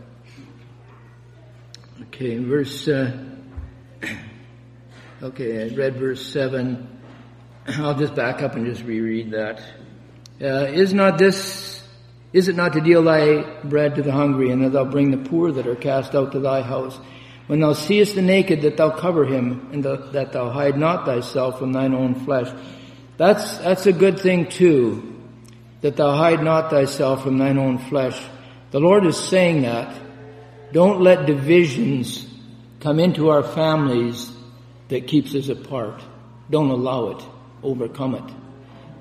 Okay, 2.09 2.39
verse, 2.39 2.89
uh, 2.89 3.16
okay, 5.22 5.70
I 5.70 5.74
read 5.74 5.97
verse 5.97 6.26
7. 6.33 7.01
I'll 7.68 7.95
just 7.95 8.14
back 8.14 8.43
up 8.43 8.55
and 8.55 8.66
just 8.66 8.83
reread 8.83 9.33
that. 9.33 9.62
Uh, 10.41 10.66
is 10.66 10.93
not 10.93 11.18
this 11.18 11.83
is 12.33 12.49
it 12.49 12.57
not 12.57 12.72
to 12.72 12.80
deal 12.80 13.03
thy 13.03 13.43
bread 13.62 13.97
to 13.97 14.03
the 14.03 14.12
hungry, 14.12 14.51
and 14.51 14.64
that 14.64 14.72
thou 14.72 14.85
bring 14.85 15.11
the 15.11 15.28
poor 15.28 15.53
that 15.53 15.66
are 15.66 15.76
cast 15.76 16.14
out 16.14 16.33
to 16.33 16.41
thy 16.41 16.62
house? 16.62 16.99
When 17.47 17.61
thou 17.61 17.72
seest 17.72 18.14
the 18.14 18.22
naked, 18.22 18.62
that 18.62 18.76
thou 18.76 18.90
cover 18.90 19.24
him, 19.24 19.70
and 19.72 19.84
that 19.84 20.32
thou 20.32 20.51
hide 20.51 20.78
not 20.78 21.05
thyself 21.05 21.59
from 21.59 21.72
thine 21.72 21.95
own 21.95 22.14
flesh. 22.24 22.49
That's, 23.16 23.59
that's 23.59 23.86
a 23.86 23.93
good 23.93 24.20
thing 24.20 24.49
too, 24.49 25.20
that 25.80 25.97
thou 25.97 26.14
hide 26.16 26.43
not 26.43 26.70
thyself 26.70 27.24
from 27.24 27.38
thine 27.38 27.59
own 27.59 27.78
flesh. 27.78 28.20
The 28.70 28.80
Lord 28.80 29.05
is 29.07 29.18
saying 29.18 29.62
that. 29.62 30.01
Don't 30.72 31.03
let 31.03 31.26
divisions 31.26 32.26
come 32.80 32.99
into 32.99 33.28
our 33.28 33.43
families 33.43 34.32
that 34.88 35.07
keeps 35.07 35.34
us 35.34 35.49
apart. 35.49 36.03
Don't 36.49 36.70
allow 36.70 37.11
it. 37.11 37.22
Overcome 37.62 38.14
it. 38.14 38.34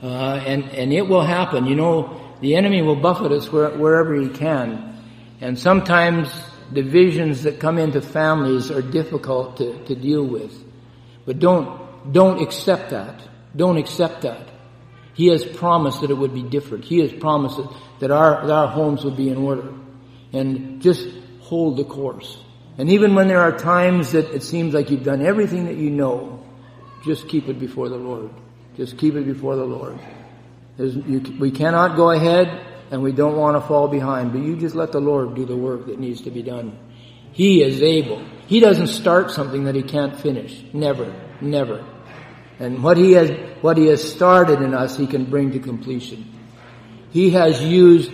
Uh, 0.04 0.44
and, 0.46 0.66
and 0.72 0.92
it 0.92 1.08
will 1.08 1.22
happen. 1.22 1.66
You 1.66 1.76
know, 1.76 2.20
the 2.42 2.56
enemy 2.56 2.82
will 2.82 2.98
buffet 2.98 3.32
us 3.32 3.52
where, 3.52 3.70
wherever 3.70 4.14
he 4.16 4.28
can. 4.30 5.02
And 5.40 5.58
sometimes 5.58 6.30
divisions 6.74 7.44
that 7.44 7.60
come 7.60 7.78
into 7.78 8.02
families 8.02 8.72
are 8.72 8.82
difficult 8.82 9.58
to, 9.58 9.84
to 9.86 9.96
deal 9.96 10.26
with. 10.26 10.54
But 11.26 11.40
don't, 11.40 12.12
don't 12.12 12.42
accept 12.42 12.92
that. 12.92 13.22
Don't 13.56 13.78
accept 13.78 14.22
that. 14.22 14.50
He 15.14 15.28
has 15.28 15.44
promised 15.44 16.02
that 16.02 16.10
it 16.10 16.18
would 16.18 16.34
be 16.34 16.44
different. 16.44 16.86
He 16.86 17.00
has 17.00 17.12
promised 17.12 17.60
that, 18.00 18.12
our, 18.12 18.46
that 18.48 18.54
our 18.54 18.68
homes 18.68 19.04
would 19.04 19.18
be 19.18 19.30
in 19.30 19.38
order. 19.38 19.74
And 20.34 20.82
just 20.82 21.08
hold 21.42 21.78
the 21.78 21.84
course. 21.84 22.38
And 22.78 22.90
even 22.90 23.14
when 23.14 23.28
there 23.28 23.42
are 23.42 23.58
times 23.58 24.14
that 24.14 24.34
it 24.34 24.44
seems 24.44 24.74
like 24.74 24.90
you've 24.90 25.04
done 25.04 25.22
everything 25.22 25.66
that 25.66 25.76
you 25.76 25.90
know, 25.90 26.44
just 27.04 27.28
keep 27.28 27.50
it 27.50 27.60
before 27.60 27.90
the 27.90 27.98
Lord. 27.98 28.30
Just 28.78 28.98
keep 28.98 29.16
it 29.16 29.26
before 29.26 29.56
the 29.56 29.66
Lord. 29.66 30.00
You, 30.78 31.20
we 31.40 31.52
cannot 31.52 31.96
go 31.96 32.12
ahead 32.12 32.71
and 32.92 33.02
we 33.02 33.12
don't 33.12 33.38
want 33.38 33.56
to 33.56 33.68
fall 33.68 33.88
behind, 33.88 34.34
but 34.34 34.42
you 34.42 34.56
just 34.56 34.76
let 34.76 34.92
the 34.92 35.00
Lord 35.00 35.34
do 35.34 35.46
the 35.46 35.56
work 35.56 35.88
that 35.88 35.98
needs 35.98 36.22
to 36.22 36.32
be 36.32 36.44
done. 36.44 36.78
He 37.32 37.64
is 37.64 37.82
able. 37.82 38.24
He 38.48 38.60
doesn't 38.60 38.88
start 38.88 39.32
something 39.32 39.64
that 39.64 39.76
he 39.76 39.82
can't 39.82 40.20
finish. 40.20 40.64
Never. 40.74 41.14
Never. 41.40 41.86
And 42.60 42.84
what 42.84 42.98
he 42.98 43.14
has, 43.14 43.32
what 43.62 43.78
he 43.78 43.88
has 43.88 44.04
started 44.04 44.62
in 44.62 44.74
us, 44.74 44.98
he 44.98 45.08
can 45.08 45.26
bring 45.26 45.52
to 45.54 45.60
completion. 45.60 46.32
He 47.12 47.32
has 47.32 47.64
used 47.64 48.12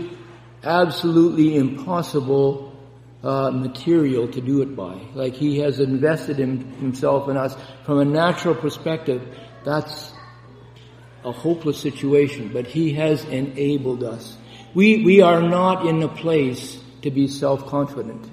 absolutely 0.64 1.58
impossible 1.58 2.74
uh, 3.24 3.50
material 3.52 4.28
to 4.28 4.40
do 4.40 4.62
it 4.62 4.76
by. 4.76 5.02
Like 5.16 5.34
he 5.34 5.60
has 5.60 5.80
invested 5.80 6.40
in 6.40 6.72
himself 6.74 7.28
in 7.30 7.36
us 7.36 7.58
from 7.84 8.00
a 8.00 8.06
natural 8.06 8.54
perspective. 8.54 9.28
That's 9.66 10.14
a 11.28 11.32
hopeless 11.32 11.80
situation, 11.80 12.50
but 12.54 12.66
He 12.66 12.94
has 12.94 13.26
enabled 13.26 14.04
us. 14.04 14.38
We, 14.78 15.04
we 15.04 15.22
are 15.22 15.42
not 15.42 15.88
in 15.88 16.02
the 16.02 16.08
place 16.08 16.80
to 17.02 17.10
be 17.10 17.28
self-confident. 17.28 18.30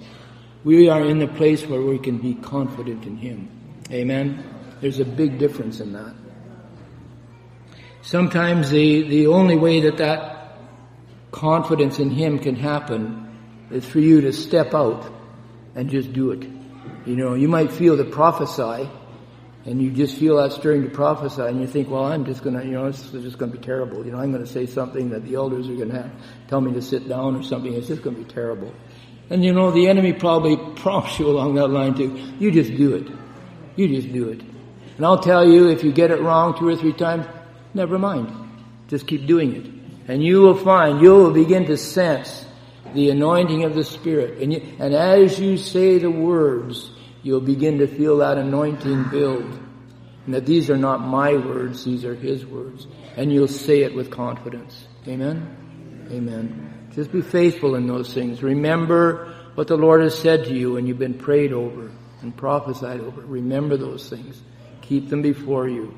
We 0.62 0.90
are 0.90 1.02
in 1.02 1.18
the 1.18 1.26
place 1.26 1.64
where 1.64 1.80
we 1.80 1.98
can 1.98 2.18
be 2.18 2.34
confident 2.34 3.06
in 3.06 3.16
Him. 3.16 3.48
Amen? 3.90 4.44
There's 4.82 5.00
a 5.00 5.06
big 5.06 5.38
difference 5.38 5.80
in 5.80 5.94
that. 5.94 6.14
Sometimes 8.02 8.68
the, 8.68 9.08
the 9.08 9.28
only 9.28 9.56
way 9.56 9.80
that 9.88 9.96
that 9.96 10.58
confidence 11.30 11.98
in 11.98 12.10
Him 12.10 12.38
can 12.38 12.56
happen 12.56 13.66
is 13.70 13.86
for 13.86 14.00
you 14.00 14.20
to 14.20 14.32
step 14.34 14.74
out 14.74 15.10
and 15.74 15.88
just 15.88 16.12
do 16.12 16.32
it. 16.32 16.42
You 17.06 17.16
know, 17.16 17.32
you 17.32 17.48
might 17.48 17.72
feel 17.72 17.96
to 17.96 18.04
prophesy, 18.04 18.90
and 19.66 19.80
you 19.80 19.90
just 19.90 20.16
feel 20.16 20.36
that 20.36 20.52
stirring 20.52 20.82
to 20.82 20.90
prophesy, 20.90 21.42
and 21.42 21.60
you 21.60 21.66
think, 21.66 21.88
well, 21.88 22.04
I'm 22.04 22.26
just 22.26 22.42
going 22.42 22.58
to, 22.58 22.64
you 22.64 22.72
know, 22.72 22.90
this 22.90 23.14
is 23.14 23.22
just 23.22 23.38
going 23.38 23.50
to 23.50 23.58
be 23.58 23.64
terrible. 23.64 24.04
You 24.04 24.12
know, 24.12 24.18
I'm 24.18 24.30
going 24.30 24.44
to 24.44 24.50
say 24.50 24.66
something 24.66 25.08
that 25.10 25.24
the 25.24 25.36
elders 25.36 25.68
are 25.68 25.74
going 25.74 25.90
to 25.90 26.10
tell 26.48 26.60
me 26.60 26.72
to 26.74 26.82
sit 26.82 27.08
down 27.08 27.34
or 27.36 27.42
something. 27.42 27.72
It's 27.72 27.86
just 27.86 28.02
going 28.02 28.16
to 28.16 28.22
be 28.22 28.30
terrible. 28.30 28.74
And 29.30 29.42
you 29.42 29.54
know, 29.54 29.70
the 29.70 29.88
enemy 29.88 30.12
probably 30.12 30.56
prompts 30.76 31.18
you 31.18 31.28
along 31.28 31.54
that 31.54 31.68
line 31.68 31.94
too. 31.94 32.14
You 32.38 32.50
just 32.50 32.76
do 32.76 32.94
it. 32.94 33.08
You 33.76 33.88
just 33.88 34.12
do 34.12 34.28
it. 34.28 34.42
And 34.96 35.06
I'll 35.06 35.18
tell 35.18 35.48
you, 35.48 35.70
if 35.70 35.82
you 35.82 35.92
get 35.92 36.10
it 36.10 36.20
wrong 36.20 36.56
two 36.58 36.68
or 36.68 36.76
three 36.76 36.92
times, 36.92 37.26
never 37.72 37.98
mind. 37.98 38.30
Just 38.88 39.06
keep 39.06 39.26
doing 39.26 39.56
it. 39.56 40.10
And 40.12 40.22
you 40.22 40.42
will 40.42 40.56
find, 40.56 41.00
you 41.00 41.10
will 41.10 41.32
begin 41.32 41.64
to 41.66 41.76
sense 41.78 42.44
the 42.92 43.10
anointing 43.10 43.64
of 43.64 43.74
the 43.74 43.82
Spirit. 43.82 44.42
And, 44.42 44.52
you, 44.52 44.62
and 44.78 44.94
as 44.94 45.40
you 45.40 45.56
say 45.56 45.98
the 45.98 46.10
words, 46.10 46.90
you'll 47.24 47.40
begin 47.40 47.78
to 47.78 47.88
feel 47.88 48.18
that 48.18 48.38
anointing 48.38 49.10
build. 49.10 49.58
And 50.26 50.34
that 50.34 50.46
these 50.46 50.70
are 50.70 50.76
not 50.76 51.00
my 51.00 51.34
words, 51.34 51.84
these 51.84 52.04
are 52.04 52.14
His 52.14 52.46
words. 52.46 52.86
And 53.16 53.32
you'll 53.32 53.48
say 53.48 53.82
it 53.82 53.94
with 53.94 54.10
confidence. 54.10 54.86
Amen? 55.08 56.08
Amen. 56.10 56.88
Just 56.94 57.10
be 57.10 57.22
faithful 57.22 57.74
in 57.74 57.86
those 57.88 58.14
things. 58.14 58.42
Remember 58.42 59.34
what 59.54 59.66
the 59.68 59.76
Lord 59.76 60.02
has 60.02 60.16
said 60.16 60.44
to 60.44 60.54
you 60.54 60.76
and 60.76 60.86
you've 60.86 60.98
been 60.98 61.18
prayed 61.18 61.52
over 61.52 61.90
and 62.22 62.36
prophesied 62.36 63.00
over. 63.00 63.20
Remember 63.22 63.76
those 63.76 64.08
things. 64.08 64.40
Keep 64.82 65.08
them 65.08 65.22
before 65.22 65.68
you. 65.68 65.94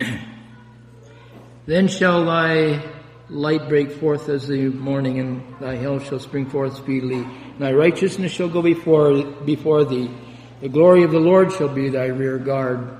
then 1.66 1.88
shall 1.88 2.24
thy 2.24 2.93
light 3.30 3.68
break 3.68 3.90
forth 3.90 4.28
as 4.28 4.48
the 4.48 4.68
morning, 4.68 5.18
and 5.18 5.42
thy 5.60 5.76
health 5.76 6.08
shall 6.08 6.18
spring 6.18 6.46
forth 6.46 6.76
speedily. 6.76 7.26
Thy 7.58 7.72
righteousness 7.72 8.32
shall 8.32 8.48
go 8.48 8.62
before, 8.62 9.22
before 9.22 9.84
thee. 9.84 10.10
The 10.60 10.68
glory 10.68 11.04
of 11.04 11.10
the 11.10 11.20
Lord 11.20 11.52
shall 11.52 11.68
be 11.68 11.88
thy 11.88 12.06
rear 12.06 12.38
guard. 12.38 12.98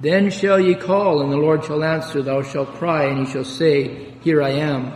Then 0.00 0.30
shall 0.30 0.58
ye 0.58 0.74
call, 0.74 1.22
and 1.22 1.32
the 1.32 1.36
Lord 1.36 1.64
shall 1.64 1.84
answer. 1.84 2.22
Thou 2.22 2.42
shalt 2.42 2.74
cry, 2.74 3.04
and 3.04 3.26
he 3.26 3.32
shall 3.32 3.44
say, 3.44 4.14
Here 4.22 4.42
I 4.42 4.50
am. 4.50 4.92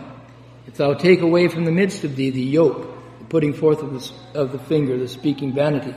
If 0.67 0.75
thou 0.75 0.93
take 0.93 1.21
away 1.21 1.47
from 1.47 1.65
the 1.65 1.71
midst 1.71 2.03
of 2.03 2.15
thee 2.15 2.29
the 2.29 2.41
yoke, 2.41 2.87
the 3.19 3.25
putting 3.25 3.53
forth 3.53 3.81
of 3.81 3.93
the, 3.93 4.39
of 4.39 4.51
the 4.51 4.59
finger, 4.59 4.97
the 4.97 5.07
speaking 5.07 5.53
vanity, 5.53 5.95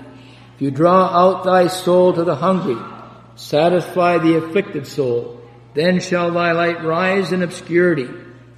if 0.55 0.63
you 0.63 0.71
draw 0.71 1.07
out 1.07 1.45
thy 1.45 1.67
soul 1.67 2.13
to 2.13 2.25
the 2.25 2.37
hungry, 2.37 2.79
satisfy 3.35 4.19
the 4.19 4.37
afflicted 4.37 4.87
soul, 4.87 5.41
then 5.75 6.01
shall 6.01 6.31
thy 6.31 6.53
light 6.53 6.85
rise 6.85 7.33
in 7.33 7.43
obscurity 7.43 8.09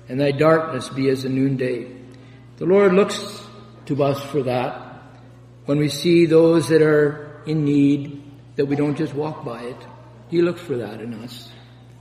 and 0.08 0.20
thy 0.20 0.32
darkness 0.32 0.88
be 0.88 1.08
as 1.08 1.22
the 1.22 1.28
noonday. 1.28 1.90
The 2.56 2.66
Lord 2.66 2.92
looks 2.92 3.42
to 3.86 4.02
us 4.02 4.22
for 4.22 4.42
that. 4.44 5.02
When 5.66 5.78
we 5.78 5.88
see 5.88 6.26
those 6.26 6.68
that 6.68 6.82
are 6.82 7.42
in 7.46 7.64
need, 7.64 8.22
that 8.56 8.66
we 8.66 8.76
don't 8.76 8.96
just 8.96 9.14
walk 9.14 9.44
by 9.44 9.62
it. 9.62 9.76
He 10.28 10.42
looks 10.42 10.60
for 10.60 10.76
that 10.76 11.00
in 11.00 11.14
us. 11.14 11.50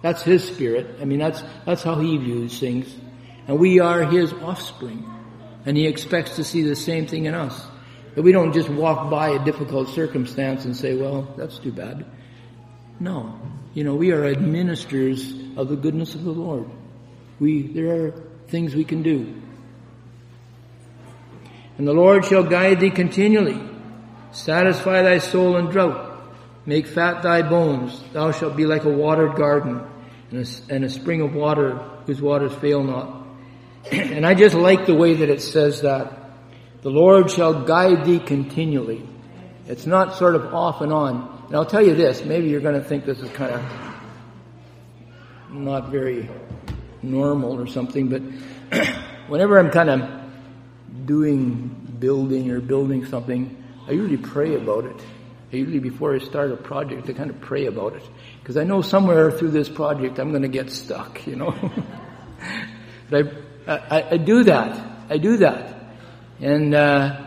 That's 0.01 0.21
His 0.21 0.43
spirit. 0.43 0.97
I 1.01 1.05
mean, 1.05 1.19
that's, 1.19 1.43
that's 1.65 1.83
how 1.83 1.95
He 1.95 2.17
views 2.17 2.59
things. 2.59 2.93
And 3.47 3.57
we 3.57 3.79
are 3.79 4.03
His 4.03 4.33
offspring. 4.33 5.09
And 5.65 5.77
He 5.77 5.87
expects 5.87 6.35
to 6.35 6.43
see 6.43 6.63
the 6.63 6.75
same 6.75 7.07
thing 7.07 7.25
in 7.25 7.33
us. 7.33 7.65
That 8.15 8.21
we 8.21 8.31
don't 8.31 8.53
just 8.53 8.69
walk 8.69 9.09
by 9.09 9.29
a 9.29 9.43
difficult 9.43 9.89
circumstance 9.89 10.65
and 10.65 10.75
say, 10.75 10.95
well, 10.95 11.33
that's 11.37 11.57
too 11.57 11.71
bad. 11.71 12.05
No. 12.99 13.39
You 13.73 13.83
know, 13.83 13.95
we 13.95 14.11
are 14.11 14.25
administrators 14.25 15.33
of 15.57 15.69
the 15.69 15.75
goodness 15.75 16.13
of 16.13 16.23
the 16.23 16.31
Lord. 16.31 16.69
We, 17.43 17.63
there 17.63 18.05
are 18.05 18.11
things 18.47 18.73
we 18.73 18.85
can 18.85 19.03
do. 19.03 19.35
And 21.77 21.85
the 21.85 21.91
Lord 21.91 22.23
shall 22.23 22.43
guide 22.43 22.79
thee 22.79 22.89
continually, 22.89 23.59
satisfy 24.31 25.01
thy 25.01 25.17
soul 25.17 25.57
in 25.57 25.65
drought, 25.65 26.23
make 26.65 26.87
fat 26.87 27.21
thy 27.21 27.41
bones. 27.41 28.01
Thou 28.13 28.31
shalt 28.31 28.55
be 28.55 28.65
like 28.65 28.85
a 28.85 28.89
watered 28.89 29.35
garden 29.35 29.85
and 30.31 30.47
a, 30.47 30.73
and 30.73 30.85
a 30.85 30.89
spring 30.89 31.19
of 31.19 31.35
water 31.35 31.79
whose 32.05 32.21
waters 32.21 32.55
fail 32.55 32.81
not. 32.81 33.27
and 33.91 34.25
I 34.25 34.35
just 34.35 34.55
like 34.55 34.85
the 34.85 34.95
way 34.95 35.15
that 35.15 35.29
it 35.29 35.41
says 35.41 35.81
that. 35.81 36.17
The 36.81 36.91
Lord 36.91 37.29
shall 37.29 37.65
guide 37.65 38.05
thee 38.05 38.19
continually. 38.19 39.05
It's 39.67 39.85
not 39.85 40.15
sort 40.15 40.35
of 40.35 40.53
off 40.53 40.79
and 40.79 40.93
on. 40.93 41.43
And 41.47 41.57
I'll 41.57 41.65
tell 41.65 41.85
you 41.85 41.93
this, 41.93 42.23
maybe 42.23 42.47
you're 42.47 42.61
going 42.61 42.81
to 42.81 42.87
think 42.87 43.03
this 43.03 43.19
is 43.19 43.29
kind 43.31 43.51
of 43.51 43.61
not 45.51 45.89
very 45.89 46.29
normal 47.03 47.59
or 47.59 47.67
something, 47.67 48.09
but 48.09 48.21
whenever 49.27 49.59
I'm 49.59 49.71
kind 49.71 49.89
of 49.89 51.05
doing 51.05 51.67
building 51.99 52.51
or 52.51 52.59
building 52.59 53.05
something, 53.05 53.63
I 53.87 53.91
usually 53.91 54.17
pray 54.17 54.55
about 54.55 54.85
it. 54.85 55.01
I 55.51 55.57
usually, 55.57 55.79
before 55.79 56.15
I 56.15 56.19
start 56.19 56.51
a 56.51 56.57
project, 56.57 57.09
I 57.09 57.13
kind 57.13 57.29
of 57.29 57.39
pray 57.39 57.67
about 57.67 57.95
it. 57.95 58.03
Because 58.39 58.57
I 58.57 58.63
know 58.63 58.81
somewhere 58.81 59.29
through 59.31 59.51
this 59.51 59.69
project 59.69 60.19
I'm 60.19 60.31
going 60.31 60.41
to 60.41 60.47
get 60.47 60.71
stuck, 60.71 61.27
you 61.27 61.35
know. 61.35 61.53
but 63.09 63.33
I, 63.67 63.77
I, 63.77 64.09
I 64.11 64.17
do 64.17 64.43
that. 64.45 65.05
I 65.09 65.17
do 65.17 65.37
that. 65.37 65.75
And, 66.41 66.73
uh, 66.73 67.25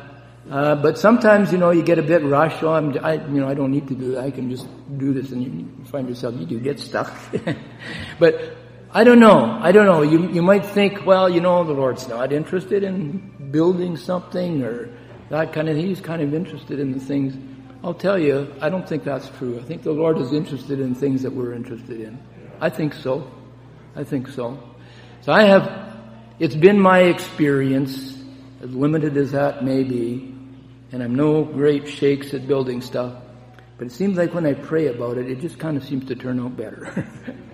uh, 0.50 0.74
but 0.76 0.98
sometimes, 0.98 1.52
you 1.52 1.58
know, 1.58 1.70
you 1.70 1.82
get 1.82 1.98
a 1.98 2.02
bit 2.02 2.24
rushed. 2.24 2.62
Oh, 2.62 2.72
I'm, 2.72 2.96
I, 3.04 3.14
you 3.14 3.40
know, 3.40 3.48
I 3.48 3.54
don't 3.54 3.70
need 3.70 3.88
to 3.88 3.94
do 3.94 4.12
that. 4.12 4.24
I 4.24 4.30
can 4.30 4.50
just 4.50 4.66
do 4.98 5.12
this 5.12 5.30
and 5.30 5.42
you 5.42 5.84
find 5.86 6.08
yourself, 6.08 6.34
you 6.36 6.46
do 6.46 6.58
get 6.58 6.80
stuck. 6.80 7.12
but 8.18 8.56
I 8.92 9.04
don't 9.04 9.20
know. 9.20 9.58
I 9.60 9.72
don't 9.72 9.86
know. 9.86 10.02
You, 10.02 10.30
you 10.30 10.42
might 10.42 10.64
think, 10.64 11.04
well, 11.04 11.28
you 11.28 11.40
know, 11.40 11.64
the 11.64 11.72
Lord's 11.72 12.08
not 12.08 12.32
interested 12.32 12.82
in 12.82 13.50
building 13.50 13.96
something 13.96 14.62
or 14.62 14.88
that 15.28 15.52
kind 15.52 15.68
of 15.68 15.76
thing. 15.76 15.86
He's 15.86 16.00
kind 16.00 16.22
of 16.22 16.32
interested 16.34 16.78
in 16.78 16.92
the 16.92 17.00
things. 17.00 17.34
I'll 17.82 17.94
tell 17.94 18.18
you, 18.18 18.54
I 18.60 18.68
don't 18.68 18.88
think 18.88 19.04
that's 19.04 19.28
true. 19.38 19.58
I 19.58 19.62
think 19.62 19.82
the 19.82 19.92
Lord 19.92 20.18
is 20.18 20.32
interested 20.32 20.80
in 20.80 20.94
things 20.94 21.22
that 21.22 21.32
we're 21.32 21.52
interested 21.52 22.00
in. 22.00 22.18
I 22.60 22.70
think 22.70 22.94
so. 22.94 23.30
I 23.94 24.04
think 24.04 24.28
so. 24.28 24.58
So 25.22 25.32
I 25.32 25.44
have, 25.44 25.96
it's 26.38 26.54
been 26.54 26.80
my 26.80 27.00
experience, 27.00 28.16
as 28.62 28.72
limited 28.74 29.16
as 29.16 29.32
that 29.32 29.64
may 29.64 29.82
be, 29.82 30.34
and 30.92 31.02
I'm 31.02 31.14
no 31.14 31.44
great 31.44 31.88
shakes 31.88 32.32
at 32.32 32.46
building 32.46 32.80
stuff, 32.80 33.14
but 33.78 33.88
it 33.88 33.92
seems 33.92 34.16
like 34.16 34.32
when 34.32 34.46
I 34.46 34.54
pray 34.54 34.86
about 34.86 35.18
it, 35.18 35.30
it 35.30 35.40
just 35.40 35.58
kind 35.58 35.76
of 35.76 35.84
seems 35.84 36.06
to 36.06 36.14
turn 36.14 36.40
out 36.40 36.56
better. 36.56 37.06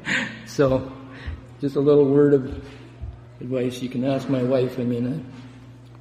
so, 0.46 0.92
just 1.62 1.76
a 1.76 1.80
little 1.80 2.04
word 2.04 2.34
of 2.34 2.64
advice. 3.40 3.80
You 3.80 3.88
can 3.88 4.04
ask 4.04 4.28
my 4.28 4.42
wife. 4.42 4.80
I 4.80 4.82
mean, 4.82 5.24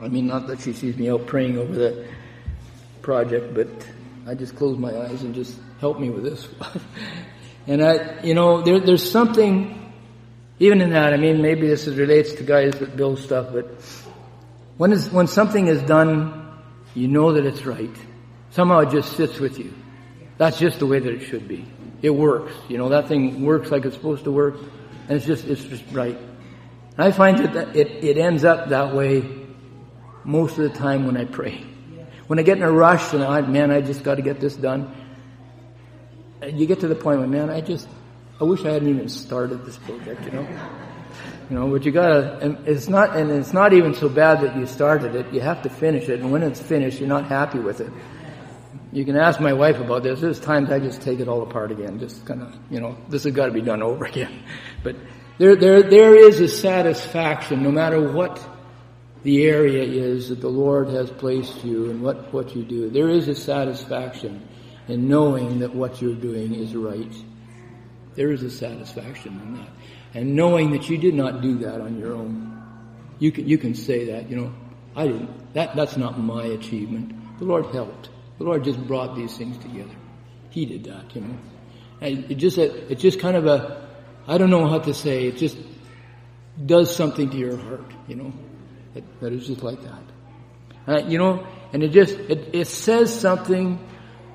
I, 0.01 0.05
I 0.05 0.07
mean, 0.07 0.25
not 0.25 0.47
that 0.47 0.59
she 0.59 0.73
sees 0.73 0.97
me 0.97 1.07
out 1.07 1.27
praying 1.27 1.59
over 1.59 1.71
that 1.75 2.07
project, 3.03 3.53
but 3.53 3.69
I 4.25 4.33
just 4.33 4.55
close 4.55 4.79
my 4.79 4.91
eyes 4.91 5.21
and 5.21 5.35
just 5.35 5.55
help 5.79 5.99
me 5.99 6.09
with 6.09 6.23
this. 6.23 6.47
and 7.67 7.85
I, 7.85 8.23
you 8.23 8.33
know, 8.33 8.63
there, 8.63 8.79
there's 8.79 9.09
something, 9.09 9.93
even 10.57 10.81
in 10.81 10.89
that. 10.89 11.13
I 11.13 11.17
mean, 11.17 11.43
maybe 11.43 11.67
this 11.67 11.85
relates 11.85 12.33
to 12.33 12.43
guys 12.43 12.73
that 12.79 12.97
build 12.97 13.19
stuff, 13.19 13.53
but 13.53 13.67
when 14.77 14.91
is 14.91 15.11
when 15.11 15.27
something 15.27 15.67
is 15.67 15.83
done, 15.83 16.57
you 16.95 17.07
know 17.07 17.33
that 17.33 17.45
it's 17.45 17.67
right. 17.67 17.95
Somehow 18.49 18.79
it 18.79 18.89
just 18.89 19.15
sits 19.15 19.39
with 19.39 19.59
you. 19.59 19.71
That's 20.39 20.57
just 20.57 20.79
the 20.79 20.87
way 20.87 20.97
that 20.97 21.13
it 21.13 21.21
should 21.21 21.47
be. 21.47 21.67
It 22.01 22.09
works. 22.09 22.51
You 22.67 22.79
know, 22.79 22.89
that 22.89 23.07
thing 23.07 23.43
works 23.43 23.69
like 23.69 23.85
it's 23.85 23.95
supposed 23.95 24.23
to 24.23 24.31
work. 24.31 24.55
And 25.11 25.17
it's 25.17 25.27
just, 25.27 25.45
it's 25.45 25.65
just 25.65 25.83
right. 25.91 26.17
And 26.17 26.99
I 26.99 27.11
find 27.11 27.37
that 27.39 27.75
it, 27.75 28.01
it 28.01 28.17
ends 28.17 28.45
up 28.45 28.69
that 28.69 28.95
way 28.95 29.29
most 30.23 30.57
of 30.57 30.71
the 30.71 30.79
time 30.79 31.05
when 31.05 31.17
I 31.17 31.25
pray. 31.25 31.65
When 32.27 32.39
I 32.39 32.43
get 32.43 32.55
in 32.55 32.63
a 32.63 32.71
rush 32.71 33.11
and 33.11 33.21
I, 33.21 33.41
man, 33.41 33.71
I 33.71 33.81
just 33.81 34.05
got 34.05 34.15
to 34.15 34.21
get 34.21 34.39
this 34.39 34.55
done. 34.55 34.95
You 36.47 36.65
get 36.65 36.79
to 36.79 36.87
the 36.87 36.95
point 36.95 37.19
where, 37.19 37.27
man, 37.27 37.49
I 37.49 37.59
just, 37.59 37.89
I 38.39 38.45
wish 38.45 38.63
I 38.63 38.71
hadn't 38.71 38.87
even 38.87 39.09
started 39.09 39.65
this 39.65 39.75
project, 39.79 40.23
you 40.23 40.31
know? 40.31 40.47
You 41.49 41.57
know, 41.57 41.67
but 41.67 41.83
you 41.83 41.91
gotta, 41.91 42.37
and 42.37 42.65
it's 42.65 42.87
not, 42.87 43.17
and 43.17 43.31
it's 43.31 43.51
not 43.51 43.73
even 43.73 43.93
so 43.93 44.07
bad 44.07 44.39
that 44.39 44.55
you 44.55 44.65
started 44.65 45.13
it. 45.13 45.33
You 45.33 45.41
have 45.41 45.63
to 45.63 45.69
finish 45.69 46.07
it, 46.07 46.21
and 46.21 46.31
when 46.31 46.41
it's 46.41 46.61
finished, 46.61 46.99
you're 46.99 47.09
not 47.09 47.25
happy 47.25 47.59
with 47.59 47.81
it. 47.81 47.91
You 48.93 49.05
can 49.05 49.15
ask 49.15 49.39
my 49.39 49.53
wife 49.53 49.77
about 49.77 50.03
this. 50.03 50.19
There's 50.19 50.39
times 50.39 50.69
I 50.69 50.79
just 50.79 51.01
take 51.01 51.19
it 51.19 51.27
all 51.27 51.43
apart 51.43 51.71
again, 51.71 51.99
just 51.99 52.25
kind 52.25 52.41
of, 52.41 52.53
you 52.69 52.81
know, 52.81 52.97
this 53.07 53.23
has 53.23 53.33
got 53.33 53.45
to 53.45 53.51
be 53.51 53.61
done 53.61 53.81
over 53.81 54.05
again. 54.13 54.43
But 54.83 54.97
there, 55.37 55.55
there, 55.55 55.81
there 55.81 56.15
is 56.15 56.39
a 56.41 56.47
satisfaction, 56.47 57.63
no 57.63 57.71
matter 57.71 58.11
what 58.11 58.45
the 59.23 59.45
area 59.45 59.83
is 59.83 60.29
that 60.29 60.41
the 60.41 60.49
Lord 60.49 60.89
has 60.89 61.09
placed 61.09 61.63
you 61.63 61.89
and 61.89 62.01
what, 62.01 62.33
what 62.33 62.55
you 62.55 62.63
do. 62.63 62.89
There 62.89 63.09
is 63.09 63.27
a 63.27 63.35
satisfaction 63.35 64.47
in 64.87 65.07
knowing 65.07 65.59
that 65.59 65.73
what 65.73 66.01
you're 66.01 66.15
doing 66.15 66.53
is 66.53 66.75
right. 66.75 67.13
There 68.15 68.31
is 68.31 68.43
a 68.43 68.49
satisfaction 68.49 69.39
in 69.39 69.53
that. 69.55 69.69
And 70.13 70.35
knowing 70.35 70.71
that 70.71 70.89
you 70.89 70.97
did 70.97 71.13
not 71.13 71.41
do 71.41 71.59
that 71.59 71.79
on 71.79 71.97
your 71.97 72.13
own. 72.13 72.61
You 73.19 73.31
can, 73.31 73.47
you 73.47 73.57
can 73.57 73.73
say 73.73 74.05
that, 74.05 74.29
you 74.29 74.35
know, 74.35 74.53
I 74.95 75.07
didn't, 75.07 75.53
that, 75.53 75.75
that's 75.75 75.95
not 75.95 76.19
my 76.19 76.43
achievement. 76.43 77.39
The 77.39 77.45
Lord 77.45 77.67
helped. 77.67 78.09
The 78.41 78.47
Lord 78.47 78.63
just 78.63 78.87
brought 78.87 79.15
these 79.15 79.37
things 79.37 79.55
together. 79.59 79.93
He 80.49 80.65
did 80.65 80.85
that, 80.85 81.15
you 81.15 81.21
know. 81.21 81.37
And 82.01 82.31
it 82.31 82.35
just, 82.39 82.57
it 82.57 82.95
just 82.95 83.19
kind 83.19 83.37
of 83.37 83.45
a, 83.45 83.87
I 84.25 84.39
don't 84.39 84.49
know 84.49 84.67
how 84.67 84.79
to 84.79 84.95
say, 84.95 85.27
it 85.27 85.37
just 85.37 85.55
does 86.65 86.95
something 86.95 87.29
to 87.29 87.37
your 87.37 87.55
heart, 87.55 87.91
you 88.07 88.15
know. 88.15 88.33
It, 88.95 89.03
that 89.19 89.31
is 89.31 89.45
just 89.45 89.61
like 89.61 89.79
that. 89.83 90.01
Uh, 90.87 91.07
you 91.07 91.19
know, 91.19 91.45
and 91.71 91.83
it 91.83 91.89
just, 91.89 92.15
it, 92.15 92.49
it 92.53 92.65
says 92.65 93.13
something 93.13 93.77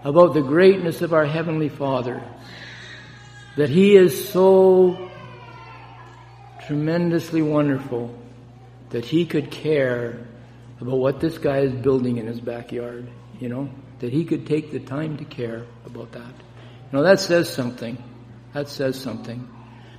about 0.04 0.34
the 0.34 0.42
greatness 0.42 1.02
of 1.02 1.12
our 1.12 1.26
Heavenly 1.26 1.68
Father. 1.68 2.22
That 3.57 3.70
He 3.70 3.96
is 3.96 4.28
so 4.28 5.11
tremendously 6.68 7.42
wonderful 7.42 8.16
that 8.90 9.04
He 9.04 9.26
could 9.26 9.50
care 9.50 10.28
about 10.80 10.96
what 10.96 11.18
this 11.18 11.38
guy 11.38 11.59
is 11.59 11.72
building 11.72 12.18
in 12.18 12.28
his 12.28 12.40
backyard, 12.40 13.09
you 13.40 13.48
know 13.48 13.68
that 13.99 14.12
he 14.12 14.24
could 14.24 14.47
take 14.47 14.70
the 14.70 14.80
time 14.80 15.16
to 15.16 15.24
care 15.24 15.64
about 15.84 16.12
that. 16.12 16.20
You 16.20 16.92
know, 16.92 17.03
that 17.03 17.20
says 17.20 17.49
something. 17.49 18.03
That 18.53 18.68
says 18.68 19.01
something. 19.01 19.49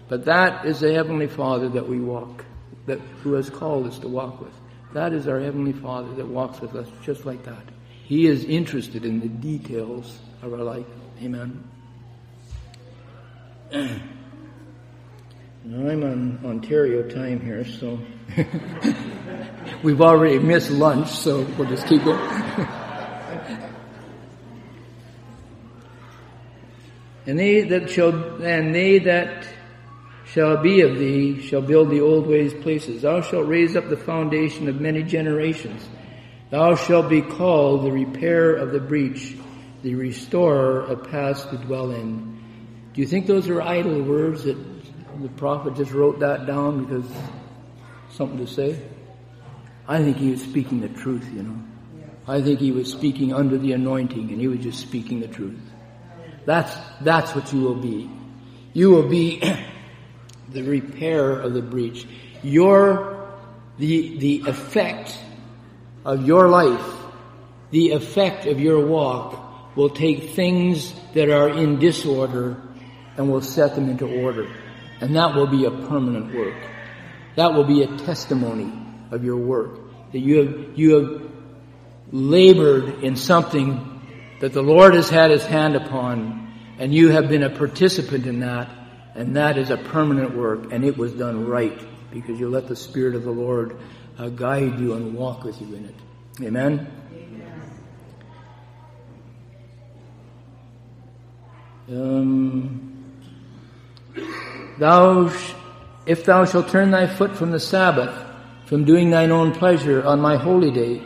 But 0.08 0.26
that 0.26 0.66
is 0.66 0.80
the 0.80 0.94
Heavenly 0.94 1.28
Father 1.28 1.70
that 1.70 1.88
we 1.88 2.00
walk, 2.00 2.46
that 2.86 3.00
who 3.22 3.34
has 3.34 3.50
called 3.50 3.88
us 3.88 4.00
to 4.00 4.08
walk 4.08 4.40
with. 4.40 4.54
That 4.94 5.14
is 5.14 5.28
our 5.28 5.40
Heavenly 5.40 5.74
Father 5.74 6.14
that 6.16 6.28
walks 6.28 6.62
with 6.62 6.76
us 6.76 6.88
just 7.04 7.26
like 7.26 7.44
that. 7.44 7.64
He 8.06 8.26
is 8.28 8.46
interested 8.46 9.04
in 9.04 9.20
the 9.20 9.28
details 9.28 10.20
of 10.42 10.54
our 10.54 10.64
life. 10.64 10.86
Amen. 11.22 11.64
Now 15.68 15.90
I'm 15.90 16.02
on 16.02 16.40
Ontario 16.46 17.10
time 17.10 17.42
here, 17.42 17.66
so 17.66 18.00
we've 19.84 20.00
already 20.00 20.40
missed 20.40 20.72
lunch, 20.72 21.10
so 21.10 21.42
we'll 21.58 21.68
just 21.68 21.86
keep 21.88 22.06
going. 22.06 22.68
And 27.28 27.38
they 27.38 27.62
that 27.62 27.90
shall, 27.90 28.42
and 28.42 28.74
they 28.74 29.00
that 29.00 29.46
shall 30.26 30.58
be 30.58 30.82
of 30.82 30.98
thee 30.98 31.42
shall 31.42 31.62
build 31.62 31.90
the 31.90 32.00
old 32.00 32.26
ways 32.26 32.54
places. 32.54 33.02
Thou 33.02 33.22
shalt 33.22 33.48
raise 33.48 33.76
up 33.76 33.90
the 33.90 33.98
foundation 33.98 34.70
of 34.70 34.80
many 34.80 35.04
generations. 35.04 35.88
Thou 36.50 36.76
shalt 36.76 37.10
be 37.10 37.22
called 37.22 37.84
the 37.84 37.92
repairer 37.92 38.56
of 38.56 38.72
the 38.72 38.80
breach, 38.80 39.36
the 39.84 39.96
restorer 39.96 40.82
of 40.82 41.10
paths 41.10 41.46
to 41.48 41.58
dwell 41.58 41.92
in. 41.92 42.42
Do 42.94 43.02
you 43.02 43.08
think 43.08 43.28
those 43.28 43.50
are 43.50 43.62
idle 43.62 44.02
words 44.04 44.46
that 44.46 44.58
the 45.22 45.30
prophet 45.30 45.76
just 45.76 45.92
wrote 45.92 46.20
that 46.20 46.46
down 46.46 46.86
because 46.86 47.12
something 48.12 48.38
to 48.38 48.48
say? 48.48 48.82
I 49.86 50.02
think 50.02 50.16
he 50.16 50.32
was 50.32 50.42
speaking 50.42 50.80
the 50.80 50.90
truth, 50.90 51.28
you 51.34 51.44
know. 51.44 51.62
I 52.26 52.42
think 52.42 52.60
he 52.60 52.72
was 52.72 52.90
speaking 52.90 53.34
under 53.34 53.58
the 53.58 53.74
anointing 53.74 54.32
and 54.32 54.40
he 54.40 54.48
was 54.48 54.60
just 54.60 54.80
speaking 54.80 55.20
the 55.20 55.28
truth. 55.28 55.60
That's, 56.48 56.74
that's 57.02 57.36
what 57.36 57.52
you 57.52 57.60
will 57.60 57.76
be. 57.76 58.10
You 58.72 58.92
will 58.92 59.10
be 59.10 59.42
the 60.50 60.62
repair 60.64 61.42
of 61.42 61.54
the 61.54 61.62
breach. 61.62 62.08
Your, 62.42 63.38
the, 63.78 64.18
the 64.18 64.44
effect 64.48 65.20
of 66.06 66.26
your 66.26 66.48
life, 66.48 66.90
the 67.72 67.92
effect 67.92 68.46
of 68.46 68.62
your 68.62 68.86
walk 68.86 69.76
will 69.76 69.90
take 69.90 70.30
things 70.30 70.94
that 71.14 71.30
are 71.30 71.50
in 71.50 71.80
disorder 71.80 72.56
and 73.18 73.30
will 73.30 73.42
set 73.42 73.76
them 73.76 73.90
into 73.90 74.08
order. 74.08 74.48
And 75.02 75.18
that 75.18 75.36
will 75.36 75.48
be 75.48 75.66
a 75.66 75.72
permanent 75.72 76.34
work. 76.34 76.56
That 77.36 77.56
will 77.56 77.66
be 77.66 77.84
a 77.84 77.98
testimony 77.98 78.72
of 79.12 79.26
your 79.26 79.36
work. 79.36 79.80
That 80.14 80.20
you 80.20 80.38
have, 80.38 80.80
you 80.80 80.96
have 80.96 81.32
labored 82.14 83.04
in 83.04 83.18
something 83.18 83.97
that 84.40 84.54
the 84.54 84.62
Lord 84.62 84.94
has 84.94 85.10
had 85.10 85.32
his 85.32 85.46
hand 85.46 85.76
upon 85.76 86.54
and 86.80 86.94
you 86.94 87.10
have 87.10 87.28
been 87.28 87.44
a 87.44 87.50
participant 87.50 88.26
in 88.26 88.40
that 88.42 88.70
and 89.16 89.36
that 89.36 89.58
is 89.58 89.70
a 89.70 89.78
permanent 89.78 90.36
work 90.36 90.72
and 90.72 90.86
it 90.86 90.98
was 90.98 91.14
done 91.14 91.48
right 91.48 91.80
because 92.12 92.40
you 92.40 92.50
let 92.50 92.68
the 92.68 92.76
Spirit 92.76 93.16
of 93.16 93.24
the 93.24 93.32
Lord 93.32 93.78
uh, 94.18 94.30
guide 94.30 94.80
you 94.80 94.94
and 94.94 95.14
walk 95.14 95.44
with 95.44 95.60
you 95.62 95.76
in 95.76 95.86
it. 95.86 95.96
Amen? 96.42 96.88
Um, 101.90 103.06
thou, 104.78 105.30
sh- 105.30 105.54
if 106.06 106.26
thou 106.26 106.44
shalt 106.44 106.70
turn 106.70 106.92
thy 106.92 107.08
foot 107.08 107.36
from 107.36 107.52
the 107.52 107.60
Sabbath, 107.60 108.26
from 108.66 108.84
doing 108.84 109.10
thine 109.10 109.32
own 109.32 109.54
pleasure 109.54 110.06
on 110.06 110.20
my 110.20 110.36
holy 110.36 110.72
day, 110.72 111.02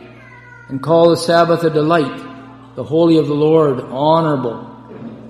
and 0.68 0.82
call 0.82 1.10
the 1.10 1.16
Sabbath 1.16 1.62
a 1.62 1.70
delight, 1.70 2.31
the 2.74 2.84
holy 2.84 3.18
of 3.18 3.26
the 3.26 3.34
Lord 3.34 3.80
honorable, 3.80 4.68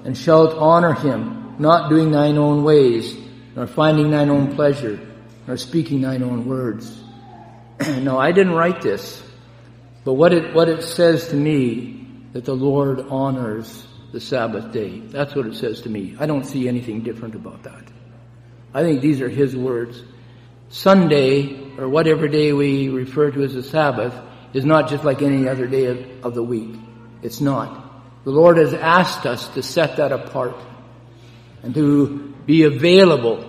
and 0.05 0.17
shalt 0.17 0.57
honor 0.57 0.95
him, 0.95 1.57
not 1.59 1.89
doing 1.89 2.11
thine 2.11 2.39
own 2.39 2.65
ways, 2.65 3.17
nor 3.55 3.67
finding 3.67 4.11
thine 4.11 4.31
own 4.31 4.55
pleasure, 4.55 4.99
nor 5.47 5.57
speaking 5.57 6.01
thine 6.01 6.23
own 6.23 6.47
words. 6.47 7.03
no, 7.81 8.19
I 8.19 8.33
didn't 8.33 8.55
write 8.55 8.81
this, 8.81 9.23
but 10.05 10.15
what 10.15 10.33
it, 10.33 10.55
what 10.55 10.69
it 10.69 10.83
says 10.83 11.29
to 11.29 11.37
me, 11.37 12.07
that 12.33 12.45
the 12.45 12.55
Lord 12.55 13.01
honors 13.09 13.87
the 14.13 14.21
Sabbath 14.21 14.73
day. 14.73 15.01
That's 15.01 15.35
what 15.35 15.47
it 15.47 15.55
says 15.55 15.83
to 15.83 15.89
me. 15.89 16.17
I 16.19 16.27
don't 16.27 16.45
see 16.45 16.69
anything 16.69 17.03
different 17.03 17.35
about 17.35 17.63
that. 17.65 17.85
I 18.75 18.83
think 18.83 19.01
these 19.01 19.21
are 19.21 19.29
His 19.29 19.55
words. 19.57 20.03
Sunday, 20.69 21.77
or 21.77 21.89
whatever 21.89 22.29
day 22.29 22.53
we 22.53 22.89
refer 22.89 23.31
to 23.31 23.43
as 23.43 23.55
the 23.55 23.63
Sabbath, 23.63 24.15
is 24.55 24.65
not 24.65 24.89
just 24.89 25.05
like 25.05 25.23
any 25.23 25.49
other 25.49 25.67
day 25.67 25.87
of, 25.87 26.25
of 26.25 26.35
the 26.35 26.43
week. 26.43 26.75
It's 27.23 27.41
not. 27.41 28.25
The 28.25 28.31
Lord 28.31 28.57
has 28.57 28.75
asked 28.75 29.27
us 29.27 29.49
to 29.55 29.63
set 29.63 29.97
that 29.97 30.13
apart 30.13 30.57
and 31.63 31.75
to 31.75 32.35
be 32.47 32.65
available. 32.65 33.49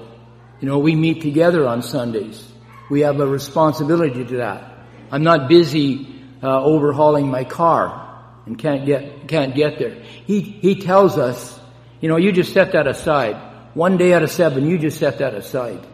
You 0.62 0.68
know, 0.68 0.80
we 0.80 0.96
meet 0.96 1.22
together 1.22 1.68
on 1.68 1.82
Sundays. 1.82 2.48
We 2.90 3.02
have 3.02 3.20
a 3.20 3.28
responsibility 3.28 4.26
to 4.26 4.38
that. 4.38 4.78
I'm 5.12 5.24
not 5.24 5.48
busy 5.48 6.08
uh, 6.42 6.64
overhauling 6.64 7.30
my 7.30 7.44
car 7.44 8.04
and 8.46 8.58
can't 8.58 8.86
get 8.86 9.28
can't 9.28 9.56
get 9.56 9.80
there. 9.80 10.02
He 10.26 10.42
he 10.42 10.76
tells 10.76 11.18
us, 11.18 11.60
you 12.02 12.10
know, 12.10 12.18
you 12.18 12.32
just 12.32 12.54
set 12.54 12.74
that 12.74 12.88
aside. 12.88 13.36
One 13.74 13.98
day 13.98 14.14
out 14.14 14.24
of 14.24 14.32
seven, 14.32 14.68
you 14.68 14.78
just 14.78 15.00
set 15.00 15.20
that 15.20 15.34
aside. 15.34 15.86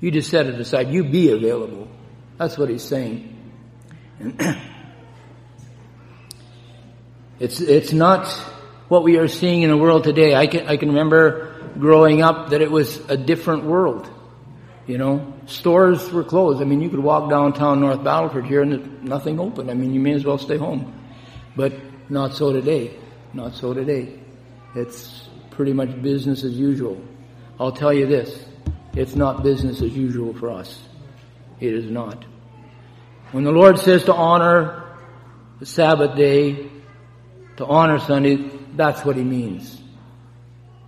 You 0.00 0.10
just 0.10 0.30
set 0.30 0.46
it 0.46 0.58
aside. 0.58 0.90
You 0.90 1.04
be 1.04 1.30
available. 1.30 1.88
That's 2.38 2.56
what 2.56 2.70
he's 2.70 2.84
saying. 2.84 3.36
it's 7.40 7.60
it's 7.60 7.92
not 7.92 8.28
what 8.88 9.02
we 9.02 9.16
are 9.16 9.28
seeing 9.28 9.62
in 9.62 9.70
the 9.70 9.76
world 9.76 10.04
today. 10.04 10.34
I 10.34 10.46
can 10.46 10.68
I 10.68 10.76
can 10.76 10.90
remember 10.90 11.72
growing 11.78 12.22
up 12.22 12.50
that 12.50 12.60
it 12.60 12.70
was 12.70 12.98
a 13.08 13.16
different 13.16 13.64
world. 13.64 14.08
You 14.86 14.98
know, 14.98 15.34
stores 15.46 16.10
were 16.10 16.24
closed. 16.24 16.60
I 16.60 16.64
mean, 16.64 16.80
you 16.80 16.90
could 16.90 17.00
walk 17.00 17.30
downtown 17.30 17.80
North 17.80 18.00
Battleford 18.00 18.46
here 18.46 18.62
and 18.62 19.04
nothing 19.04 19.38
open. 19.38 19.70
I 19.70 19.74
mean, 19.74 19.94
you 19.94 20.00
may 20.00 20.12
as 20.12 20.24
well 20.24 20.38
stay 20.38 20.56
home. 20.56 20.92
But 21.56 21.72
not 22.10 22.34
so 22.34 22.52
today. 22.52 22.96
Not 23.32 23.54
so 23.54 23.72
today. 23.72 24.18
It's 24.74 25.28
pretty 25.50 25.72
much 25.72 26.00
business 26.02 26.44
as 26.44 26.52
usual. 26.52 27.00
I'll 27.58 27.72
tell 27.72 27.92
you 27.92 28.06
this. 28.06 28.44
It's 28.94 29.14
not 29.14 29.42
business 29.42 29.80
as 29.80 29.96
usual 29.96 30.34
for 30.34 30.50
us. 30.50 30.80
It 31.60 31.72
is 31.72 31.90
not. 31.90 32.24
When 33.32 33.44
the 33.44 33.52
Lord 33.52 33.78
says 33.78 34.04
to 34.04 34.14
honor 34.14 34.82
the 35.60 35.66
Sabbath 35.66 36.16
day, 36.16 36.69
to 37.60 37.66
honor 37.66 37.98
Sunday, 38.00 38.36
that's 38.74 39.04
what 39.04 39.16
He 39.16 39.22
means. 39.22 39.78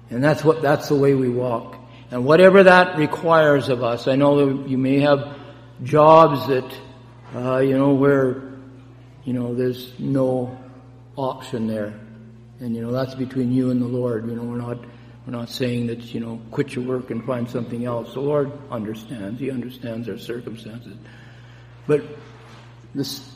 And 0.09 0.25
that's 0.25 0.43
what, 0.43 0.63
that's 0.63 0.89
the 0.89 0.95
way 0.95 1.15
we 1.15 1.29
walk. 1.29 1.77
And 2.11 2.25
whatever 2.25 2.63
that 2.63 2.97
requires 2.97 3.69
of 3.69 3.83
us, 3.83 4.09
I 4.09 4.17
know 4.17 4.47
that 4.47 4.69
you 4.71 4.79
may 4.79 5.01
have 5.01 5.37
jobs 5.83 6.47
that, 6.49 6.79
uh, 7.35 7.59
you 7.59 7.77
know, 7.77 7.93
where, 7.93 8.55
you 9.25 9.35
know, 9.35 9.55
there's 9.55 9.99
no 9.99 10.59
option 11.15 11.67
there. 11.67 11.93
And, 12.61 12.75
you 12.75 12.81
know, 12.81 12.91
that's 12.91 13.15
between 13.15 13.53
you 13.53 13.71
and 13.71 13.83
the 13.83 13.87
Lord. 13.87 14.27
You 14.27 14.37
know, 14.37 14.45
we're 14.45 14.57
not, 14.57 14.79
we're 15.27 15.33
not 15.33 15.51
saying 15.51 15.89
that, 15.89 16.15
you 16.15 16.21
know, 16.21 16.41
quit 16.51 16.75
your 16.75 16.87
work 16.87 17.11
and 17.11 17.23
find 17.25 17.51
something 17.51 17.85
else. 17.85 18.15
The 18.15 18.21
Lord 18.21 18.51
understands. 18.71 19.39
He 19.39 19.51
understands 19.51 20.09
our 20.09 20.19
circumstances. 20.19 20.97
But 21.87 22.03
this, 22.95 23.27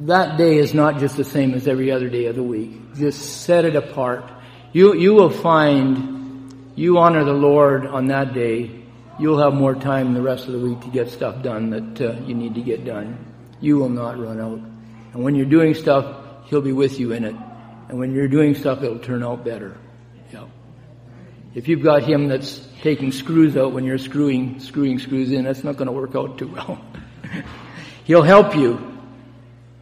that 0.00 0.36
day 0.36 0.58
is 0.58 0.74
not 0.74 0.98
just 0.98 1.16
the 1.16 1.24
same 1.24 1.54
as 1.54 1.66
every 1.66 1.90
other 1.90 2.08
day 2.08 2.26
of 2.26 2.36
the 2.36 2.42
week. 2.42 2.94
Just 2.94 3.42
set 3.42 3.64
it 3.64 3.76
apart. 3.76 4.30
You, 4.72 4.94
you 4.94 5.14
will 5.14 5.30
find 5.30 6.18
you 6.78 6.98
honor 6.98 7.24
the 7.24 7.32
Lord 7.32 7.86
on 7.86 8.06
that 8.06 8.34
day, 8.34 8.70
you'll 9.18 9.42
have 9.42 9.52
more 9.52 9.74
time 9.74 10.14
the 10.14 10.22
rest 10.22 10.46
of 10.46 10.52
the 10.52 10.60
week 10.60 10.80
to 10.82 10.88
get 10.88 11.10
stuff 11.10 11.42
done 11.42 11.70
that 11.70 12.00
uh, 12.00 12.20
you 12.20 12.34
need 12.34 12.54
to 12.54 12.60
get 12.60 12.84
done. 12.84 13.18
You 13.60 13.78
will 13.78 13.88
not 13.88 14.16
run 14.16 14.40
out. 14.40 14.60
And 15.12 15.24
when 15.24 15.34
you're 15.34 15.46
doing 15.46 15.74
stuff, 15.74 16.24
He'll 16.46 16.62
be 16.62 16.72
with 16.72 17.00
you 17.00 17.12
in 17.12 17.24
it. 17.24 17.34
And 17.88 17.98
when 17.98 18.14
you're 18.14 18.28
doing 18.28 18.54
stuff, 18.54 18.82
it'll 18.82 19.00
turn 19.00 19.22
out 19.24 19.44
better. 19.44 19.76
Yeah. 20.32 20.46
If 21.54 21.66
you've 21.66 21.82
got 21.82 22.04
Him 22.04 22.28
that's 22.28 22.64
taking 22.80 23.10
screws 23.10 23.56
out 23.56 23.72
when 23.72 23.84
you're 23.84 23.98
screwing, 23.98 24.60
screwing 24.60 25.00
screws 25.00 25.32
in, 25.32 25.44
that's 25.44 25.64
not 25.64 25.76
going 25.76 25.86
to 25.86 25.92
work 25.92 26.14
out 26.14 26.38
too 26.38 26.48
well. 26.48 26.80
He'll 28.04 28.22
help 28.22 28.54
you 28.54 28.97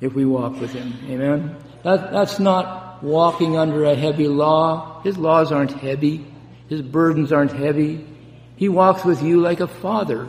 if 0.00 0.14
we 0.14 0.24
walk 0.24 0.60
with 0.60 0.72
Him. 0.72 0.94
Amen? 1.08 1.56
That, 1.82 2.12
that's 2.12 2.38
not 2.38 3.02
walking 3.02 3.56
under 3.56 3.84
a 3.84 3.94
heavy 3.94 4.28
law. 4.28 5.00
His 5.02 5.16
laws 5.16 5.52
aren't 5.52 5.72
heavy. 5.72 6.26
His 6.68 6.82
burdens 6.82 7.32
aren't 7.32 7.52
heavy. 7.52 8.06
He 8.56 8.68
walks 8.68 9.04
with 9.04 9.22
you 9.22 9.40
like 9.40 9.60
a 9.60 9.68
father. 9.68 10.28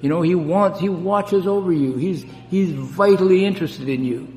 You 0.00 0.08
know, 0.08 0.20
he 0.20 0.34
wants, 0.34 0.80
he 0.80 0.88
watches 0.88 1.46
over 1.46 1.72
you. 1.72 1.96
He's, 1.96 2.26
he's 2.50 2.70
vitally 2.72 3.44
interested 3.44 3.88
in 3.88 4.04
you. 4.04 4.28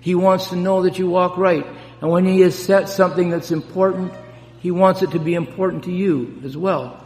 He 0.00 0.14
wants 0.14 0.50
to 0.50 0.56
know 0.56 0.82
that 0.82 0.98
you 0.98 1.08
walk 1.08 1.36
right. 1.36 1.66
And 2.00 2.10
when 2.10 2.24
he 2.24 2.40
has 2.42 2.56
set 2.56 2.88
something 2.88 3.30
that's 3.30 3.50
important, 3.50 4.12
he 4.60 4.70
wants 4.70 5.02
it 5.02 5.10
to 5.12 5.18
be 5.18 5.34
important 5.34 5.84
to 5.84 5.92
you 5.92 6.40
as 6.44 6.56
well. 6.56 7.04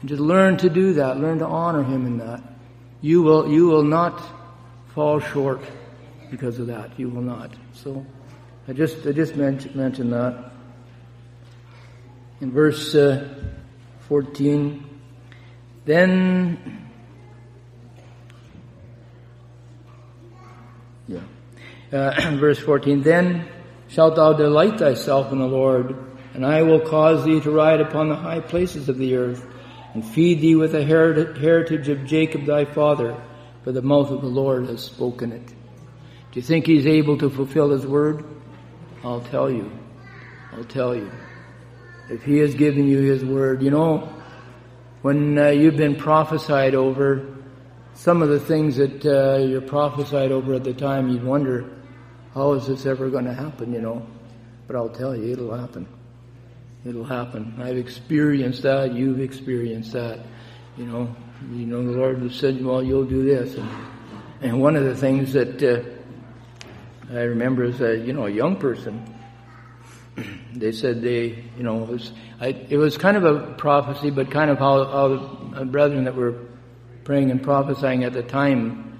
And 0.00 0.08
to 0.08 0.16
learn 0.16 0.56
to 0.58 0.70
do 0.70 0.94
that, 0.94 1.18
learn 1.18 1.40
to 1.40 1.46
honor 1.46 1.82
him 1.82 2.06
in 2.06 2.18
that. 2.18 2.42
You 3.02 3.22
will, 3.22 3.50
you 3.50 3.66
will 3.66 3.84
not 3.84 4.22
fall 4.94 5.20
short 5.20 5.60
because 6.30 6.58
of 6.58 6.66
that. 6.68 6.98
You 6.98 7.08
will 7.08 7.22
not. 7.22 7.54
So, 7.72 8.04
I 8.68 8.72
just, 8.72 9.06
I 9.06 9.12
just 9.12 9.36
mentioned, 9.36 10.12
that 10.12 10.50
in 12.40 12.50
verse 12.50 12.94
uh, 12.94 13.28
14. 14.08 14.84
Then, 15.84 16.88
yeah, 21.06 21.20
uh, 21.92 22.36
verse 22.36 22.58
14. 22.58 23.02
Then 23.02 23.48
shalt 23.88 24.16
thou 24.16 24.32
delight 24.32 24.78
thyself 24.78 25.32
in 25.32 25.38
the 25.38 25.46
Lord, 25.46 25.96
and 26.34 26.46
I 26.46 26.62
will 26.62 26.80
cause 26.80 27.24
thee 27.24 27.40
to 27.40 27.50
ride 27.50 27.80
upon 27.80 28.08
the 28.08 28.16
high 28.16 28.40
places 28.40 28.88
of 28.88 28.98
the 28.98 29.16
earth, 29.16 29.44
and 29.94 30.04
feed 30.04 30.40
thee 30.40 30.54
with 30.54 30.72
the 30.72 30.84
heritage 30.84 31.88
of 31.88 32.04
Jacob 32.06 32.46
thy 32.46 32.64
father, 32.64 33.20
for 33.64 33.72
the 33.72 33.82
mouth 33.82 34.10
of 34.10 34.22
the 34.22 34.28
Lord 34.28 34.66
has 34.66 34.84
spoken 34.84 35.32
it. 35.32 35.52
Do 36.32 36.40
you 36.40 36.42
think 36.42 36.66
he's 36.66 36.86
able 36.86 37.18
to 37.18 37.30
fulfill 37.30 37.70
his 37.70 37.86
word? 37.86 38.24
I'll 39.02 39.20
tell 39.20 39.50
you. 39.50 39.70
I'll 40.52 40.64
tell 40.64 40.94
you 40.94 41.10
if 42.10 42.24
He 42.24 42.38
has 42.38 42.54
given 42.54 42.88
you 42.88 42.98
His 42.98 43.24
word. 43.24 43.62
You 43.62 43.70
know, 43.70 44.12
when 45.02 45.38
uh, 45.38 45.48
you've 45.48 45.76
been 45.76 45.96
prophesied 45.96 46.74
over, 46.74 47.36
some 47.94 48.22
of 48.22 48.28
the 48.28 48.40
things 48.40 48.76
that 48.76 49.06
uh, 49.06 49.38
you're 49.38 49.60
prophesied 49.60 50.32
over 50.32 50.54
at 50.54 50.64
the 50.64 50.74
time, 50.74 51.08
you'd 51.08 51.24
wonder, 51.24 51.70
how 52.34 52.52
is 52.52 52.66
this 52.66 52.84
ever 52.84 53.08
going 53.08 53.24
to 53.24 53.34
happen, 53.34 53.72
you 53.72 53.80
know? 53.80 54.06
But 54.66 54.76
I'll 54.76 54.88
tell 54.88 55.16
you, 55.16 55.32
it'll 55.32 55.56
happen. 55.56 55.86
It'll 56.84 57.04
happen. 57.04 57.54
I've 57.60 57.76
experienced 57.76 58.62
that. 58.62 58.94
You've 58.94 59.20
experienced 59.20 59.92
that. 59.92 60.20
You 60.76 60.86
know, 60.86 61.14
you 61.52 61.66
know, 61.66 61.84
the 61.84 61.92
Lord 61.92 62.18
has 62.18 62.34
said, 62.34 62.64
well, 62.64 62.82
you'll 62.82 63.04
do 63.04 63.22
this. 63.22 63.54
And, 63.54 63.68
and 64.40 64.60
one 64.60 64.76
of 64.76 64.84
the 64.84 64.96
things 64.96 65.32
that 65.34 65.62
uh, 65.62 65.82
I 67.10 67.22
remember 67.22 67.64
as 67.64 67.80
a, 67.80 67.96
you 67.98 68.12
know, 68.12 68.26
a 68.26 68.30
young 68.30 68.56
person, 68.56 69.02
they 70.54 70.70
said 70.70 71.02
they, 71.02 71.44
you 71.56 71.64
know, 71.64 71.82
it 71.82 71.88
was, 71.88 72.12
I, 72.40 72.48
it 72.68 72.76
was 72.76 72.96
kind 72.96 73.16
of 73.16 73.24
a 73.24 73.54
prophecy, 73.54 74.10
but 74.10 74.30
kind 74.30 74.48
of 74.48 74.58
how, 74.58 74.84
how 74.84 75.08
the 75.58 75.64
brethren 75.64 76.04
that 76.04 76.14
were 76.14 76.38
praying 77.02 77.32
and 77.32 77.42
prophesying 77.42 78.04
at 78.04 78.12
the 78.12 78.22
time 78.22 78.96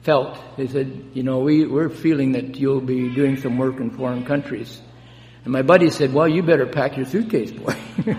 felt. 0.00 0.36
They 0.56 0.66
said, 0.66 1.10
you 1.14 1.22
know, 1.22 1.38
we, 1.38 1.64
we're 1.64 1.88
feeling 1.88 2.32
that 2.32 2.56
you'll 2.56 2.80
be 2.80 3.14
doing 3.14 3.36
some 3.36 3.58
work 3.58 3.78
in 3.78 3.90
foreign 3.90 4.24
countries. 4.24 4.80
And 5.44 5.52
my 5.52 5.62
buddy 5.62 5.90
said, 5.90 6.12
well, 6.12 6.26
you 6.26 6.42
better 6.42 6.66
pack 6.66 6.96
your 6.96 7.06
suitcase, 7.06 7.52
boy. 7.52 7.76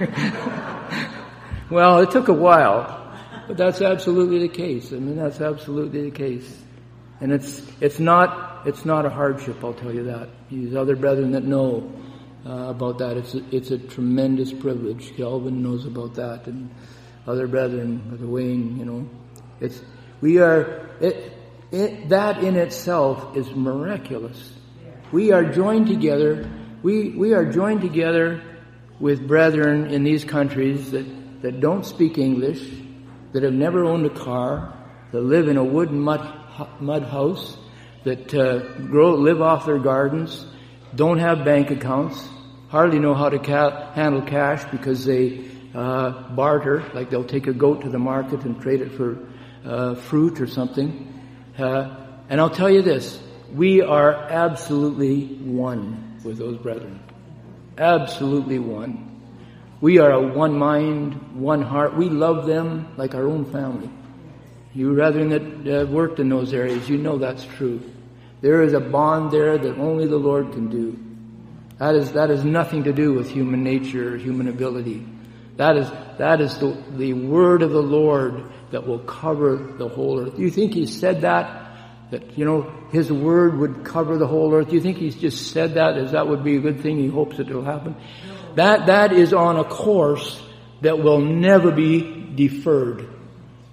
well, 1.69 1.99
it 1.99 2.11
took 2.11 2.29
a 2.29 2.33
while, 2.33 3.13
but 3.47 3.57
that's 3.57 3.81
absolutely 3.81 4.39
the 4.39 4.53
case. 4.53 4.93
I 4.93 4.97
mean, 4.99 5.17
that's 5.17 5.41
absolutely 5.41 6.09
the 6.09 6.15
case. 6.15 6.57
And 7.19 7.33
it's, 7.33 7.61
it's 7.81 7.99
not, 7.99 8.52
it's 8.65 8.85
not 8.85 9.05
a 9.05 9.09
hardship, 9.09 9.63
I'll 9.63 9.73
tell 9.73 9.93
you 9.93 10.03
that. 10.05 10.29
These 10.49 10.75
other 10.75 10.95
brethren 10.95 11.31
that 11.31 11.43
know, 11.43 11.91
uh, 12.45 12.69
about 12.69 12.97
that. 12.97 13.17
It's 13.17 13.35
a, 13.35 13.55
it's 13.55 13.71
a 13.71 13.77
tremendous 13.77 14.51
privilege. 14.51 15.15
Calvin 15.15 15.63
knows 15.63 15.85
about 15.85 16.15
that, 16.15 16.47
and 16.47 16.69
other 17.25 17.47
brethren, 17.47 18.03
Brother 18.09 18.27
Wayne. 18.27 18.77
You 18.77 18.85
know, 18.85 19.09
it's 19.59 19.81
we 20.21 20.39
are 20.39 20.89
it, 20.99 21.33
it, 21.71 22.09
that 22.09 22.43
in 22.43 22.55
itself 22.55 23.37
is 23.37 23.49
miraculous. 23.51 24.53
We 25.11 25.31
are 25.31 25.45
joined 25.45 25.87
together. 25.87 26.49
We 26.81 27.11
we 27.11 27.33
are 27.33 27.45
joined 27.45 27.81
together 27.81 28.41
with 28.99 29.27
brethren 29.27 29.87
in 29.87 30.03
these 30.03 30.25
countries 30.25 30.91
that 30.91 31.41
that 31.41 31.59
don't 31.59 31.85
speak 31.85 32.17
English, 32.17 32.61
that 33.31 33.43
have 33.43 33.53
never 33.53 33.85
owned 33.85 34.05
a 34.05 34.09
car, 34.09 34.73
that 35.11 35.21
live 35.21 35.47
in 35.47 35.57
a 35.57 35.63
wooden 35.63 35.99
mud 35.99 36.21
mud 36.79 37.03
house, 37.03 37.57
that 38.03 38.33
uh, 38.33 38.59
grow 38.87 39.15
live 39.15 39.41
off 39.41 39.65
their 39.65 39.79
gardens, 39.79 40.45
don't 40.95 41.19
have 41.19 41.45
bank 41.45 41.71
accounts, 41.71 42.27
hardly 42.69 42.99
know 42.99 43.13
how 43.13 43.29
to 43.29 43.39
ca- 43.39 43.91
handle 43.93 44.21
cash 44.21 44.63
because 44.71 45.05
they 45.05 45.45
uh, 45.73 46.29
barter, 46.29 46.83
like 46.93 47.09
they'll 47.09 47.23
take 47.23 47.47
a 47.47 47.53
goat 47.53 47.81
to 47.81 47.89
the 47.89 47.99
market 47.99 48.43
and 48.43 48.61
trade 48.61 48.81
it 48.81 48.91
for 48.91 49.17
uh, 49.65 49.95
fruit 49.95 50.39
or 50.41 50.47
something. 50.47 51.09
Uh, 51.57 51.95
and 52.29 52.39
I'll 52.39 52.49
tell 52.49 52.69
you 52.69 52.81
this, 52.81 53.21
we 53.53 53.81
are 53.81 54.13
absolutely 54.13 55.25
one 55.25 56.19
with 56.23 56.37
those 56.37 56.57
brethren. 56.57 56.99
Absolutely 57.77 58.59
one. 58.59 59.09
We 59.81 59.97
are 59.97 60.11
a 60.11 60.21
one 60.21 60.57
mind, 60.57 61.35
one 61.35 61.61
heart. 61.61 61.95
We 61.95 62.09
love 62.09 62.45
them 62.45 62.93
like 62.97 63.15
our 63.15 63.27
own 63.27 63.45
family. 63.45 63.89
You 64.73 64.93
brethren 64.93 65.29
that 65.29 65.81
uh, 65.81 65.85
worked 65.87 66.19
in 66.19 66.29
those 66.29 66.53
areas, 66.53 66.89
you 66.89 66.97
know 66.97 67.17
that's 67.17 67.45
true. 67.45 67.81
There 68.43 68.61
is 68.61 68.73
a 68.73 68.81
bond 68.81 69.31
there 69.31 69.57
that 69.57 69.77
only 69.77 70.05
the 70.05 70.17
Lord 70.17 70.51
can 70.51 70.69
do. 70.69 70.99
That 71.77 71.95
is, 71.95 72.11
that 72.11 72.29
has 72.29 72.43
nothing 72.43 72.83
to 72.83 72.91
do 72.91 73.13
with 73.13 73.29
human 73.29 73.63
nature, 73.63 74.17
human 74.17 74.49
ability. 74.49 75.05
That 75.55 75.77
is, 75.77 75.89
that 76.17 76.41
is 76.41 76.57
the, 76.57 76.77
the 76.91 77.13
word 77.13 77.61
of 77.61 77.71
the 77.71 77.81
Lord 77.81 78.43
that 78.71 78.85
will 78.85 78.99
cover 78.99 79.55
the 79.77 79.87
whole 79.87 80.19
earth. 80.19 80.35
Do 80.35 80.41
you 80.41 80.51
think 80.51 80.73
he 80.73 80.87
said 80.87 81.21
that? 81.21 81.61
That, 82.11 82.37
you 82.37 82.43
know, 82.43 82.69
his 82.91 83.09
word 83.09 83.57
would 83.59 83.85
cover 83.85 84.17
the 84.17 84.27
whole 84.27 84.53
earth. 84.53 84.67
Do 84.67 84.75
you 84.75 84.81
think 84.81 84.97
he's 84.97 85.15
just 85.15 85.53
said 85.53 85.75
that 85.75 85.97
as 85.97 86.11
that 86.11 86.27
would 86.27 86.43
be 86.43 86.57
a 86.57 86.59
good 86.59 86.81
thing? 86.81 86.97
He 86.97 87.07
hopes 87.07 87.39
it 87.39 87.47
will 87.47 87.63
happen. 87.63 87.95
That, 88.55 88.87
that 88.87 89.13
is 89.13 89.31
on 89.31 89.55
a 89.55 89.63
course 89.63 90.43
that 90.81 90.99
will 90.99 91.21
never 91.21 91.71
be 91.71 92.33
deferred. 92.35 93.07